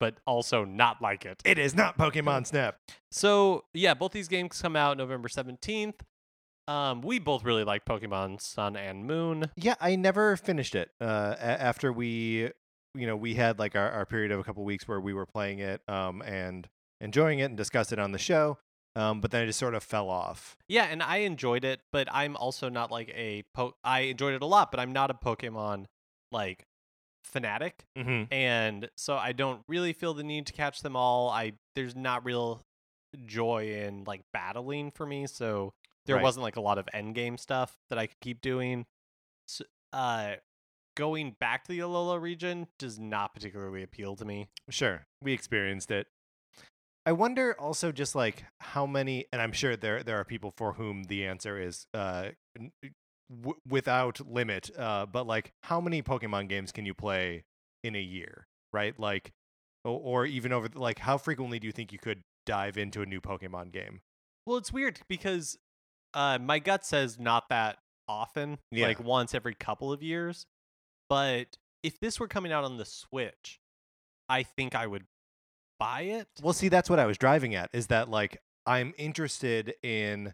but 0.00 0.16
also 0.26 0.64
not 0.64 1.00
like 1.00 1.24
it. 1.24 1.40
it 1.44 1.58
is 1.58 1.74
not 1.76 1.96
Pokemon 1.96 2.46
Snap. 2.48 2.76
So 3.12 3.64
yeah, 3.74 3.94
both 3.94 4.12
these 4.12 4.28
games 4.28 4.60
come 4.60 4.74
out 4.74 4.96
November 4.96 5.28
seventeenth. 5.28 6.02
Um, 6.66 7.02
we 7.02 7.18
both 7.18 7.44
really 7.44 7.62
like 7.62 7.84
Pokemon 7.84 8.40
Sun 8.40 8.74
and 8.76 9.04
Moon. 9.04 9.50
Yeah, 9.54 9.74
I 9.82 9.96
never 9.96 10.34
finished 10.38 10.74
it. 10.74 10.90
Uh, 10.98 11.34
a- 11.38 11.62
after 11.62 11.92
we, 11.92 12.50
you 12.94 13.06
know, 13.06 13.16
we 13.16 13.34
had 13.34 13.58
like 13.58 13.76
our, 13.76 13.90
our 13.90 14.06
period 14.06 14.32
of 14.32 14.40
a 14.40 14.44
couple 14.44 14.64
weeks 14.64 14.88
where 14.88 14.98
we 14.98 15.12
were 15.12 15.26
playing 15.26 15.58
it, 15.58 15.82
um, 15.88 16.22
and 16.22 16.66
enjoying 17.04 17.38
it 17.38 17.44
and 17.44 17.56
discussed 17.56 17.92
it 17.92 17.98
on 17.98 18.10
the 18.12 18.18
show. 18.18 18.58
Um, 18.96 19.20
but 19.20 19.30
then 19.32 19.42
it 19.42 19.46
just 19.46 19.58
sort 19.58 19.74
of 19.74 19.82
fell 19.82 20.08
off. 20.08 20.56
Yeah, 20.68 20.84
and 20.84 21.02
I 21.02 21.18
enjoyed 21.18 21.64
it, 21.64 21.80
but 21.92 22.08
I'm 22.12 22.36
also 22.36 22.68
not 22.68 22.90
like 22.92 23.08
a 23.14 23.42
po- 23.52 23.74
I 23.82 24.00
enjoyed 24.02 24.34
it 24.34 24.42
a 24.42 24.46
lot, 24.46 24.70
but 24.70 24.78
I'm 24.78 24.92
not 24.92 25.10
a 25.10 25.14
Pokemon 25.14 25.86
like 26.30 26.64
fanatic, 27.24 27.84
Mm-hmm. 27.98 28.32
and 28.32 28.88
so 28.96 29.16
I 29.16 29.32
don't 29.32 29.62
really 29.66 29.92
feel 29.92 30.14
the 30.14 30.22
need 30.22 30.46
to 30.46 30.52
catch 30.52 30.80
them 30.82 30.94
all. 30.94 31.28
I 31.30 31.54
there's 31.74 31.96
not 31.96 32.24
real 32.24 32.62
joy 33.26 33.68
in 33.84 34.04
like 34.04 34.22
battling 34.32 34.92
for 34.92 35.06
me, 35.06 35.26
so 35.26 35.72
there 36.06 36.16
Right. 36.16 36.22
wasn't 36.22 36.44
like 36.44 36.56
a 36.56 36.60
lot 36.60 36.78
of 36.78 36.88
end 36.92 37.14
game 37.16 37.36
stuff 37.36 37.76
that 37.90 37.98
I 37.98 38.06
could 38.06 38.20
keep 38.20 38.40
doing. 38.40 38.86
So, 39.48 39.64
uh, 39.92 40.34
going 40.96 41.32
back 41.40 41.64
to 41.64 41.72
the 41.72 41.80
Alola 41.80 42.20
region 42.20 42.68
does 42.78 42.98
not 43.00 43.34
particularly 43.34 43.82
appeal 43.82 44.14
to 44.16 44.24
me. 44.24 44.48
Sure, 44.70 45.06
we 45.20 45.32
experienced 45.32 45.90
it. 45.90 46.06
I 47.06 47.12
wonder 47.12 47.54
also 47.58 47.92
just 47.92 48.14
like 48.14 48.44
how 48.60 48.86
many, 48.86 49.26
and 49.32 49.42
I'm 49.42 49.52
sure 49.52 49.76
there 49.76 50.02
there 50.02 50.18
are 50.18 50.24
people 50.24 50.52
for 50.56 50.72
whom 50.74 51.04
the 51.04 51.26
answer 51.26 51.60
is 51.60 51.86
uh, 51.92 52.30
w- 53.30 53.60
without 53.68 54.20
limit. 54.26 54.70
Uh, 54.76 55.06
but 55.06 55.26
like, 55.26 55.52
how 55.64 55.80
many 55.80 56.02
Pokemon 56.02 56.48
games 56.48 56.72
can 56.72 56.86
you 56.86 56.94
play 56.94 57.44
in 57.82 57.94
a 57.94 58.00
year, 58.00 58.46
right? 58.72 58.98
Like, 58.98 59.32
or, 59.84 60.00
or 60.02 60.26
even 60.26 60.52
over 60.52 60.68
like, 60.74 60.98
how 61.00 61.18
frequently 61.18 61.58
do 61.58 61.66
you 61.66 61.72
think 61.72 61.92
you 61.92 61.98
could 61.98 62.22
dive 62.46 62.78
into 62.78 63.02
a 63.02 63.06
new 63.06 63.20
Pokemon 63.20 63.72
game? 63.72 64.00
Well, 64.46 64.56
it's 64.56 64.72
weird 64.72 65.00
because 65.08 65.58
uh, 66.14 66.38
my 66.38 66.58
gut 66.58 66.86
says 66.86 67.18
not 67.18 67.48
that 67.50 67.78
often, 68.08 68.58
Yeah. 68.70 68.86
like 68.86 69.02
once 69.02 69.34
every 69.34 69.54
couple 69.54 69.92
of 69.92 70.02
years. 70.02 70.46
But 71.10 71.58
if 71.82 72.00
this 72.00 72.18
were 72.18 72.28
coming 72.28 72.50
out 72.50 72.64
on 72.64 72.78
the 72.78 72.84
Switch, 72.86 73.58
I 74.28 74.42
think 74.42 74.74
I 74.74 74.86
would 74.86 75.04
buy 75.84 76.02
it. 76.02 76.28
Well, 76.42 76.54
see, 76.54 76.68
that's 76.68 76.88
what 76.88 76.98
I 76.98 77.06
was 77.06 77.18
driving 77.18 77.54
at. 77.54 77.70
Is 77.72 77.88
that 77.88 78.08
like 78.08 78.40
I'm 78.66 78.94
interested 78.96 79.74
in 79.82 80.32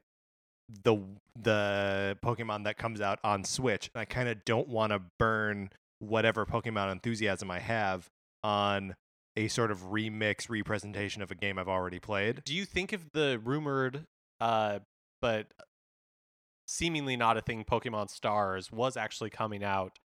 the 0.84 0.98
the 1.40 2.16
Pokemon 2.24 2.64
that 2.64 2.78
comes 2.78 3.00
out 3.00 3.18
on 3.24 3.44
Switch, 3.44 3.90
and 3.94 4.00
I 4.00 4.04
kind 4.04 4.28
of 4.28 4.44
don't 4.44 4.68
want 4.68 4.92
to 4.92 5.00
burn 5.18 5.70
whatever 5.98 6.46
Pokemon 6.46 6.92
enthusiasm 6.92 7.50
I 7.50 7.58
have 7.58 8.08
on 8.42 8.94
a 9.36 9.48
sort 9.48 9.70
of 9.70 9.90
remix 9.90 10.48
representation 10.48 11.22
of 11.22 11.30
a 11.30 11.34
game 11.34 11.58
I've 11.58 11.68
already 11.68 11.98
played. 11.98 12.42
Do 12.44 12.54
you 12.54 12.64
think 12.64 12.92
if 12.92 13.10
the 13.12 13.40
rumored, 13.42 14.04
uh, 14.40 14.80
but 15.20 15.48
seemingly 16.66 17.16
not 17.16 17.36
a 17.36 17.40
thing, 17.40 17.64
Pokemon 17.64 18.10
Stars 18.10 18.70
was 18.70 18.96
actually 18.96 19.30
coming 19.30 19.64
out 19.64 19.98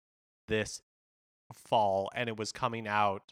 this 0.48 0.82
fall, 1.54 2.10
and 2.16 2.30
it 2.30 2.38
was 2.38 2.52
coming 2.52 2.88
out 2.88 3.24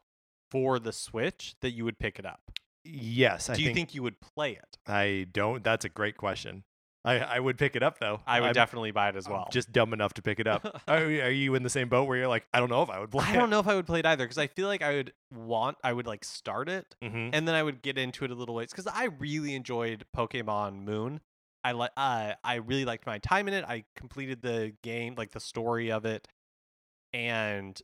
for 0.52 0.78
the 0.78 0.92
Switch, 0.92 1.56
that 1.62 1.72
you 1.72 1.86
would 1.86 1.98
pick 1.98 2.20
it 2.20 2.26
up? 2.26 2.42
Yes, 2.84 3.50
I 3.50 3.56
Do 3.56 3.62
you 3.62 3.68
think, 3.68 3.76
think 3.78 3.96
you 3.96 4.04
would 4.04 4.20
play 4.22 4.52
it? 4.54 4.78
I 4.88 5.28
don't. 5.32 5.64
That's 5.64 5.86
a 5.86 5.90
great 5.90 6.18
question. 6.18 6.64
I 7.04 7.18
I 7.20 7.40
would 7.40 7.58
pick 7.58 7.76
it 7.76 7.82
up 7.82 8.00
though. 8.00 8.22
I 8.28 8.40
would 8.40 8.46
I'm- 8.48 8.54
definitely 8.54 8.92
buy 8.92 9.10
it 9.10 9.16
as 9.16 9.26
I'm 9.26 9.34
well. 9.34 9.48
just 9.52 9.72
dumb 9.72 9.92
enough 9.94 10.14
to 10.16 10.22
pick 10.22 10.40
it 10.40 10.46
up. 10.46 10.84
are, 10.88 10.98
are 10.98 11.32
you 11.32 11.56
in 11.56 11.64
the 11.64 11.70
same 11.70 11.90
boat 11.90 12.08
where 12.08 12.16
you're 12.18 12.28
like, 12.28 12.46
I 12.54 12.60
don't 12.60 12.70
know 12.70 12.84
if 12.84 12.92
I 12.92 13.00
would 13.00 13.10
play 13.10 13.26
I 13.26 13.34
don't 13.36 13.50
know 13.50 13.60
if 13.60 13.68
I 13.68 13.74
would 13.76 13.88
play 13.88 14.00
it 14.00 14.06
either 14.06 14.24
because 14.24 14.38
I 14.38 14.46
feel 14.46 14.68
like 14.68 14.84
I 14.84 14.94
would 14.96 15.14
want, 15.34 15.78
I 15.84 15.94
would 15.94 16.06
like 16.06 16.24
start 16.24 16.70
it 16.70 16.96
hmm 17.02 17.30
and 17.34 17.48
then 17.48 17.56
I 17.56 17.64
would 17.64 17.82
get 17.82 17.98
into 17.98 18.24
it 18.26 18.30
a 18.30 18.36
little 18.36 18.54
ways 18.54 18.70
because 18.70 18.86
I 18.86 19.06
really 19.18 19.56
enjoyed 19.56 20.06
Pokemon 20.16 20.84
Moon. 20.84 21.22
I 21.64 21.72
like, 21.74 21.92
uh, 21.98 22.34
I 22.44 22.56
really 22.56 22.86
liked 22.86 23.06
my 23.08 23.18
time 23.20 23.48
in 23.48 23.54
it. 23.56 23.64
I 23.68 23.84
completed 23.96 24.42
the 24.44 24.74
game, 24.84 25.16
like 25.16 25.32
the 25.32 25.40
story 25.40 25.92
of 25.92 26.06
it, 26.06 26.28
and 27.14 27.80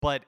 but 0.00 0.24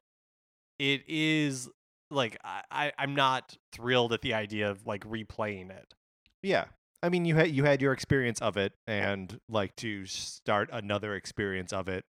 it 0.79 1.03
is 1.09 1.68
like 2.10 2.38
I, 2.44 2.62
I 2.70 2.92
I'm 2.98 3.14
not 3.14 3.56
thrilled 3.72 4.12
at 4.12 4.22
the 4.22 4.34
idea 4.34 4.70
of 4.70 4.86
like 4.86 5.04
replaying 5.04 5.70
it. 5.70 5.94
Yeah. 6.42 6.66
I 7.02 7.08
mean, 7.08 7.24
you 7.24 7.34
had 7.36 7.50
you 7.50 7.64
had 7.64 7.82
your 7.82 7.92
experience 7.92 8.40
of 8.40 8.56
it, 8.56 8.72
and 8.86 9.38
like 9.48 9.76
to 9.76 10.06
start 10.06 10.70
another 10.72 11.14
experience 11.14 11.72
of 11.72 11.88
it, 11.88 12.04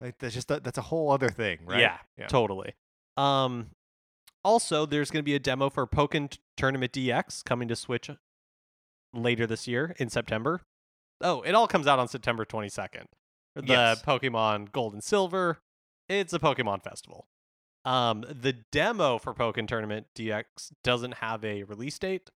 like 0.00 0.18
that's 0.18 0.34
just 0.34 0.50
a, 0.50 0.60
that's 0.60 0.78
a 0.78 0.82
whole 0.82 1.10
other 1.10 1.28
thing, 1.30 1.60
right? 1.64 1.80
Yeah, 1.80 1.98
yeah. 2.18 2.26
totally. 2.26 2.74
Um, 3.16 3.68
also, 4.44 4.84
there's 4.84 5.10
going 5.10 5.20
to 5.22 5.24
be 5.24 5.34
a 5.34 5.38
demo 5.38 5.70
for 5.70 5.86
Pokken 5.86 6.36
Tournament 6.56 6.92
DX 6.92 7.44
coming 7.44 7.68
to 7.68 7.76
Switch 7.76 8.10
later 9.14 9.46
this 9.46 9.66
year 9.66 9.94
in 9.98 10.10
September. 10.10 10.62
Oh, 11.20 11.40
it 11.42 11.54
all 11.54 11.66
comes 11.66 11.86
out 11.86 11.98
on 11.98 12.08
September 12.08 12.44
22nd. 12.44 13.06
The 13.54 13.62
Yes. 13.64 14.02
Pokemon 14.02 14.70
Gold 14.72 14.92
and 14.92 15.02
Silver. 15.02 15.58
It's 16.08 16.32
a 16.32 16.38
Pokemon 16.38 16.82
festival. 16.82 17.26
Um, 17.86 18.24
the 18.28 18.52
demo 18.72 19.18
for 19.18 19.32
Pokken 19.32 19.66
Tournament 19.68 20.08
DX 20.14 20.72
doesn't 20.84 21.14
have 21.14 21.44
a 21.44 21.62
release 21.62 21.98
date, 21.98 22.30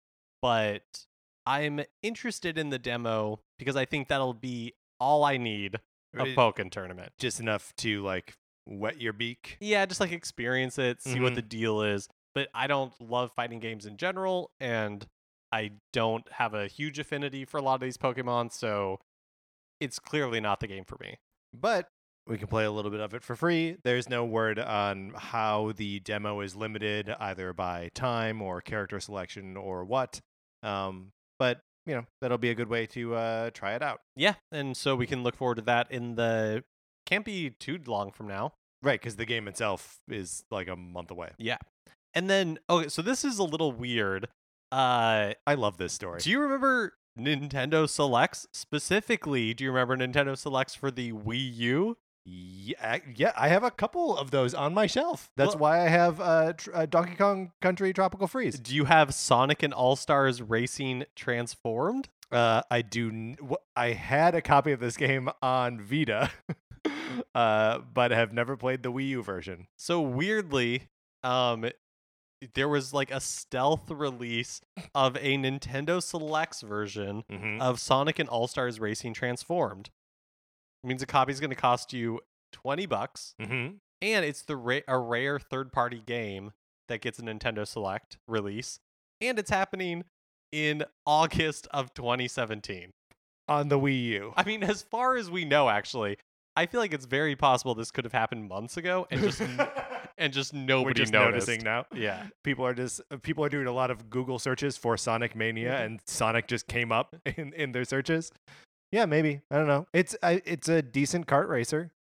but 0.42 1.06
I'm 1.46 1.80
interested 2.02 2.58
in 2.58 2.70
the 2.70 2.78
demo 2.78 3.40
because 3.58 3.76
I 3.76 3.84
think 3.84 4.08
that'll 4.08 4.34
be 4.34 4.74
all 5.00 5.22
I 5.24 5.36
need 5.36 5.76
of 6.14 6.26
Pokken 6.28 6.70
Tournament. 6.70 7.12
just 7.18 7.38
enough 7.40 7.72
to 7.76 8.02
like 8.02 8.34
wet 8.66 9.00
your 9.00 9.12
beak. 9.12 9.56
Yeah, 9.60 9.86
just 9.86 10.00
like 10.00 10.10
experience 10.12 10.78
it, 10.78 11.00
see 11.00 11.20
what 11.20 11.32
Mhm. 11.32 11.36
the 11.36 11.42
deal 11.42 11.82
is. 11.82 12.08
But 12.34 12.48
I 12.52 12.66
don't 12.66 12.92
love 13.00 13.30
fighting 13.36 13.60
games 13.60 13.86
in 13.86 13.96
general, 13.96 14.50
and 14.58 15.06
I 15.52 15.72
don't 15.92 16.30
have 16.32 16.54
a 16.54 16.66
huge 16.66 16.98
affinity 16.98 17.44
for 17.44 17.58
a 17.58 17.62
lot 17.62 17.76
of 17.76 17.80
these 17.82 17.96
Pokemon, 17.96 18.50
so 18.52 18.98
it's 19.78 19.98
clearly 20.00 20.40
not 20.40 20.58
the 20.60 20.66
game 20.66 20.84
for 20.84 20.96
me. 21.00 21.18
But 21.54 21.88
we 22.26 22.38
can 22.38 22.48
play 22.48 22.64
a 22.64 22.70
little 22.70 22.90
bit 22.90 23.00
of 23.00 23.14
it 23.14 23.22
for 23.22 23.36
free. 23.36 23.76
There's 23.84 24.08
no 24.08 24.24
word 24.24 24.58
on 24.58 25.12
how 25.16 25.72
the 25.76 26.00
demo 26.00 26.40
is 26.40 26.56
limited, 26.56 27.14
either 27.20 27.52
by 27.52 27.90
time 27.94 28.42
or 28.42 28.60
character 28.60 28.98
selection 28.98 29.56
or 29.56 29.84
what. 29.84 30.20
Um, 30.62 31.12
but 31.38 31.60
you 31.86 31.94
know 31.94 32.04
that'll 32.20 32.38
be 32.38 32.50
a 32.50 32.54
good 32.54 32.68
way 32.68 32.86
to 32.86 33.14
uh, 33.14 33.50
try 33.50 33.74
it 33.74 33.82
out. 33.82 34.00
Yeah, 34.16 34.34
and 34.50 34.76
so 34.76 34.96
we 34.96 35.06
can 35.06 35.22
look 35.22 35.36
forward 35.36 35.56
to 35.56 35.62
that 35.62 35.90
in 35.90 36.16
the 36.16 36.64
can't 37.06 37.24
be 37.24 37.50
too 37.50 37.78
long 37.86 38.10
from 38.10 38.26
now. 38.26 38.52
Right, 38.82 39.00
because 39.00 39.16
the 39.16 39.24
game 39.24 39.48
itself 39.48 39.98
is 40.08 40.44
like 40.50 40.68
a 40.68 40.76
month 40.76 41.10
away. 41.10 41.30
Yeah, 41.38 41.58
and 42.14 42.28
then 42.28 42.58
okay, 42.68 42.88
so 42.88 43.02
this 43.02 43.24
is 43.24 43.38
a 43.38 43.44
little 43.44 43.72
weird. 43.72 44.28
Uh 44.72 45.34
I 45.46 45.54
love 45.54 45.78
this 45.78 45.92
story. 45.92 46.18
do 46.20 46.30
you 46.30 46.40
remember 46.40 46.94
Nintendo 47.18 47.88
Selects 47.88 48.46
specifically? 48.52 49.54
Do 49.54 49.62
you 49.64 49.70
remember 49.70 49.96
Nintendo 49.96 50.36
Selects 50.36 50.74
for 50.74 50.90
the 50.90 51.12
Wii 51.12 51.54
U? 51.56 51.96
Yeah, 52.28 52.98
yeah, 53.14 53.32
I 53.36 53.48
have 53.48 53.62
a 53.62 53.70
couple 53.70 54.16
of 54.18 54.32
those 54.32 54.52
on 54.52 54.74
my 54.74 54.86
shelf. 54.88 55.30
That's 55.36 55.54
Well- 55.54 55.60
why 55.60 55.84
I 55.84 55.88
have 55.88 56.20
uh, 56.20 56.52
tr- 56.54 56.70
uh, 56.74 56.86
Donkey 56.86 57.14
Kong 57.14 57.52
Country 57.62 57.92
Tropical 57.92 58.26
Freeze. 58.26 58.58
Do 58.58 58.74
you 58.74 58.86
have 58.86 59.14
Sonic 59.14 59.62
and 59.62 59.72
All 59.72 59.94
Stars 59.94 60.42
Racing 60.42 61.04
Transformed? 61.14 62.08
Uh, 62.32 62.62
I 62.68 62.82
do. 62.82 63.08
N- 63.10 63.36
I 63.76 63.90
had 63.92 64.34
a 64.34 64.42
copy 64.42 64.72
of 64.72 64.80
this 64.80 64.96
game 64.96 65.28
on 65.40 65.80
Vita, 65.80 66.32
uh, 67.34 67.78
but 67.94 68.10
have 68.10 68.32
never 68.32 68.56
played 68.56 68.82
the 68.82 68.90
Wii 68.92 69.08
U 69.10 69.22
version. 69.22 69.68
So 69.76 70.00
weirdly, 70.00 70.88
um, 71.22 71.66
there 72.54 72.68
was 72.68 72.92
like 72.92 73.10
a 73.12 73.20
stealth 73.20 73.90
release 73.90 74.60
of 74.94 75.16
a 75.16 75.36
Nintendo 75.38 76.02
Selects 76.02 76.62
version 76.62 77.22
Mm-hmm. 77.30 77.62
of 77.62 77.78
Sonic 77.80 78.18
and 78.18 78.28
All 78.28 78.48
Stars 78.48 78.80
Racing 78.80 79.14
Transformed. 79.14 79.90
Means 80.86 81.02
a 81.02 81.06
copy 81.06 81.32
is 81.32 81.40
going 81.40 81.50
to 81.50 81.56
cost 81.56 81.92
you 81.92 82.20
twenty 82.52 82.86
bucks, 82.86 83.34
mm-hmm. 83.40 83.76
and 84.02 84.24
it's 84.24 84.42
the 84.42 84.56
ra- 84.56 84.80
a 84.86 84.98
rare 84.98 85.38
third-party 85.38 86.02
game 86.06 86.52
that 86.88 87.00
gets 87.00 87.18
a 87.18 87.22
Nintendo 87.22 87.66
Select 87.66 88.18
release, 88.28 88.78
and 89.20 89.38
it's 89.38 89.50
happening 89.50 90.04
in 90.52 90.84
August 91.06 91.66
of 91.72 91.92
2017. 91.94 92.90
On 93.48 93.68
the 93.68 93.78
Wii 93.78 94.02
U. 94.04 94.32
I 94.36 94.44
mean, 94.44 94.62
as 94.62 94.82
far 94.82 95.16
as 95.16 95.30
we 95.30 95.44
know, 95.44 95.68
actually, 95.68 96.18
I 96.56 96.66
feel 96.66 96.80
like 96.80 96.94
it's 96.94 97.06
very 97.06 97.36
possible 97.36 97.74
this 97.74 97.90
could 97.90 98.04
have 98.04 98.12
happened 98.12 98.48
months 98.48 98.76
ago, 98.76 99.06
and 99.10 99.20
just 99.20 99.40
and 100.18 100.32
just 100.32 100.54
nobody 100.54 100.86
We're 100.86 100.94
just 101.04 101.12
noticed. 101.12 101.48
noticing 101.48 101.64
now. 101.64 101.86
Yeah. 101.94 102.26
People 102.44 102.64
are 102.66 102.74
just 102.74 103.00
uh, 103.10 103.16
people 103.22 103.44
are 103.44 103.48
doing 103.48 103.66
a 103.66 103.72
lot 103.72 103.90
of 103.90 104.08
Google 104.10 104.38
searches 104.38 104.76
for 104.76 104.96
Sonic 104.96 105.34
Mania, 105.36 105.72
Mhm. 105.72 105.84
and 105.84 106.00
Sonic 106.06 106.46
just 106.48 106.66
came 106.68 106.90
up 106.92 107.14
in 107.36 107.52
in 107.54 107.72
their 107.72 107.84
searches. 107.84 108.30
Yeah, 108.92 109.06
maybe. 109.06 109.40
I 109.50 109.56
don't 109.56 109.66
know. 109.66 109.86
It's 109.92 110.16
I, 110.22 110.42
it's 110.44 110.68
a 110.68 110.82
decent 110.82 111.26
kart 111.26 111.48
racer. 111.48 111.92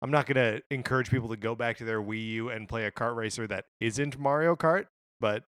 I'm 0.00 0.10
not 0.10 0.26
gonna 0.26 0.60
encourage 0.70 1.10
people 1.10 1.28
to 1.30 1.36
go 1.36 1.54
back 1.54 1.76
to 1.78 1.84
their 1.84 2.00
Wii 2.00 2.26
U 2.34 2.50
and 2.50 2.68
play 2.68 2.84
a 2.84 2.90
kart 2.90 3.16
racer 3.16 3.46
that 3.48 3.64
isn't 3.80 4.18
Mario 4.18 4.54
Kart, 4.54 4.86
but 5.20 5.44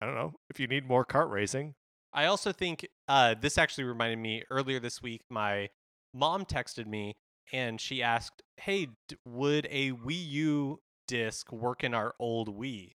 I 0.00 0.06
don't 0.06 0.14
know 0.14 0.34
if 0.48 0.58
you 0.58 0.66
need 0.66 0.86
more 0.86 1.04
kart 1.04 1.30
racing. 1.30 1.74
I 2.12 2.26
also 2.26 2.52
think 2.52 2.86
uh, 3.08 3.34
this 3.38 3.58
actually 3.58 3.84
reminded 3.84 4.18
me 4.18 4.44
earlier 4.50 4.80
this 4.80 5.02
week. 5.02 5.22
My 5.28 5.68
mom 6.14 6.44
texted 6.44 6.86
me 6.86 7.16
and 7.52 7.80
she 7.80 8.02
asked, 8.02 8.42
"Hey, 8.56 8.86
d- 9.08 9.16
would 9.26 9.66
a 9.70 9.92
Wii 9.92 10.28
U 10.30 10.80
disc 11.06 11.52
work 11.52 11.84
in 11.84 11.92
our 11.92 12.14
old 12.18 12.56
Wii?" 12.56 12.92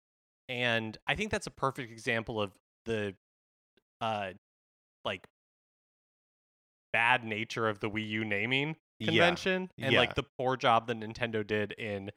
And 0.47 0.97
I 1.05 1.15
think 1.15 1.29
that's 1.29 1.47
a 1.47 1.51
perfect 1.51 1.91
example 1.91 2.41
of 2.41 2.53
the 2.85 3.15
uh, 4.01 4.31
like 5.05 5.27
bad 6.93 7.23
nature 7.23 7.67
of 7.69 7.79
the 7.79 7.89
Wii 7.89 8.07
U 8.09 8.25
naming 8.25 8.75
Yeah. 8.99 9.07
convention 9.07 9.69
and 9.77 9.93
Yeah. 9.93 9.99
like 9.99 10.15
the 10.15 10.23
poor 10.37 10.57
job 10.57 10.87
that 10.87 10.99
Nintendo 10.99 11.45
did 11.45 11.71
in 11.73 12.11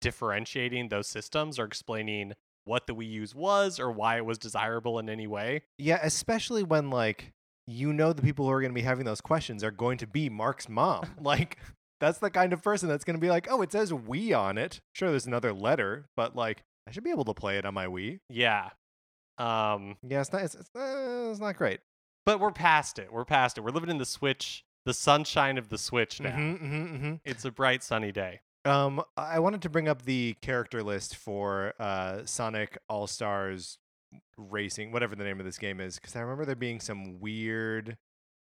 differentiating 0.00 0.88
those 0.88 1.08
systems 1.08 1.58
or 1.58 1.64
explaining 1.64 2.32
what 2.64 2.86
the 2.86 2.94
Wii 2.94 3.10
U's 3.12 3.34
was 3.34 3.80
or 3.80 3.90
why 3.90 4.16
it 4.16 4.24
was 4.24 4.38
desirable 4.38 4.98
in 4.98 5.08
any 5.08 5.26
way. 5.26 5.62
Yeah, 5.78 5.98
especially 6.02 6.62
when 6.62 6.90
like 6.90 7.32
you 7.66 7.92
know 7.92 8.12
the 8.14 8.22
people 8.22 8.46
who 8.46 8.50
are 8.52 8.62
gonna 8.62 8.72
be 8.72 8.82
having 8.82 9.04
those 9.04 9.20
questions 9.20 9.62
are 9.62 9.70
going 9.70 9.98
to 9.98 10.06
be 10.06 10.28
Mark's 10.30 10.68
mom. 10.68 11.04
like 11.20 11.58
that's 12.00 12.18
the 12.18 12.30
kind 12.30 12.52
of 12.52 12.62
person 12.62 12.88
that's 12.88 13.04
gonna 13.04 13.18
be 13.18 13.28
like, 13.30 13.46
oh, 13.50 13.60
it 13.62 13.72
says 13.72 13.90
Wii 13.92 14.38
on 14.38 14.56
it. 14.58 14.80
Sure, 14.94 15.10
there's 15.10 15.26
another 15.26 15.52
letter, 15.52 16.06
but 16.16 16.36
like 16.36 16.62
I 16.86 16.90
should 16.92 17.04
be 17.04 17.10
able 17.10 17.24
to 17.24 17.34
play 17.34 17.58
it 17.58 17.66
on 17.66 17.74
my 17.74 17.86
Wii. 17.86 18.20
Yeah. 18.30 18.70
Um, 19.38 19.96
Yeah, 20.02 20.20
it's 20.20 20.32
not. 20.32 20.42
It's, 20.42 20.54
it's, 20.54 20.70
uh, 20.74 21.28
it's 21.30 21.40
not 21.40 21.56
great. 21.56 21.80
But 22.26 22.40
we're 22.40 22.52
past 22.52 22.98
it. 22.98 23.12
We're 23.12 23.24
past 23.24 23.56
it. 23.58 23.62
We're 23.62 23.70
living 23.70 23.90
in 23.90 23.98
the 23.98 24.04
Switch, 24.06 24.64
the 24.84 24.92
sunshine 24.94 25.56
of 25.58 25.68
the 25.70 25.78
Switch 25.78 26.20
now. 26.20 26.36
Mhm, 26.36 26.60
mhm, 26.60 27.00
mhm. 27.00 27.20
It's 27.24 27.44
a 27.44 27.50
bright 27.50 27.82
sunny 27.82 28.12
day. 28.12 28.40
Um, 28.64 29.02
I 29.16 29.38
wanted 29.38 29.62
to 29.62 29.70
bring 29.70 29.88
up 29.88 30.02
the 30.02 30.34
character 30.42 30.82
list 30.82 31.16
for 31.16 31.72
uh, 31.78 32.26
Sonic 32.26 32.76
All 32.88 33.06
Stars 33.06 33.78
Racing, 34.36 34.92
whatever 34.92 35.14
the 35.16 35.24
name 35.24 35.38
of 35.40 35.46
this 35.46 35.58
game 35.58 35.80
is, 35.80 35.96
because 35.98 36.16
I 36.16 36.20
remember 36.20 36.44
there 36.44 36.54
being 36.56 36.80
some 36.80 37.18
weird 37.20 37.96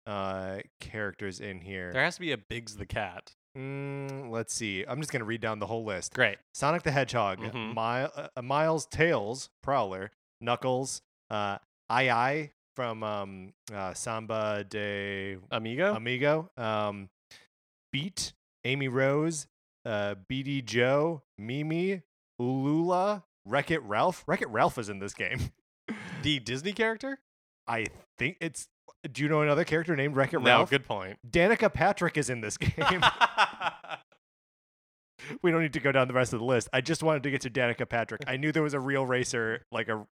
uh, 0.07 0.59
characters 0.81 1.41
in 1.41 1.61
here. 1.61 1.93
There 1.93 2.03
has 2.05 2.15
to 2.15 2.21
be 2.21 2.33
a 2.33 2.39
Biggs 2.39 2.77
the 2.77 2.87
cat. 2.87 3.35
Mm, 3.59 4.31
let's 4.31 4.55
see. 4.55 4.85
I'm 4.87 5.01
just 5.01 5.11
gonna 5.13 5.25
read 5.25 5.41
down 5.41 5.59
the 5.59 5.67
whole 5.67 5.85
list. 5.85 6.15
Great. 6.15 6.39
Sonic 6.55 6.83
the 6.83 6.93
Hedgehog, 6.93 7.41
Mhm. 7.41 7.75
Mi- 7.75 8.29
uh, 8.37 8.43
Miles 8.43 8.87
Tails, 8.87 9.51
Prower, 9.63 10.13
Knuckles, 10.41 11.03
uh, 11.31 11.59
I 11.89 12.09
I 12.11 12.53
from 12.77 13.03
um, 13.03 13.53
uh, 13.75 13.95
Samba 13.95 14.63
de 14.69 15.39
Amigo? 15.51 15.95
Amigo, 15.95 16.51
um, 16.59 17.09
Beat, 17.91 18.35
Amy 18.65 18.87
Rose, 18.89 19.49
uh, 19.87 20.15
BD 20.31 20.63
Joe, 20.65 21.23
MeeMee, 21.41 22.03
Ulala, 22.41 23.23
Wreck 23.47 23.71
It 23.71 23.83
Ralph. 23.83 24.23
Wreck 24.29 24.43
It 24.43 24.51
Ralph 24.51 24.79
is 24.79 24.89
in 24.91 24.99
this 24.99 25.15
game. 25.15 25.51
the 26.23 26.39
Disney 26.39 26.73
character? 26.73 27.19
I 27.67 27.87
think 28.19 28.37
it's. 28.41 28.69
Do 29.11 29.23
you 29.23 29.29
know 29.29 29.41
another 29.41 29.65
character 29.65 29.97
named 29.97 30.15
Wreck 30.17 30.35
It 30.35 30.41
No, 30.41 30.45
Ralph? 30.45 30.71
good 30.71 30.85
point. 30.85 31.19
Danica 31.29 31.73
Patrick 31.73 32.17
is 32.19 32.29
in 32.29 32.41
this 32.41 32.57
game. 32.59 33.03
we 35.43 35.51
don't 35.51 35.63
need 35.63 35.73
to 35.73 35.81
go 35.81 35.93
down 35.93 36.09
the 36.09 36.15
rest 36.15 36.33
of 36.33 36.41
the 36.41 36.45
list. 36.45 36.69
I 36.73 36.81
just 36.81 37.03
wanted 37.03 37.23
to 37.23 37.31
get 37.31 37.41
to 37.43 37.51
Danica 37.51 37.89
Patrick. 37.89 38.23
I 38.27 38.37
knew 38.37 38.53
there 38.53 38.63
was 38.63 38.75
a 38.75 38.81
real 38.81 39.07
racer, 39.07 39.65
like 39.73 39.89
a. 39.89 40.07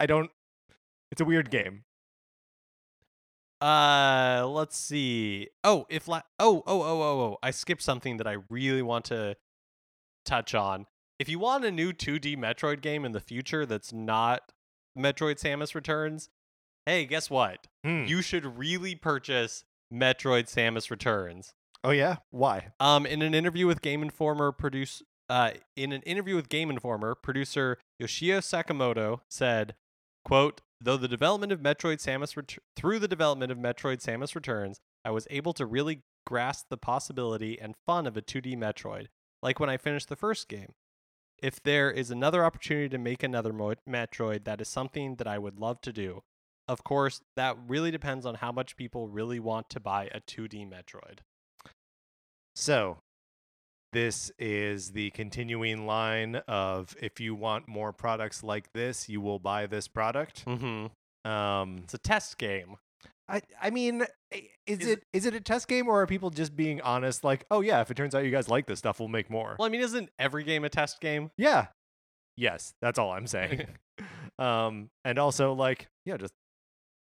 I 0.00 0.06
don't. 0.06 0.30
It's 1.14 1.20
a 1.20 1.24
weird 1.24 1.48
game. 1.48 1.84
Uh, 3.60 4.44
let's 4.48 4.76
see. 4.76 5.48
Oh, 5.62 5.86
if 5.88 6.08
la- 6.08 6.22
oh 6.40 6.64
oh 6.66 6.82
oh 6.82 7.02
oh 7.02 7.20
oh, 7.20 7.38
I 7.40 7.52
skipped 7.52 7.82
something 7.82 8.16
that 8.16 8.26
I 8.26 8.38
really 8.50 8.82
want 8.82 9.04
to 9.04 9.36
touch 10.26 10.56
on. 10.56 10.86
If 11.20 11.28
you 11.28 11.38
want 11.38 11.64
a 11.64 11.70
new 11.70 11.92
2D 11.92 12.36
Metroid 12.36 12.80
game 12.80 13.04
in 13.04 13.12
the 13.12 13.20
future 13.20 13.64
that's 13.64 13.92
not 13.92 14.50
Metroid 14.98 15.36
Samus 15.36 15.72
Returns, 15.72 16.30
hey, 16.84 17.04
guess 17.06 17.30
what? 17.30 17.68
Hmm. 17.84 18.06
You 18.06 18.20
should 18.20 18.58
really 18.58 18.96
purchase 18.96 19.62
Metroid 19.92 20.52
Samus 20.52 20.90
Returns. 20.90 21.54
Oh 21.84 21.92
yeah. 21.92 22.16
Why? 22.32 22.70
Um, 22.80 23.06
in 23.06 23.22
an 23.22 23.36
interview 23.36 23.68
with 23.68 23.82
Game 23.82 24.02
Informer, 24.02 24.50
produce 24.50 25.00
uh, 25.30 25.52
in 25.76 25.92
an 25.92 26.02
interview 26.02 26.34
with 26.34 26.48
Game 26.48 26.70
Informer, 26.70 27.14
producer 27.14 27.78
Yoshio 28.00 28.40
Sakamoto 28.40 29.20
said, 29.28 29.76
"quote 30.24 30.60
Though 30.80 30.96
the 30.98 31.08
development 31.08 31.50
of 31.50 31.60
Metroid 31.60 31.98
Samus 31.98 32.36
ret- 32.36 32.58
through 32.76 32.98
the 32.98 33.08
development 33.08 33.50
of 33.50 33.56
Metroid 33.56 34.02
Samus 34.02 34.34
Returns, 34.34 34.80
I 35.02 35.10
was 35.10 35.26
able 35.30 35.54
to 35.54 35.64
really 35.64 36.02
grasp 36.26 36.68
the 36.68 36.76
possibility 36.76 37.58
and 37.58 37.76
fun 37.86 38.06
of 38.06 38.16
a 38.16 38.22
2D 38.22 38.54
Metroid, 38.56 39.06
like 39.42 39.58
when 39.58 39.70
I 39.70 39.78
finished 39.78 40.10
the 40.10 40.16
first 40.16 40.46
game. 40.46 40.74
If 41.38 41.62
there 41.62 41.90
is 41.90 42.10
another 42.10 42.44
opportunity 42.44 42.88
to 42.90 42.98
make 42.98 43.22
another 43.22 43.52
mo- 43.52 43.74
Metroid, 43.88 44.44
that 44.44 44.60
is 44.60 44.68
something 44.68 45.16
that 45.16 45.26
I 45.26 45.38
would 45.38 45.58
love 45.58 45.80
to 45.82 45.92
do. 45.92 46.22
Of 46.68 46.84
course, 46.84 47.22
that 47.36 47.56
really 47.66 47.90
depends 47.90 48.24
on 48.26 48.36
how 48.36 48.52
much 48.52 48.76
people 48.76 49.08
really 49.08 49.40
want 49.40 49.70
to 49.70 49.80
buy 49.80 50.10
a 50.12 50.20
2D 50.20 50.66
Metroid." 50.66 51.20
So, 52.54 53.02
this 53.94 54.30
is 54.38 54.90
the 54.90 55.08
continuing 55.10 55.86
line 55.86 56.36
of 56.46 56.94
if 57.00 57.18
you 57.20 57.34
want 57.34 57.66
more 57.66 57.92
products 57.94 58.42
like 58.42 58.70
this, 58.74 59.08
you 59.08 59.22
will 59.22 59.38
buy 59.38 59.66
this 59.66 59.88
product. 59.88 60.44
Mm-hmm. 60.44 61.30
Um, 61.30 61.78
It's 61.84 61.94
a 61.94 61.98
test 61.98 62.36
game. 62.36 62.76
I 63.26 63.40
I 63.62 63.70
mean, 63.70 64.04
is, 64.66 64.80
Is 64.80 64.86
it 64.86 65.02
is 65.14 65.24
it 65.24 65.34
a 65.34 65.40
test 65.40 65.66
game 65.68 65.88
or 65.88 66.02
are 66.02 66.06
people 66.06 66.28
just 66.28 66.54
being 66.54 66.82
honest? 66.82 67.24
Like, 67.24 67.46
oh 67.50 67.62
yeah, 67.62 67.80
if 67.80 67.90
it 67.90 67.96
turns 67.96 68.14
out 68.14 68.24
you 68.24 68.30
guys 68.30 68.50
like 68.50 68.66
this 68.66 68.78
stuff, 68.80 69.00
we'll 69.00 69.08
make 69.08 69.30
more. 69.30 69.56
Well, 69.58 69.64
I 69.66 69.70
mean, 69.70 69.80
isn't 69.80 70.10
every 70.18 70.44
game 70.44 70.64
a 70.64 70.68
test 70.68 71.00
game? 71.00 71.30
Yeah. 71.38 71.68
Yes, 72.36 72.74
that's 72.82 72.98
all 72.98 73.12
I'm 73.12 73.26
saying. 73.26 73.66
um, 74.38 74.90
and 75.04 75.18
also 75.18 75.54
like, 75.54 75.86
yeah, 76.04 76.16
just 76.18 76.34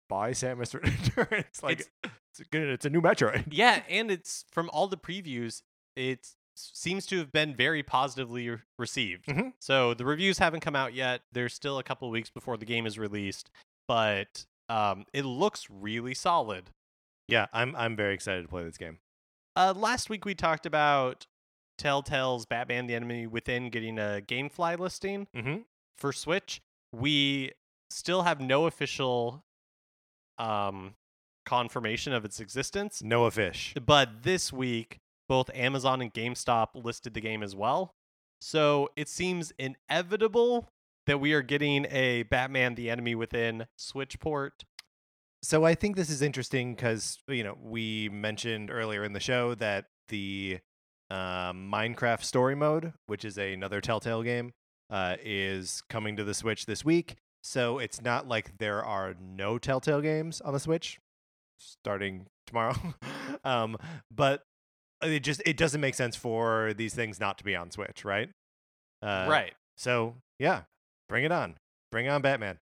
buy 0.09 0.31
Samus 0.33 0.75
Returns. 1.17 1.63
like, 1.63 1.81
It's- 1.81 2.13
it's, 2.41 2.49
good. 2.51 2.69
It's 2.69 2.87
a 2.87 2.91
new 2.91 3.03
Metroid. 3.03 3.45
yeah, 3.51 3.83
and 3.89 4.11
it's 4.11 4.45
from 4.51 4.71
all 4.73 4.89
the 4.89 4.97
previews, 4.97 5.63
it 5.97 6.27
seems 6.75 7.07
to 7.07 7.19
have 7.19 7.33
been 7.33 7.55
very 7.55 7.83
positively 7.83 8.49
re- 8.49 8.59
received. 8.79 9.27
Mhm. 9.27 9.53
So 9.61 9.95
the 9.95 10.05
reviews 10.05 10.39
haven't 10.39 10.61
come 10.61 10.77
out 10.77 10.95
yet. 10.95 11.23
There's 11.33 11.55
still 11.55 11.79
a 11.79 11.83
couple 11.83 12.09
of 12.09 12.13
weeks 12.13 12.31
before 12.31 12.57
the 12.57 12.65
game 12.67 12.87
is 12.87 12.99
released, 12.99 13.51
but 13.87 14.47
um, 14.69 15.05
it 15.13 15.25
looks 15.25 15.69
really 15.71 16.15
solid. 16.15 16.71
Yeah, 17.29 17.47
I'm 17.53 17.75
I'm 17.77 17.97
very 17.97 18.15
excited 18.15 18.43
to 18.43 18.49
play 18.49 18.65
this 18.65 18.77
game. 18.79 18.99
Uh, 19.57 19.75
last 19.77 20.09
week 20.11 20.25
we 20.25 20.35
talked 20.35 20.67
about 20.67 21.27
Telltale's 21.79 22.47
Batman: 22.47 22.87
The 22.87 22.95
Enemy 22.95 23.27
Within 23.27 23.71
getting 23.71 23.99
a 23.99 24.21
GameFly 24.27 24.79
listing. 24.79 25.27
Mm-hmm. 25.35 25.59
for 25.97 26.13
Switch. 26.13 26.61
We 26.93 27.53
still 27.91 28.23
have 28.23 28.41
no 28.41 28.67
official 28.67 29.43
um 30.39 30.95
confirmation 31.47 32.13
of 32.13 32.25
its 32.25 32.41
existence, 32.41 33.03
Noah 33.03 33.31
Fish. 33.31 33.75
but 33.85 34.23
this 34.23 34.53
week 34.53 34.99
both 35.29 35.51
Amazon 35.55 36.01
and 36.01 36.13
GameStop 36.13 36.69
listed 36.75 37.15
the 37.15 37.21
game 37.21 37.43
as 37.43 37.55
well. 37.55 37.95
So 38.41 38.89
it 38.97 39.09
seems 39.09 39.53
inevitable 39.59 40.69
that 41.07 41.19
we 41.19 41.33
are 41.33 41.43
getting 41.43 41.87
a 41.91 42.25
Batman 42.25 42.75
the 42.75 42.91
Enemy 42.91 43.15
Within 43.15 43.67
Switch 43.77 44.19
port. 44.21 44.65
So 45.43 45.65
I 45.65 45.75
think 45.75 45.97
this 45.97 46.11
is 46.11 46.23
interesting 46.23 46.75
because 46.75 47.19
you 47.29 47.45
know 47.45 47.57
we 47.63 48.09
mentioned 48.09 48.71
earlier 48.71 49.05
in 49.05 49.13
the 49.13 49.21
show 49.21 49.55
that 49.57 49.87
the 50.09 50.59
um, 51.11 51.71
Minecraft 51.73 52.25
Story 52.25 52.55
Mode, 52.55 52.93
which 53.07 53.25
is 53.25 53.39
another 53.39 53.81
Telltale 53.81 54.23
game, 54.23 54.53
uh, 54.91 55.17
is 55.23 55.83
coming 55.89 56.17
to 56.17 56.25
the 56.25 56.35
Switch 56.35 56.67
this 56.67 56.85
week. 56.85 57.17
So 57.43 57.79
it's 57.79 58.03
not 58.03 58.29
like 58.29 58.59
there 58.59 58.85
are 58.85 59.15
no 59.21 59.59
Telltale 59.59 60.01
games 60.01 60.41
on 60.41 60.53
the 60.53 60.61
Switch 60.61 60.99
starting 61.57 62.27
tomorrow. 62.47 62.77
um, 63.45 63.77
but 64.11 64.43
it 65.03 65.21
just 65.21 65.43
it 65.47 65.57
doesn't 65.57 65.81
make 65.81 65.95
sense 65.95 66.17
for 66.17 66.73
these 66.77 66.95
things 66.95 67.21
not 67.21 67.39
to 67.39 67.45
be 67.45 67.55
on 67.55 67.71
Switch, 67.71 68.05
right? 68.05 68.31
Uh, 69.03 69.27
right. 69.29 69.53
So 69.77 70.17
yeah, 70.39 70.63
bring 71.09 71.25
it 71.25 71.33
on. 71.33 71.57
Bring 71.91 72.09
on 72.09 72.23
Batman. 72.23 72.59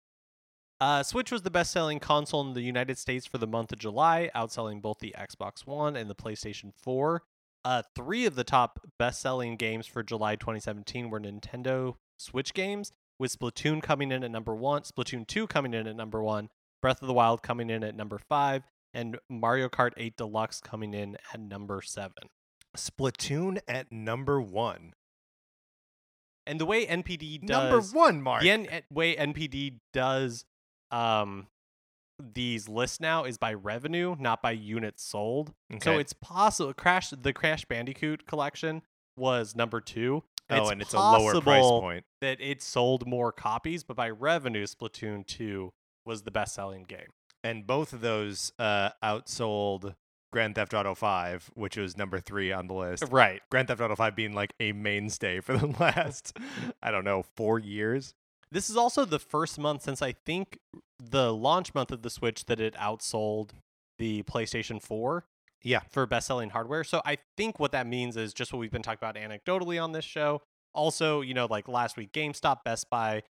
Uh, 0.80 1.03
Switch 1.03 1.32
was 1.32 1.43
the 1.43 1.51
best 1.51 1.72
selling 1.72 1.99
console 1.99 2.47
in 2.47 2.53
the 2.53 2.61
United 2.61 2.99
States 2.99 3.26
for 3.26 3.39
the 3.39 3.47
month 3.47 3.72
of 3.72 3.78
July, 3.78 4.30
outselling 4.34 4.82
both 4.82 4.99
the 4.99 5.14
Xbox 5.18 5.66
One 5.66 5.97
and 5.97 6.11
the 6.11 6.14
PlayStation 6.14 6.72
4. 6.76 7.22
Uh, 7.64 7.82
three 7.95 8.26
of 8.26 8.34
the 8.34 8.45
top 8.45 8.80
best 8.99 9.20
selling 9.20 9.57
games 9.57 9.87
for 9.87 10.03
July 10.03 10.37
2017 10.37 11.09
were 11.09 11.18
Nintendo 11.18 11.97
Switch 12.18 12.53
games, 12.53 12.93
with 13.18 13.37
Splatoon 13.37 13.82
coming 13.82 14.12
in 14.12 14.22
at 14.22 14.30
number 14.30 14.55
one, 14.55 14.82
Splatoon 14.82 15.26
2 15.26 15.47
coming 15.47 15.72
in 15.72 15.87
at 15.87 15.97
number 15.97 16.22
one, 16.22 16.51
Breath 16.82 17.01
of 17.01 17.09
the 17.09 17.14
Wild 17.14 17.43
coming 17.43 17.70
in 17.70 17.82
at 17.82 17.97
number 17.97 18.18
five, 18.18 18.64
and 18.97 19.18
Mario 19.28 19.68
Kart 19.68 19.92
8 19.97 20.16
Deluxe 20.16 20.61
coming 20.61 20.94
in 20.94 21.18
at 21.32 21.38
number 21.38 21.82
seven. 21.82 22.30
Splatoon 22.76 23.59
at 23.68 23.92
number 23.92 24.40
one. 24.40 24.94
And 26.47 26.59
the 26.61 26.66
way 26.66 26.86
NPD 26.86 27.44
does 27.47 27.49
number 27.49 27.80
one, 27.99 28.22
Mark. 28.22 28.42
the 28.42 28.51
N- 28.51 28.82
way 28.90 29.14
NPD 29.16 29.80
does 29.92 30.44
um 30.90 31.49
these 32.34 32.68
lists 32.68 32.99
now 32.99 33.24
is 33.24 33.36
by 33.36 33.53
revenue, 33.53 34.16
not 34.18 34.40
by 34.40 34.53
units 34.53 35.03
sold. 35.03 35.53
So 35.82 35.99
it's 35.99 36.14
possible 36.14 36.72
Crash 36.72 37.11
the 37.11 37.32
Crash 37.32 37.64
Bandicoot 37.66 38.26
collection 38.26 38.82
was 39.16 39.55
number 39.55 39.80
two. 39.80 40.22
oh, 40.49 40.68
and 40.68 40.80
it's 40.80 40.94
a 40.94 40.99
lower 40.99 41.40
price 41.40 41.62
point. 41.62 42.05
That 42.22 42.40
it 42.40 42.62
sold 42.62 43.07
more 43.07 43.32
copies, 43.32 43.82
but 43.82 43.97
by 43.97 44.09
revenue, 44.11 44.64
Splatoon 44.66 45.26
two 45.26 45.72
was 46.07 46.22
the 46.22 46.30
best 46.30 46.55
selling 46.55 46.84
game. 46.84 47.09
And 47.47 47.66
both 47.66 47.92
of 47.92 48.01
those 48.01 48.53
uh, 48.59 48.90
outsold 49.03 49.94
Grand 50.32 50.55
Theft 50.57 50.74
Auto 50.74 50.94
5, 50.94 51.51
which 51.55 51.76
was 51.76 51.97
number 51.97 52.18
three 52.20 52.53
on 52.53 52.66
the 52.66 52.74
list. 52.74 53.05
Right. 53.11 53.40
Grand 53.51 53.68
Theft 53.68 53.80
Auto 53.80 53.94
5 53.94 54.16
being 54.16 54.32
like 54.34 54.53
a 54.61 54.72
mainstay 54.72 55.40
for 55.40 55.57
the 55.57 55.66
last, 55.80 56.36
I 56.82 56.90
don't 56.90 57.05
know, 57.05 57.24
four 57.36 57.59
years. 57.59 58.14
This 58.51 58.68
is 58.70 58.76
also 58.76 59.05
the 59.05 59.18
first 59.18 59.59
month 59.59 59.82
since 59.82 60.03
I 60.03 60.12
think 60.12 60.59
the 60.99 61.32
launch 61.32 61.74
month 61.74 61.90
of 61.92 62.03
the 62.03 62.11
Switch 62.11 62.47
that 62.47 62.61
it 62.61 62.74
outsold 62.74 63.51
the 63.99 64.22
PlayStation 64.24 64.82
4 64.82 65.24
Yeah. 65.62 65.80
for 65.90 66.05
best 66.07 66.26
selling 66.26 66.51
hardware. 66.51 66.84
So 66.84 67.01
I 67.05 67.18
think 67.36 67.59
what 67.61 67.72
that 67.72 67.86
means 67.86 68.16
is 68.16 68.34
just 68.34 68.53
what 68.53 68.59
we've 68.59 68.70
been 68.70 68.82
talking 68.82 68.99
about 69.01 69.14
anecdotally 69.14 69.82
on 69.82 69.92
this 69.92 70.05
show. 70.05 70.42
Also, 70.74 71.22
you 71.22 71.32
know, 71.32 71.47
like 71.49 71.68
last 71.68 71.97
week, 71.97 72.12
GameStop, 72.12 72.64
Best 72.64 72.90
Buy, 72.90 73.22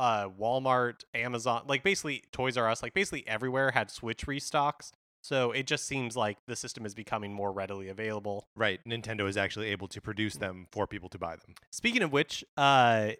uh, 0.00 0.30
Walmart, 0.30 1.04
Amazon, 1.14 1.64
like 1.68 1.84
basically 1.84 2.24
Toys 2.32 2.56
R 2.56 2.68
Us, 2.68 2.82
like 2.82 2.94
basically 2.94 3.22
everywhere 3.28 3.70
had 3.72 3.90
Switch 3.90 4.24
restocks. 4.24 4.92
So 5.22 5.52
it 5.52 5.66
just 5.66 5.86
seems 5.86 6.16
like 6.16 6.38
the 6.46 6.56
system 6.56 6.86
is 6.86 6.94
becoming 6.94 7.34
more 7.34 7.52
readily 7.52 7.90
available. 7.90 8.48
Right. 8.56 8.80
Nintendo 8.88 9.28
is 9.28 9.36
actually 9.36 9.66
able 9.66 9.86
to 9.88 10.00
produce 10.00 10.36
them 10.36 10.66
for 10.72 10.86
people 10.86 11.10
to 11.10 11.18
buy 11.18 11.36
them. 11.36 11.54
Speaking 11.70 12.02
of 12.02 12.10
which, 12.10 12.42
uh, 12.56 13.10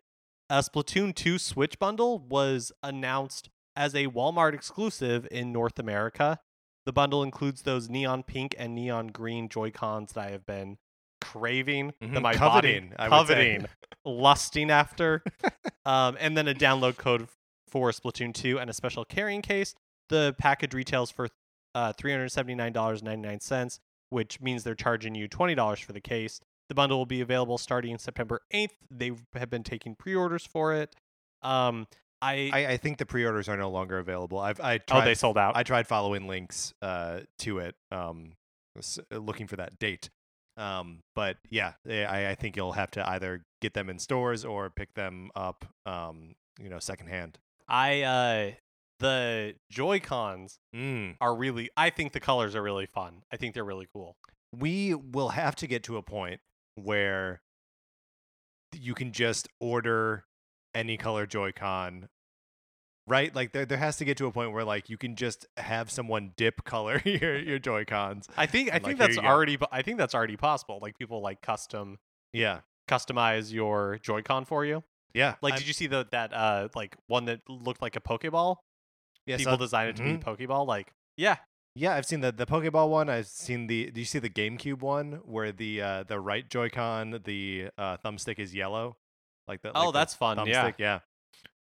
a 0.48 0.58
Splatoon 0.60 1.14
2 1.14 1.38
Switch 1.38 1.78
bundle 1.78 2.18
was 2.18 2.72
announced 2.82 3.50
as 3.76 3.94
a 3.94 4.06
Walmart 4.06 4.54
exclusive 4.54 5.28
in 5.30 5.52
North 5.52 5.78
America. 5.78 6.40
The 6.86 6.92
bundle 6.94 7.22
includes 7.22 7.62
those 7.62 7.90
neon 7.90 8.22
pink 8.22 8.54
and 8.58 8.74
neon 8.74 9.08
green 9.08 9.50
Joy 9.50 9.70
Cons 9.70 10.14
that 10.14 10.28
I 10.28 10.30
have 10.30 10.46
been 10.46 10.78
craving, 11.32 11.92
that 12.00 12.10
Mhm. 12.10 12.22
my 12.22 12.34
Coveting, 12.34 12.90
body 12.90 12.96
I 12.98 13.08
would 13.08 13.26
say. 13.28 13.34
coveting, 13.34 13.66
lusting 14.04 14.70
after, 14.70 15.22
um, 15.84 16.16
and 16.20 16.36
then 16.36 16.48
a 16.48 16.54
download 16.54 16.96
code 16.96 17.28
for 17.68 17.90
Splatoon 17.90 18.34
2 18.34 18.58
and 18.58 18.68
a 18.70 18.72
special 18.72 19.04
carrying 19.04 19.42
case. 19.42 19.74
The 20.08 20.34
package 20.38 20.74
retails 20.74 21.10
for 21.10 21.28
uh, 21.74 21.92
$379.99, 21.92 23.78
which 24.10 24.40
means 24.40 24.64
they're 24.64 24.74
charging 24.74 25.14
you 25.14 25.28
$20 25.28 25.84
for 25.84 25.92
the 25.92 26.00
case. 26.00 26.40
The 26.68 26.74
bundle 26.74 26.98
will 26.98 27.06
be 27.06 27.20
available 27.20 27.58
starting 27.58 27.98
September 27.98 28.40
8th. 28.52 28.70
They 28.90 29.12
have 29.34 29.50
been 29.50 29.62
taking 29.64 29.94
pre-orders 29.96 30.46
for 30.46 30.72
it. 30.74 30.94
Um, 31.42 31.86
I, 32.22 32.50
I, 32.52 32.66
I 32.72 32.76
think 32.76 32.98
the 32.98 33.06
pre-orders 33.06 33.48
are 33.48 33.56
no 33.56 33.70
longer 33.70 33.98
available. 33.98 34.38
I've 34.38 34.60
I 34.60 34.80
oh, 34.90 35.02
they 35.04 35.14
sold 35.14 35.38
out. 35.38 35.56
I 35.56 35.62
tried 35.62 35.86
following 35.86 36.28
links 36.28 36.74
uh, 36.82 37.20
to 37.38 37.58
it, 37.60 37.74
um, 37.90 38.32
looking 39.10 39.46
for 39.46 39.56
that 39.56 39.78
date. 39.78 40.10
Um, 40.60 41.00
but 41.14 41.38
yeah, 41.48 41.72
eh, 41.88 42.04
I, 42.04 42.30
I 42.30 42.34
think 42.34 42.56
you'll 42.56 42.72
have 42.72 42.90
to 42.92 43.08
either 43.08 43.44
get 43.62 43.72
them 43.74 43.88
in 43.88 43.98
stores 43.98 44.44
or 44.44 44.68
pick 44.70 44.92
them 44.94 45.30
up, 45.34 45.64
um, 45.86 46.34
you 46.60 46.68
know, 46.68 46.78
secondhand. 46.78 47.38
I 47.68 48.02
uh, 48.02 48.50
the 48.98 49.54
Joy 49.70 50.00
Cons 50.00 50.58
Mm. 50.74 51.16
are 51.20 51.34
really. 51.34 51.70
I 51.76 51.90
think 51.90 52.12
the 52.12 52.20
colors 52.20 52.54
are 52.54 52.62
really 52.62 52.86
fun. 52.86 53.22
I 53.32 53.36
think 53.36 53.54
they're 53.54 53.64
really 53.64 53.88
cool. 53.92 54.16
We 54.56 54.94
will 54.94 55.30
have 55.30 55.56
to 55.56 55.66
get 55.66 55.82
to 55.84 55.96
a 55.96 56.02
point 56.02 56.40
where 56.74 57.40
you 58.72 58.94
can 58.94 59.12
just 59.12 59.48
order 59.60 60.24
any 60.74 60.96
color 60.96 61.26
Joy-Con. 61.26 62.08
Right? 63.10 63.34
Like 63.34 63.50
there 63.52 63.66
there 63.66 63.76
has 63.78 63.96
to 63.96 64.04
get 64.04 64.16
to 64.18 64.26
a 64.26 64.32
point 64.32 64.52
where 64.52 64.62
like 64.64 64.88
you 64.88 64.96
can 64.96 65.16
just 65.16 65.44
have 65.56 65.90
someone 65.90 66.32
dip 66.36 66.62
color 66.64 67.02
your 67.04 67.36
your 67.36 67.58
Joy-Cons. 67.58 68.28
I 68.36 68.46
think 68.46 68.72
I 68.72 68.78
think 68.78 68.98
that's 69.00 69.16
go. 69.16 69.22
already. 69.22 69.58
I 69.72 69.82
think 69.82 69.98
that's 69.98 70.14
already 70.14 70.36
possible. 70.36 70.78
Like 70.80 70.96
people 70.96 71.20
like 71.20 71.42
custom 71.42 71.98
Yeah. 72.32 72.60
customize 72.88 73.52
your 73.52 73.98
Joy-Con 74.00 74.44
for 74.44 74.64
you. 74.64 74.84
Yeah. 75.12 75.34
Like, 75.42 75.54
I'm- 75.54 75.58
did 75.58 75.66
you 75.66 75.74
see 75.74 75.88
the 75.88 76.06
that 76.12 76.32
uh 76.32 76.68
like 76.76 76.96
one 77.08 77.24
that 77.24 77.40
looked 77.48 77.82
like 77.82 77.96
a 77.96 78.00
Pokeball? 78.00 78.56
yeah, 79.26 79.36
People 79.38 79.54
so- 79.54 79.58
designed 79.58 79.90
it 79.90 79.96
to 79.96 80.02
mhm. 80.04 80.18
be 80.36 80.46
Pokeball. 80.46 80.66
Like, 80.68 80.92
yeah, 81.16 81.36
Yeah, 81.74 81.94
I've 81.96 82.06
seen 82.06 82.20
the 82.20 82.30
the 82.30 82.46
Pokeball 82.46 82.88
one. 82.90 83.08
I've 83.10 83.26
seen 83.26 83.66
the. 83.66 83.90
Do 83.90 84.00
you 84.00 84.06
see 84.06 84.20
the 84.20 84.30
GameCube 84.30 84.82
one 84.82 85.20
where 85.24 85.50
the 85.50 85.82
uh, 85.82 86.02
the 86.04 86.18
right 86.20 86.48
Joy-Con, 86.48 87.20
the 87.24 87.70
uh, 87.76 87.96
thumbstick 88.04 88.38
is 88.38 88.54
yellow, 88.54 88.96
like 89.48 89.62
the. 89.62 89.72
Oh, 89.76 89.86
like 89.86 89.94
that's 89.94 90.14
fun, 90.14 90.46
yeah. 90.46 90.64
Thumbstick, 90.70 90.74
yeah. 90.78 90.98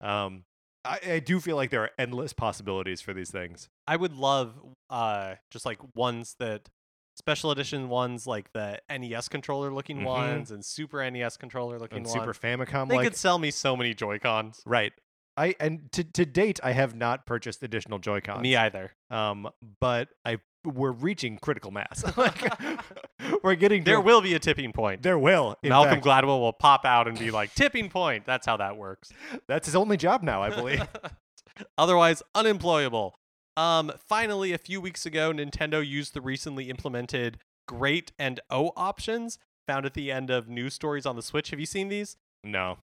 Um, 0.02 0.43
I, 0.86 0.99
I 1.13 1.19
do 1.19 1.39
feel 1.39 1.55
like 1.55 1.69
there 1.71 1.84
are 1.84 1.91
endless 1.97 2.34
possibilities 2.34 3.01
for 3.01 3.13
these 3.13 3.32
things. 3.32 3.69
I 3.88 3.95
would 3.95 4.13
love 4.13 4.55
uh 4.89 5.36
just 5.51 5.65
like 5.65 5.80
ones 5.95 6.36
that 6.39 6.69
special 7.17 7.51
edition 7.51 7.89
ones 7.89 8.25
like 8.25 8.51
the 8.53 8.80
NES 8.89 9.27
controller 9.27 9.71
looking 9.73 9.99
Mhm. 9.99 10.05
ones 10.05 10.51
and 10.51 10.63
Super 10.63 11.01
NES 11.09 11.36
controller 11.38 11.77
looking 11.80 11.97
And 11.97 12.07
ones. 12.07 12.13
Super 12.19 12.34
Famicom, 12.34 12.88
they 12.88 12.97
could 13.03 13.15
sell 13.15 13.38
me 13.39 13.51
so 13.51 13.75
many 13.75 13.93
Joy 13.93 14.19
Cons. 14.19 14.61
right. 14.65 14.93
I 15.38 15.55
and 15.59 15.89
to 15.93 16.03
to 16.03 16.25
date, 16.25 16.59
I 16.63 16.71
have 16.73 16.95
not 16.95 17.25
purchased 17.25 17.63
additional 17.63 17.99
Joy-Cons. 17.99 18.41
Me 18.41 18.57
either. 18.57 18.91
Um, 19.09 19.49
but 19.80 20.09
I 20.25 20.39
we're 20.66 20.91
reaching 20.91 21.38
critical 21.38 21.72
mass. 21.72 22.03
like 22.18 22.53
we're 23.43 23.55
getting 23.55 23.84
There 23.84 23.97
a- 23.97 24.01
will 24.01 24.22
be 24.22 24.34
a 24.34 24.39
tipping 24.39 24.72
point. 24.74 25.01
There 25.01 25.18
will. 25.18 25.55
Malcolm 25.64 25.95
fact, 26.01 26.05
Gladwell 26.05 26.39
will 26.39 26.53
pop 26.53 26.86
out 26.86 27.07
and 27.07 27.18
be 27.18 27.32
like, 27.32 27.53
tipping 27.55 27.89
point. 27.89 28.26
That's 28.26 28.45
how 28.45 28.57
that 28.57 28.78
works. 28.78 29.12
that's 29.47 29.66
his 29.68 29.76
only 29.76 29.97
job 29.97 30.24
now, 30.24 30.41
I 30.43 30.49
believe. 30.49 30.88
Otherwise, 31.78 32.22
unemployable. 32.36 33.16
Um, 33.57 33.91
finally, 34.07 34.53
a 34.53 34.57
few 34.57 34.80
weeks 34.80 35.05
ago, 35.05 35.32
Nintendo 35.34 35.86
used 35.86 36.14
the 36.14 36.22
recently 36.22 36.70
implemented 36.70 37.39
Great 37.68 38.12
and 38.18 38.39
O 38.49 38.72
options 38.78 39.38
found 39.68 39.86
at 39.86 39.93
the 39.93 40.12
end 40.12 40.30
of 40.30 40.47
news 40.47 40.74
stories 40.74 41.05
on 41.05 41.16
the 41.16 41.22
Switch. 41.22 41.49
Have 41.51 41.60
you 41.60 41.66
seen 41.66 41.89
these? 41.89 42.18
no. 42.43 42.78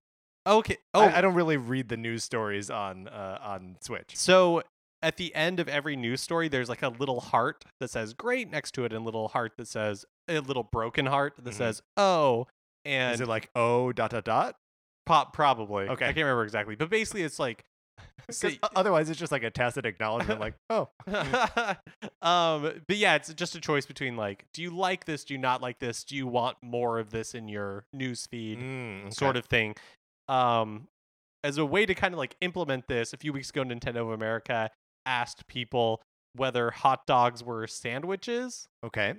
Okay. 0.45 0.77
Oh, 0.93 1.01
I, 1.01 1.17
I 1.17 1.21
don't 1.21 1.33
really 1.33 1.57
read 1.57 1.89
the 1.89 1.97
news 1.97 2.23
stories 2.23 2.69
on 2.69 3.09
uh, 3.09 3.37
on 3.41 3.75
Switch. 3.81 4.15
so 4.15 4.63
at 5.01 5.17
the 5.17 5.33
end 5.35 5.59
of 5.59 5.67
every 5.67 5.95
news 5.95 6.21
story, 6.21 6.47
there's 6.47 6.69
like 6.69 6.81
a 6.81 6.89
little 6.89 7.19
heart 7.19 7.63
that 7.79 7.89
says 7.89 8.13
"Great" 8.13 8.49
next 8.51 8.71
to 8.73 8.83
it, 8.85 8.91
and 8.93 9.01
a 9.01 9.05
little 9.05 9.27
heart 9.29 9.53
that 9.57 9.67
says 9.67 10.05
a 10.27 10.39
little 10.39 10.63
broken 10.63 11.05
heart 11.05 11.33
that 11.37 11.53
Mhm. 11.53 11.57
says 11.57 11.81
"Oh." 11.97 12.47
And 12.85 13.13
Is 13.13 13.21
it 13.21 13.27
like 13.27 13.49
oh 13.55 13.91
dot 13.91 14.11
dot 14.11 14.23
dot? 14.25 14.55
pop 15.05 15.33
probably. 15.33 15.87
Okay. 15.87 16.05
I 16.05 16.07
can't 16.09 16.17
remember 16.25 16.43
exactly, 16.43 16.75
but 16.75 16.89
basically, 16.89 17.23
it's 17.23 17.39
like. 17.39 17.63
so- 18.29 18.49
otherwise, 18.75 19.09
it's 19.09 19.17
just 19.19 19.31
like 19.31 19.41
a 19.43 19.49
tacit 19.49 19.85
acknowledgement, 19.85 20.39
like 20.39 20.53
oh, 20.69 20.89
um, 22.21 22.81
but 22.87 22.97
yeah, 22.97 23.15
it's 23.15 23.33
just 23.33 23.55
a 23.55 23.61
choice 23.61 23.85
between 23.85 24.15
like, 24.15 24.45
do 24.53 24.61
you 24.61 24.69
like 24.69 25.05
this? 25.05 25.23
Do 25.23 25.33
you 25.33 25.37
not 25.39 25.61
like 25.61 25.79
this? 25.79 26.03
Do 26.03 26.15
you 26.15 26.27
want 26.27 26.57
more 26.61 26.99
of 26.99 27.09
this 27.11 27.33
in 27.33 27.47
your 27.47 27.85
news 27.93 28.27
feed? 28.27 28.59
mm, 28.59 29.13
Sort 29.13 29.35
of 29.37 29.45
thing. 29.45 29.75
Um, 30.27 30.87
as 31.43 31.57
a 31.57 31.65
way 31.65 31.85
to 31.85 31.93
kind 31.95 32.13
of 32.13 32.17
like 32.17 32.35
implement 32.41 32.87
this, 32.87 33.13
a 33.13 33.17
few 33.17 33.31
weeks 33.33 33.49
ago, 33.49 33.63
Nintendo 33.63 33.97
of 34.01 34.09
America 34.09 34.69
asked 35.07 35.47
people 35.47 36.01
whether 36.35 36.69
hot 36.69 37.07
dogs 37.07 37.43
were 37.43 37.65
sandwiches, 37.65 38.67
okay. 38.83 39.15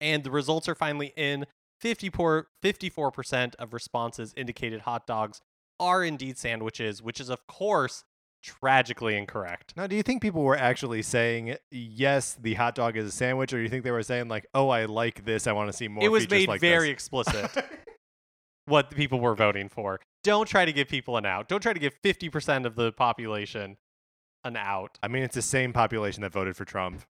and 0.00 0.22
the 0.22 0.30
results 0.30 0.68
are 0.68 0.74
finally 0.74 1.12
in. 1.16 1.46
54 1.80 2.46
54% 2.62 3.56
of 3.56 3.72
responses 3.74 4.32
indicated 4.36 4.82
hot 4.82 5.04
dogs 5.04 5.40
are 5.80 6.04
indeed 6.04 6.38
sandwiches, 6.38 7.02
which 7.02 7.20
is 7.20 7.28
of 7.28 7.44
course 7.48 8.04
tragically 8.42 9.16
incorrect. 9.16 9.72
Now, 9.76 9.86
do 9.86 9.96
you 9.96 10.02
think 10.02 10.22
people 10.22 10.42
were 10.42 10.56
actually 10.56 11.02
saying 11.02 11.56
yes, 11.70 12.36
the 12.40 12.54
hot 12.54 12.74
dog 12.74 12.96
is 12.96 13.06
a 13.06 13.10
sandwich, 13.10 13.52
or 13.52 13.56
do 13.56 13.62
you 13.62 13.68
think 13.68 13.84
they 13.84 13.90
were 13.90 14.02
saying 14.02 14.28
like, 14.28 14.46
oh, 14.54 14.68
I 14.68 14.84
like 14.84 15.24
this, 15.24 15.46
I 15.46 15.52
want 15.52 15.70
to 15.70 15.76
see 15.76 15.88
more? 15.88 16.04
it 16.04 16.08
was 16.08 16.28
made 16.30 16.48
like 16.48 16.60
very 16.60 16.88
this? 16.88 16.94
explicit 16.94 17.50
what 18.66 18.90
the 18.90 18.96
people 18.96 19.20
were 19.20 19.34
voting 19.34 19.68
for. 19.68 20.00
Don't 20.22 20.46
try 20.46 20.64
to 20.64 20.72
give 20.72 20.88
people 20.88 21.16
an 21.16 21.26
out. 21.26 21.48
Don't 21.48 21.60
try 21.60 21.72
to 21.72 21.80
give 21.80 21.94
50% 22.04 22.64
of 22.64 22.76
the 22.76 22.92
population 22.92 23.76
an 24.44 24.56
out. 24.56 24.98
I 25.02 25.08
mean, 25.08 25.22
it's 25.22 25.34
the 25.34 25.42
same 25.42 25.72
population 25.72 26.22
that 26.22 26.32
voted 26.32 26.56
for 26.56 26.64
Trump, 26.64 27.02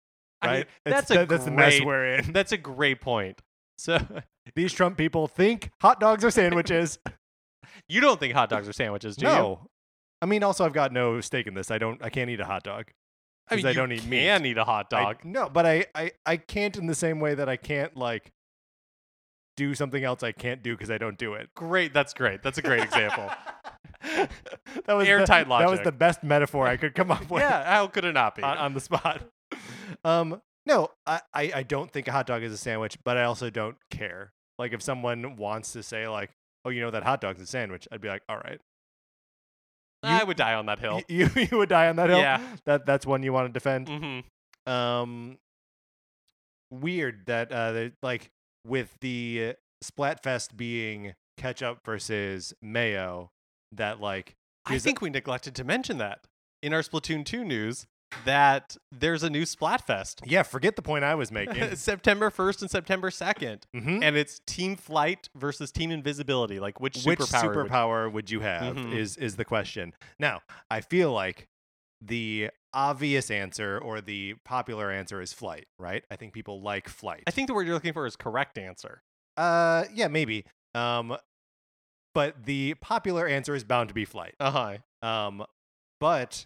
I 0.42 0.48
right? 0.48 0.54
mean, 0.54 0.62
It's- 0.86 0.94
that's 1.02 1.12
a 1.12 1.14
that- 1.16 1.30
that's 1.30 1.46
the 1.46 1.52
mess 1.52 1.82
we're 1.82 2.16
in. 2.16 2.32
That's 2.34 2.52
a 2.52 2.58
great 2.58 3.02
point. 3.02 3.42
So 3.78 3.98
These 4.56 4.74
Trump 4.74 4.98
people 4.98 5.28
think 5.28 5.70
hot 5.82 6.00
dogs 6.00 6.24
are 6.26 6.32
sandwiches. 6.32 7.00
you 7.88 8.02
don't 8.02 8.20
think 8.20 8.34
hot 8.34 8.50
dogs 8.50 8.68
are 8.68 8.74
sandwiches, 8.74 9.16
do 9.16 9.26
you? 9.28 9.32
no, 9.32 9.68
I 10.22 10.26
mean, 10.26 10.44
also 10.44 10.66
I've 10.66 10.74
got 10.74 10.92
no 10.92 11.22
stake 11.22 11.48
in 11.48 11.54
this. 11.54 11.72
I 11.72 11.78
don't. 11.78 12.04
I 12.04 12.10
can't 12.10 12.30
eat 12.30 12.40
a 12.40 12.46
hot 12.46 12.64
dog. 12.64 12.92
I 13.50 13.56
mean, 13.56 13.66
I 13.66 13.70
you 13.70 13.76
don't 13.76 13.92
eat 13.92 14.06
meat. 14.06 14.20
can 14.26 14.46
eat 14.46 14.58
a 14.58 14.64
hot 14.64 14.88
I- 14.94 15.04
dog. 15.04 15.26
no, 15.26 15.50
but 15.50 15.66
I, 15.66 15.86
I 15.96 16.12
I 16.26 16.38
can't 16.38 16.76
in 16.78 16.86
the 16.88 16.96
same 16.96 17.20
way 17.20 17.34
that 17.36 17.50
I 17.50 17.56
can't 17.58 17.96
like 17.98 18.32
do 19.58 19.74
something 19.76 20.04
else 20.04 20.24
I 20.24 20.32
can't 20.32 20.64
do 20.64 20.74
because 20.76 20.90
I 20.90 20.98
don't 20.98 21.18
do 21.18 21.34
it. 21.34 21.50
Great. 21.56 21.94
That's 21.94 22.14
great. 22.14 22.42
That's 22.44 22.58
a 22.58 22.62
great 22.62 22.82
example. 22.84 23.30
that 24.04 24.94
was 24.94 25.08
Airtight 25.08 25.48
the, 25.48 25.58
That 25.60 25.70
was 25.70 25.80
the 25.82 25.92
best 25.92 26.24
metaphor 26.24 26.68
I 26.68 26.78
could 26.78 26.96
come 26.96 27.12
up 27.12 27.22
with 27.30 27.42
yeah, 27.44 27.64
how 27.64 27.88
could 27.88 28.06
it 28.06 28.14
not 28.14 28.36
be? 28.36 28.44
on, 28.44 28.58
on 28.58 28.74
the 28.74 28.80
spot. 28.80 29.22
Um, 30.04 30.42
no, 30.66 30.90
I, 31.06 31.22
I 31.34 31.52
I 31.56 31.64
don't 31.64 31.92
think 31.92 32.08
a 32.08 32.12
hot 32.12 32.26
dog 32.28 32.44
is 32.44 32.52
a 32.54 32.58
sandwich, 32.58 32.98
but 33.04 33.18
I 33.18 33.24
also 33.24 33.50
don't 33.50 33.78
care. 33.90 34.32
Like 34.60 34.74
if 34.74 34.82
someone 34.82 35.36
wants 35.36 35.74
to 35.74 35.84
say 35.84 36.08
like, 36.08 36.30
oh, 36.66 36.70
you 36.70 36.82
know 36.82 36.92
that 36.92 37.04
hot 37.04 37.22
dog's 37.22 37.42
a 37.42 37.46
sandwich, 37.48 37.88
I'd 37.92 38.02
be 38.02 38.08
like, 38.08 38.24
all 38.30 38.38
right. 38.38 38.60
I 40.04 40.24
would 40.24 40.38
die 40.38 40.56
on 40.56 40.66
that 40.66 40.80
hill. 40.80 41.02
You 41.08 41.30
you 41.36 41.58
would 41.58 41.70
die 41.70 41.88
on 41.88 41.96
that 41.98 42.10
hill. 42.10 42.20
Yeah. 42.20 42.42
That 42.66 42.86
that's 42.88 43.06
one 43.06 43.22
you 43.24 43.34
want 43.34 43.48
to 43.48 43.54
defend. 43.54 43.88
hmm 43.88 44.72
Um, 44.72 45.38
weird 46.72 47.26
that 47.28 47.52
uh, 47.52 47.72
they- 47.72 47.92
like 48.02 48.30
with 48.66 48.96
the 49.02 49.56
Splatfest 49.84 50.56
being 50.58 51.14
ketchup 51.38 51.80
versus 51.86 52.54
mayo, 52.62 53.32
that 53.72 54.00
like 54.02 54.36
I 54.66 54.72
here's 54.72 54.84
a- 54.84 54.86
think 54.86 55.02
we 55.02 55.10
neglected 55.10 55.56
to 55.56 55.64
mention 55.64 55.98
that 56.00 56.26
in 56.62 56.74
our 56.74 56.82
Splatoon 56.82 57.26
2 57.26 57.44
news 57.44 57.88
that 58.26 58.76
there's 58.92 59.24
a 59.24 59.30
new 59.30 59.44
Splatfest. 59.44 60.22
yeah, 60.26 60.44
forget 60.44 60.76
the 60.76 60.82
point 60.82 61.04
I 61.06 61.16
was 61.16 61.32
making. 61.42 61.76
September 61.78 62.30
1st 62.30 62.62
and 62.64 62.70
September 62.72 63.10
2nd. 63.10 63.62
Mhm. 63.74 64.04
And 64.04 64.18
it's 64.18 64.42
Team 64.46 64.76
Flight 64.76 65.30
versus 65.36 65.72
Team 65.72 65.92
Invisibility. 65.92 66.60
Like 66.60 66.80
which 66.82 67.04
Which 67.04 67.20
superpower? 67.20 67.56
would- 67.56 67.68
superpower 67.72 68.12
would 68.12 68.30
you 68.30 68.42
have? 68.42 68.76
Mhm. 68.76 68.94
Is 68.96 69.16
is 69.18 69.38
the 69.38 69.46
question. 69.46 69.94
Now, 70.20 70.42
I 70.70 70.82
feel 70.82 71.12
like 71.14 71.48
the 72.02 72.50
obvious 72.74 73.30
answer 73.32 73.78
or 73.78 74.02
the 74.02 74.34
popular 74.44 74.92
answer 74.92 75.22
is 75.22 75.32
flight, 75.34 75.68
right? 75.80 76.04
I 76.12 76.16
think 76.16 76.34
people 76.34 76.62
like 76.62 76.90
flight. 76.90 77.24
I 77.28 77.32
think 77.32 77.48
the 77.48 77.54
word 77.54 77.66
you're 77.66 77.76
looking 77.76 77.94
for 77.94 78.06
is 78.06 78.16
correct 78.16 78.58
answer. 78.58 79.02
Uh, 79.38 79.86
yeah, 79.94 80.08
maybe. 80.08 80.46
Um, 80.76 81.16
but 82.14 82.46
the 82.46 82.76
popular 82.76 83.28
answer 83.28 83.56
is 83.56 83.64
bound 83.64 83.90
to 83.90 83.94
be 83.94 84.06
flight. 84.06 84.36
Uh-huh. 84.40 84.78
Um, 85.08 85.46
but 86.00 86.46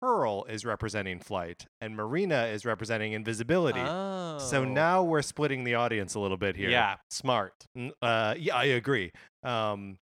Pearl 0.00 0.44
is 0.48 0.64
representing 0.64 1.18
flight, 1.20 1.66
and 1.80 1.96
Marina 1.96 2.46
is 2.46 2.64
representing 2.64 3.12
invisibility. 3.12 3.80
Oh. 3.80 4.38
So 4.38 4.64
now 4.64 5.02
we're 5.02 5.22
splitting 5.22 5.64
the 5.64 5.74
audience 5.74 6.14
a 6.14 6.20
little 6.20 6.36
bit 6.36 6.56
here. 6.56 6.68
Yeah, 6.68 6.96
smart. 7.10 7.66
Uh, 8.02 8.34
yeah, 8.38 8.56
I 8.56 8.64
agree. 8.64 9.12
Um, 9.42 9.96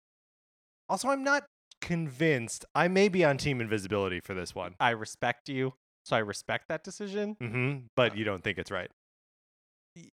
also, 0.88 1.08
I'm 1.08 1.24
not 1.24 1.44
convinced. 1.80 2.64
I 2.74 2.88
may 2.88 3.08
be 3.08 3.24
on 3.24 3.36
Team 3.36 3.60
Invisibility 3.60 4.20
for 4.20 4.34
this 4.34 4.54
one. 4.54 4.74
I 4.80 4.90
respect 4.90 5.48
you, 5.48 5.74
so 6.04 6.16
I 6.16 6.20
respect 6.20 6.68
that 6.68 6.84
decision. 6.84 7.36
hmm 7.40 7.86
But 7.96 8.16
you 8.16 8.24
don't 8.24 8.42
think 8.42 8.58
it's 8.58 8.70
right. 8.70 8.90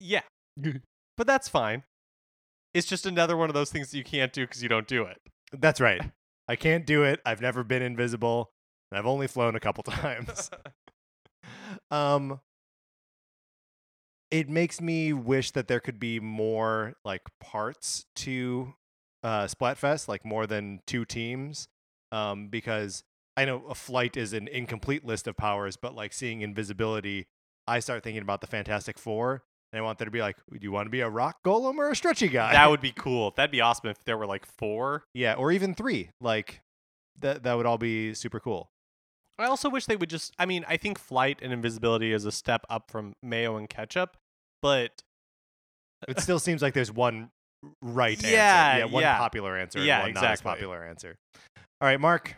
Yeah. 0.01 0.23
but 1.17 1.27
that's 1.27 1.49
fine. 1.49 1.85
It's 2.75 2.87
just 2.87 3.07
another 3.07 3.37
one 3.37 3.49
of 3.51 3.55
those 3.55 3.71
things 3.71 3.91
that 3.91 3.97
you 3.99 4.05
can't 4.05 4.33
do 4.33 4.47
because 4.47 4.63
you 4.63 4.69
don't 4.69 4.87
do 4.87 5.05
it. 5.05 5.21
That's 5.53 5.81
right. 5.81 6.01
I 6.49 6.57
can't 6.57 6.87
do 6.87 7.03
it. 7.03 7.21
I've 7.27 7.43
never 7.43 7.63
been 7.63 7.83
invisible, 7.83 8.53
and 8.91 8.99
I've 8.99 9.07
only 9.07 9.27
flown 9.27 9.55
a 9.55 9.61
couple 9.61 9.85
times. 9.93 10.51
um 11.91 12.41
it 14.31 14.49
makes 14.49 14.81
me 14.81 15.13
wish 15.13 15.53
that 15.53 15.69
there 15.69 15.81
could 15.81 15.99
be 15.99 16.21
more 16.21 16.95
like 17.05 17.23
parts 17.41 18.07
to 18.15 18.75
uh 19.23 19.45
splatfest 19.45 20.09
like 20.09 20.25
more 20.25 20.47
than 20.47 20.81
two 20.87 21.05
teams 21.05 21.69
um 22.13 22.49
because 22.49 23.03
i 23.37 23.45
know 23.45 23.65
a 23.69 23.75
flight 23.75 24.17
is 24.17 24.33
an 24.33 24.49
incomplete 24.49 25.05
list 25.05 25.27
of 25.27 25.37
powers 25.37 25.77
but 25.77 25.95
like 25.95 26.13
seeing 26.13 26.43
invisibility 26.43 27.27
i 27.67 27.79
start 27.79 28.03
thinking 28.03 28.23
about 28.23 28.41
the 28.41 28.47
fantastic 28.47 28.99
four 28.99 29.43
and 29.73 29.81
i 29.81 29.83
want 29.83 29.99
there 29.99 30.05
to 30.07 30.11
be 30.11 30.21
like 30.21 30.37
do 30.51 30.59
you 30.61 30.73
want 30.73 30.87
to 30.87 30.91
be 30.91 31.01
a 31.01 31.09
rock 31.09 31.37
golem 31.47 31.77
or 31.77 31.91
a 31.91 31.97
stretchy 31.97 32.29
guy 32.29 32.53
that 32.53 32.69
would 32.71 32.81
be 32.91 32.93
cool. 32.93 33.33
That'd 33.37 33.51
be 33.51 33.61
awesome 33.61 33.91
if 33.91 34.03
there 34.05 34.17
were 34.17 34.27
like 34.27 34.47
four. 34.59 35.05
yeah 35.15 35.35
or 35.35 35.53
even 35.53 35.75
three 35.75 36.11
like 36.21 36.61
that 37.21 37.43
that 37.43 37.55
would 37.55 37.67
all 37.67 37.79
be 37.79 38.15
super 38.15 38.41
cool 38.41 38.69
I 39.41 39.47
also 39.47 39.71
wish 39.71 39.87
they 39.87 39.95
would 39.95 40.11
just. 40.11 40.35
I 40.37 40.47
mean, 40.47 40.65
I 40.69 40.77
think 40.77 40.99
flight 40.99 41.39
and 41.41 41.53
invisibility 41.53 42.13
is 42.13 42.25
a 42.25 42.33
step 42.33 42.63
up 42.69 42.91
from 42.91 43.13
mayo 43.23 43.57
and 43.57 43.71
ketchup, 43.71 44.17
but 44.63 44.91
it 46.09 46.19
still 46.19 46.41
seems 46.41 46.61
like 46.61 46.75
there's 46.75 46.91
one 46.93 47.31
right 47.81 48.21
Yeah, 48.21 48.29
answer. 48.73 48.79
Yeah, 48.79 48.85
one 48.87 49.03
yeah. 49.03 49.17
popular 49.17 49.57
answer 49.57 49.79
Yeah, 49.79 49.99
and 50.05 50.15
one 50.15 50.15
not 50.15 50.33
as 50.33 50.41
popular 50.41 50.85
answer. 50.85 51.15
All 51.81 51.87
right, 51.89 52.01
Mark, 52.01 52.35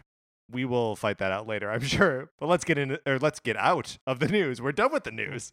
we 0.51 0.67
will 0.67 0.95
fight 0.95 1.17
that 1.19 1.33
out 1.33 1.47
later, 1.47 1.71
I'm 1.71 1.81
sure. 1.97 2.29
But 2.39 2.49
let's 2.49 2.65
get 2.65 2.77
in 2.77 2.99
or 3.07 3.19
let's 3.19 3.41
get 3.41 3.57
out 3.57 3.97
of 4.07 4.19
the 4.19 4.29
news. 4.29 4.61
We're 4.61 4.73
done 4.73 4.93
with 4.93 5.05
the 5.05 5.11
news. 5.11 5.53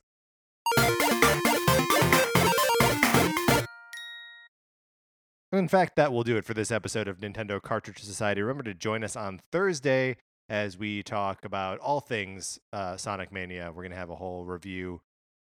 In 5.54 5.70
fact, 5.70 5.96
that 5.96 6.12
will 6.12 6.24
do 6.24 6.36
it 6.36 6.44
for 6.44 6.54
this 6.54 6.72
episode 6.72 7.08
of 7.08 7.20
Nintendo 7.20 7.62
Cartridge 7.62 8.04
Society. 8.04 8.42
Remember 8.42 8.64
to 8.64 8.74
join 8.74 9.02
us 9.02 9.16
on 9.16 9.40
Thursday 9.52 10.18
as 10.50 10.78
we 10.78 11.02
talk 11.04 11.46
about 11.46 11.80
all 11.80 12.02
things 12.02 12.60
uh, 12.74 12.98
Sonic 12.98 13.32
Mania. 13.32 13.72
We're 13.74 13.84
going 13.84 13.92
to 13.92 13.98
have 13.98 14.10
a 14.10 14.16
whole 14.16 14.44
review 14.44 15.00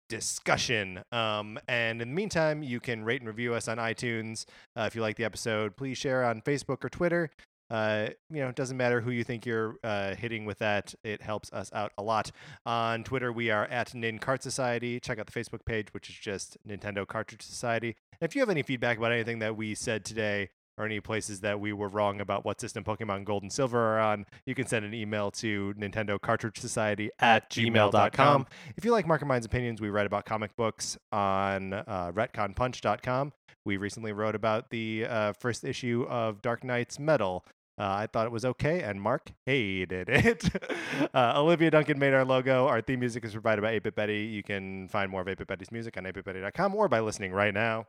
discussion. 0.07 1.01
Um, 1.11 1.59
and 1.67 2.01
in 2.01 2.09
the 2.09 2.15
meantime, 2.15 2.63
you 2.63 2.79
can 2.79 3.03
rate 3.03 3.19
and 3.19 3.27
review 3.27 3.53
us 3.53 3.67
on 3.67 3.77
iTunes. 3.77 4.45
Uh, 4.77 4.83
if 4.83 4.95
you 4.95 5.01
like 5.01 5.17
the 5.17 5.25
episode, 5.25 5.75
please 5.75 5.97
share 5.97 6.23
on 6.23 6.41
Facebook 6.41 6.85
or 6.85 6.89
Twitter. 6.89 7.29
Uh, 7.71 8.09
you 8.29 8.41
know, 8.41 8.49
it 8.49 8.55
doesn't 8.55 8.75
matter 8.75 8.99
who 8.99 9.11
you 9.11 9.23
think 9.23 9.45
you're 9.45 9.77
uh, 9.83 10.13
hitting 10.15 10.43
with 10.43 10.59
that. 10.59 10.93
It 11.05 11.21
helps 11.21 11.51
us 11.53 11.71
out 11.73 11.93
a 11.97 12.03
lot. 12.03 12.29
On 12.65 13.01
Twitter, 13.03 13.31
we 13.31 13.49
are 13.49 13.63
at 13.65 13.93
Nin 13.93 14.19
Cart 14.19 14.43
Society. 14.43 14.99
Check 14.99 15.19
out 15.19 15.25
the 15.25 15.31
Facebook 15.31 15.63
page, 15.65 15.87
which 15.93 16.09
is 16.09 16.15
just 16.15 16.57
Nintendo 16.67 17.07
Cartridge 17.07 17.43
Society. 17.43 17.95
And 18.19 18.29
if 18.29 18.35
you 18.35 18.41
have 18.41 18.49
any 18.49 18.61
feedback 18.61 18.97
about 18.97 19.13
anything 19.13 19.39
that 19.39 19.55
we 19.55 19.73
said 19.73 20.03
today 20.03 20.49
or 20.77 20.85
any 20.85 20.99
places 20.99 21.39
that 21.41 21.61
we 21.61 21.71
were 21.71 21.87
wrong 21.87 22.19
about 22.19 22.43
what 22.43 22.59
system 22.59 22.83
Pokemon 22.83 23.23
Gold 23.23 23.43
and 23.43 23.51
Silver 23.53 23.79
are 23.79 23.99
on, 23.99 24.25
you 24.45 24.53
can 24.53 24.67
send 24.67 24.83
an 24.83 24.93
email 24.93 25.31
to 25.31 25.73
Nintendo 25.77 26.19
Cartridge 26.19 26.59
Society 26.59 27.09
at 27.19 27.49
gmail.com. 27.49 28.47
If 28.75 28.83
you 28.83 28.91
like 28.91 29.07
Mark 29.07 29.21
and 29.21 29.29
Mind's 29.29 29.45
opinions, 29.45 29.79
we 29.79 29.89
write 29.89 30.07
about 30.07 30.25
comic 30.25 30.55
books 30.57 30.97
on 31.13 31.71
uh, 31.71 32.11
retconpunch.com. 32.13 33.31
We 33.63 33.77
recently 33.77 34.11
wrote 34.11 34.35
about 34.35 34.71
the 34.71 35.05
uh, 35.07 35.33
first 35.33 35.63
issue 35.63 36.05
of 36.09 36.41
Dark 36.41 36.63
Nights 36.63 36.99
Metal. 36.99 37.45
Uh, 37.77 37.83
I 37.83 38.07
thought 38.07 38.25
it 38.25 38.31
was 38.31 38.45
okay, 38.45 38.81
and 38.81 39.01
Mark 39.01 39.31
hated 39.45 40.09
it. 40.09 40.49
uh, 41.13 41.33
Olivia 41.35 41.71
Duncan 41.71 41.97
made 41.97 42.13
our 42.13 42.25
logo. 42.25 42.67
Our 42.67 42.81
theme 42.81 42.99
music 42.99 43.25
is 43.25 43.31
provided 43.31 43.61
by 43.61 43.79
8-Bit 43.79 43.95
Betty. 43.95 44.19
You 44.19 44.43
can 44.43 44.87
find 44.89 45.09
more 45.09 45.21
of 45.21 45.27
8-Bit 45.27 45.47
Betty's 45.47 45.71
music 45.71 45.97
on 45.97 46.03
8bitbetty.com 46.03 46.75
or 46.75 46.87
by 46.87 46.99
listening 46.99 47.31
right 47.31 47.53
now. 47.53 47.87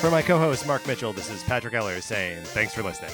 For 0.00 0.10
my 0.10 0.20
co-host 0.20 0.66
Mark 0.66 0.84
Mitchell, 0.86 1.12
this 1.12 1.30
is 1.30 1.44
Patrick 1.44 1.74
Eller 1.74 2.00
saying 2.00 2.42
thanks 2.42 2.74
for 2.74 2.82
listening. 2.82 3.12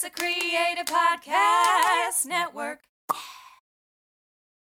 What's 0.00 0.06
a 0.06 0.10
Creative 0.10 0.86
Podcast 0.86 2.24
Network? 2.24 2.82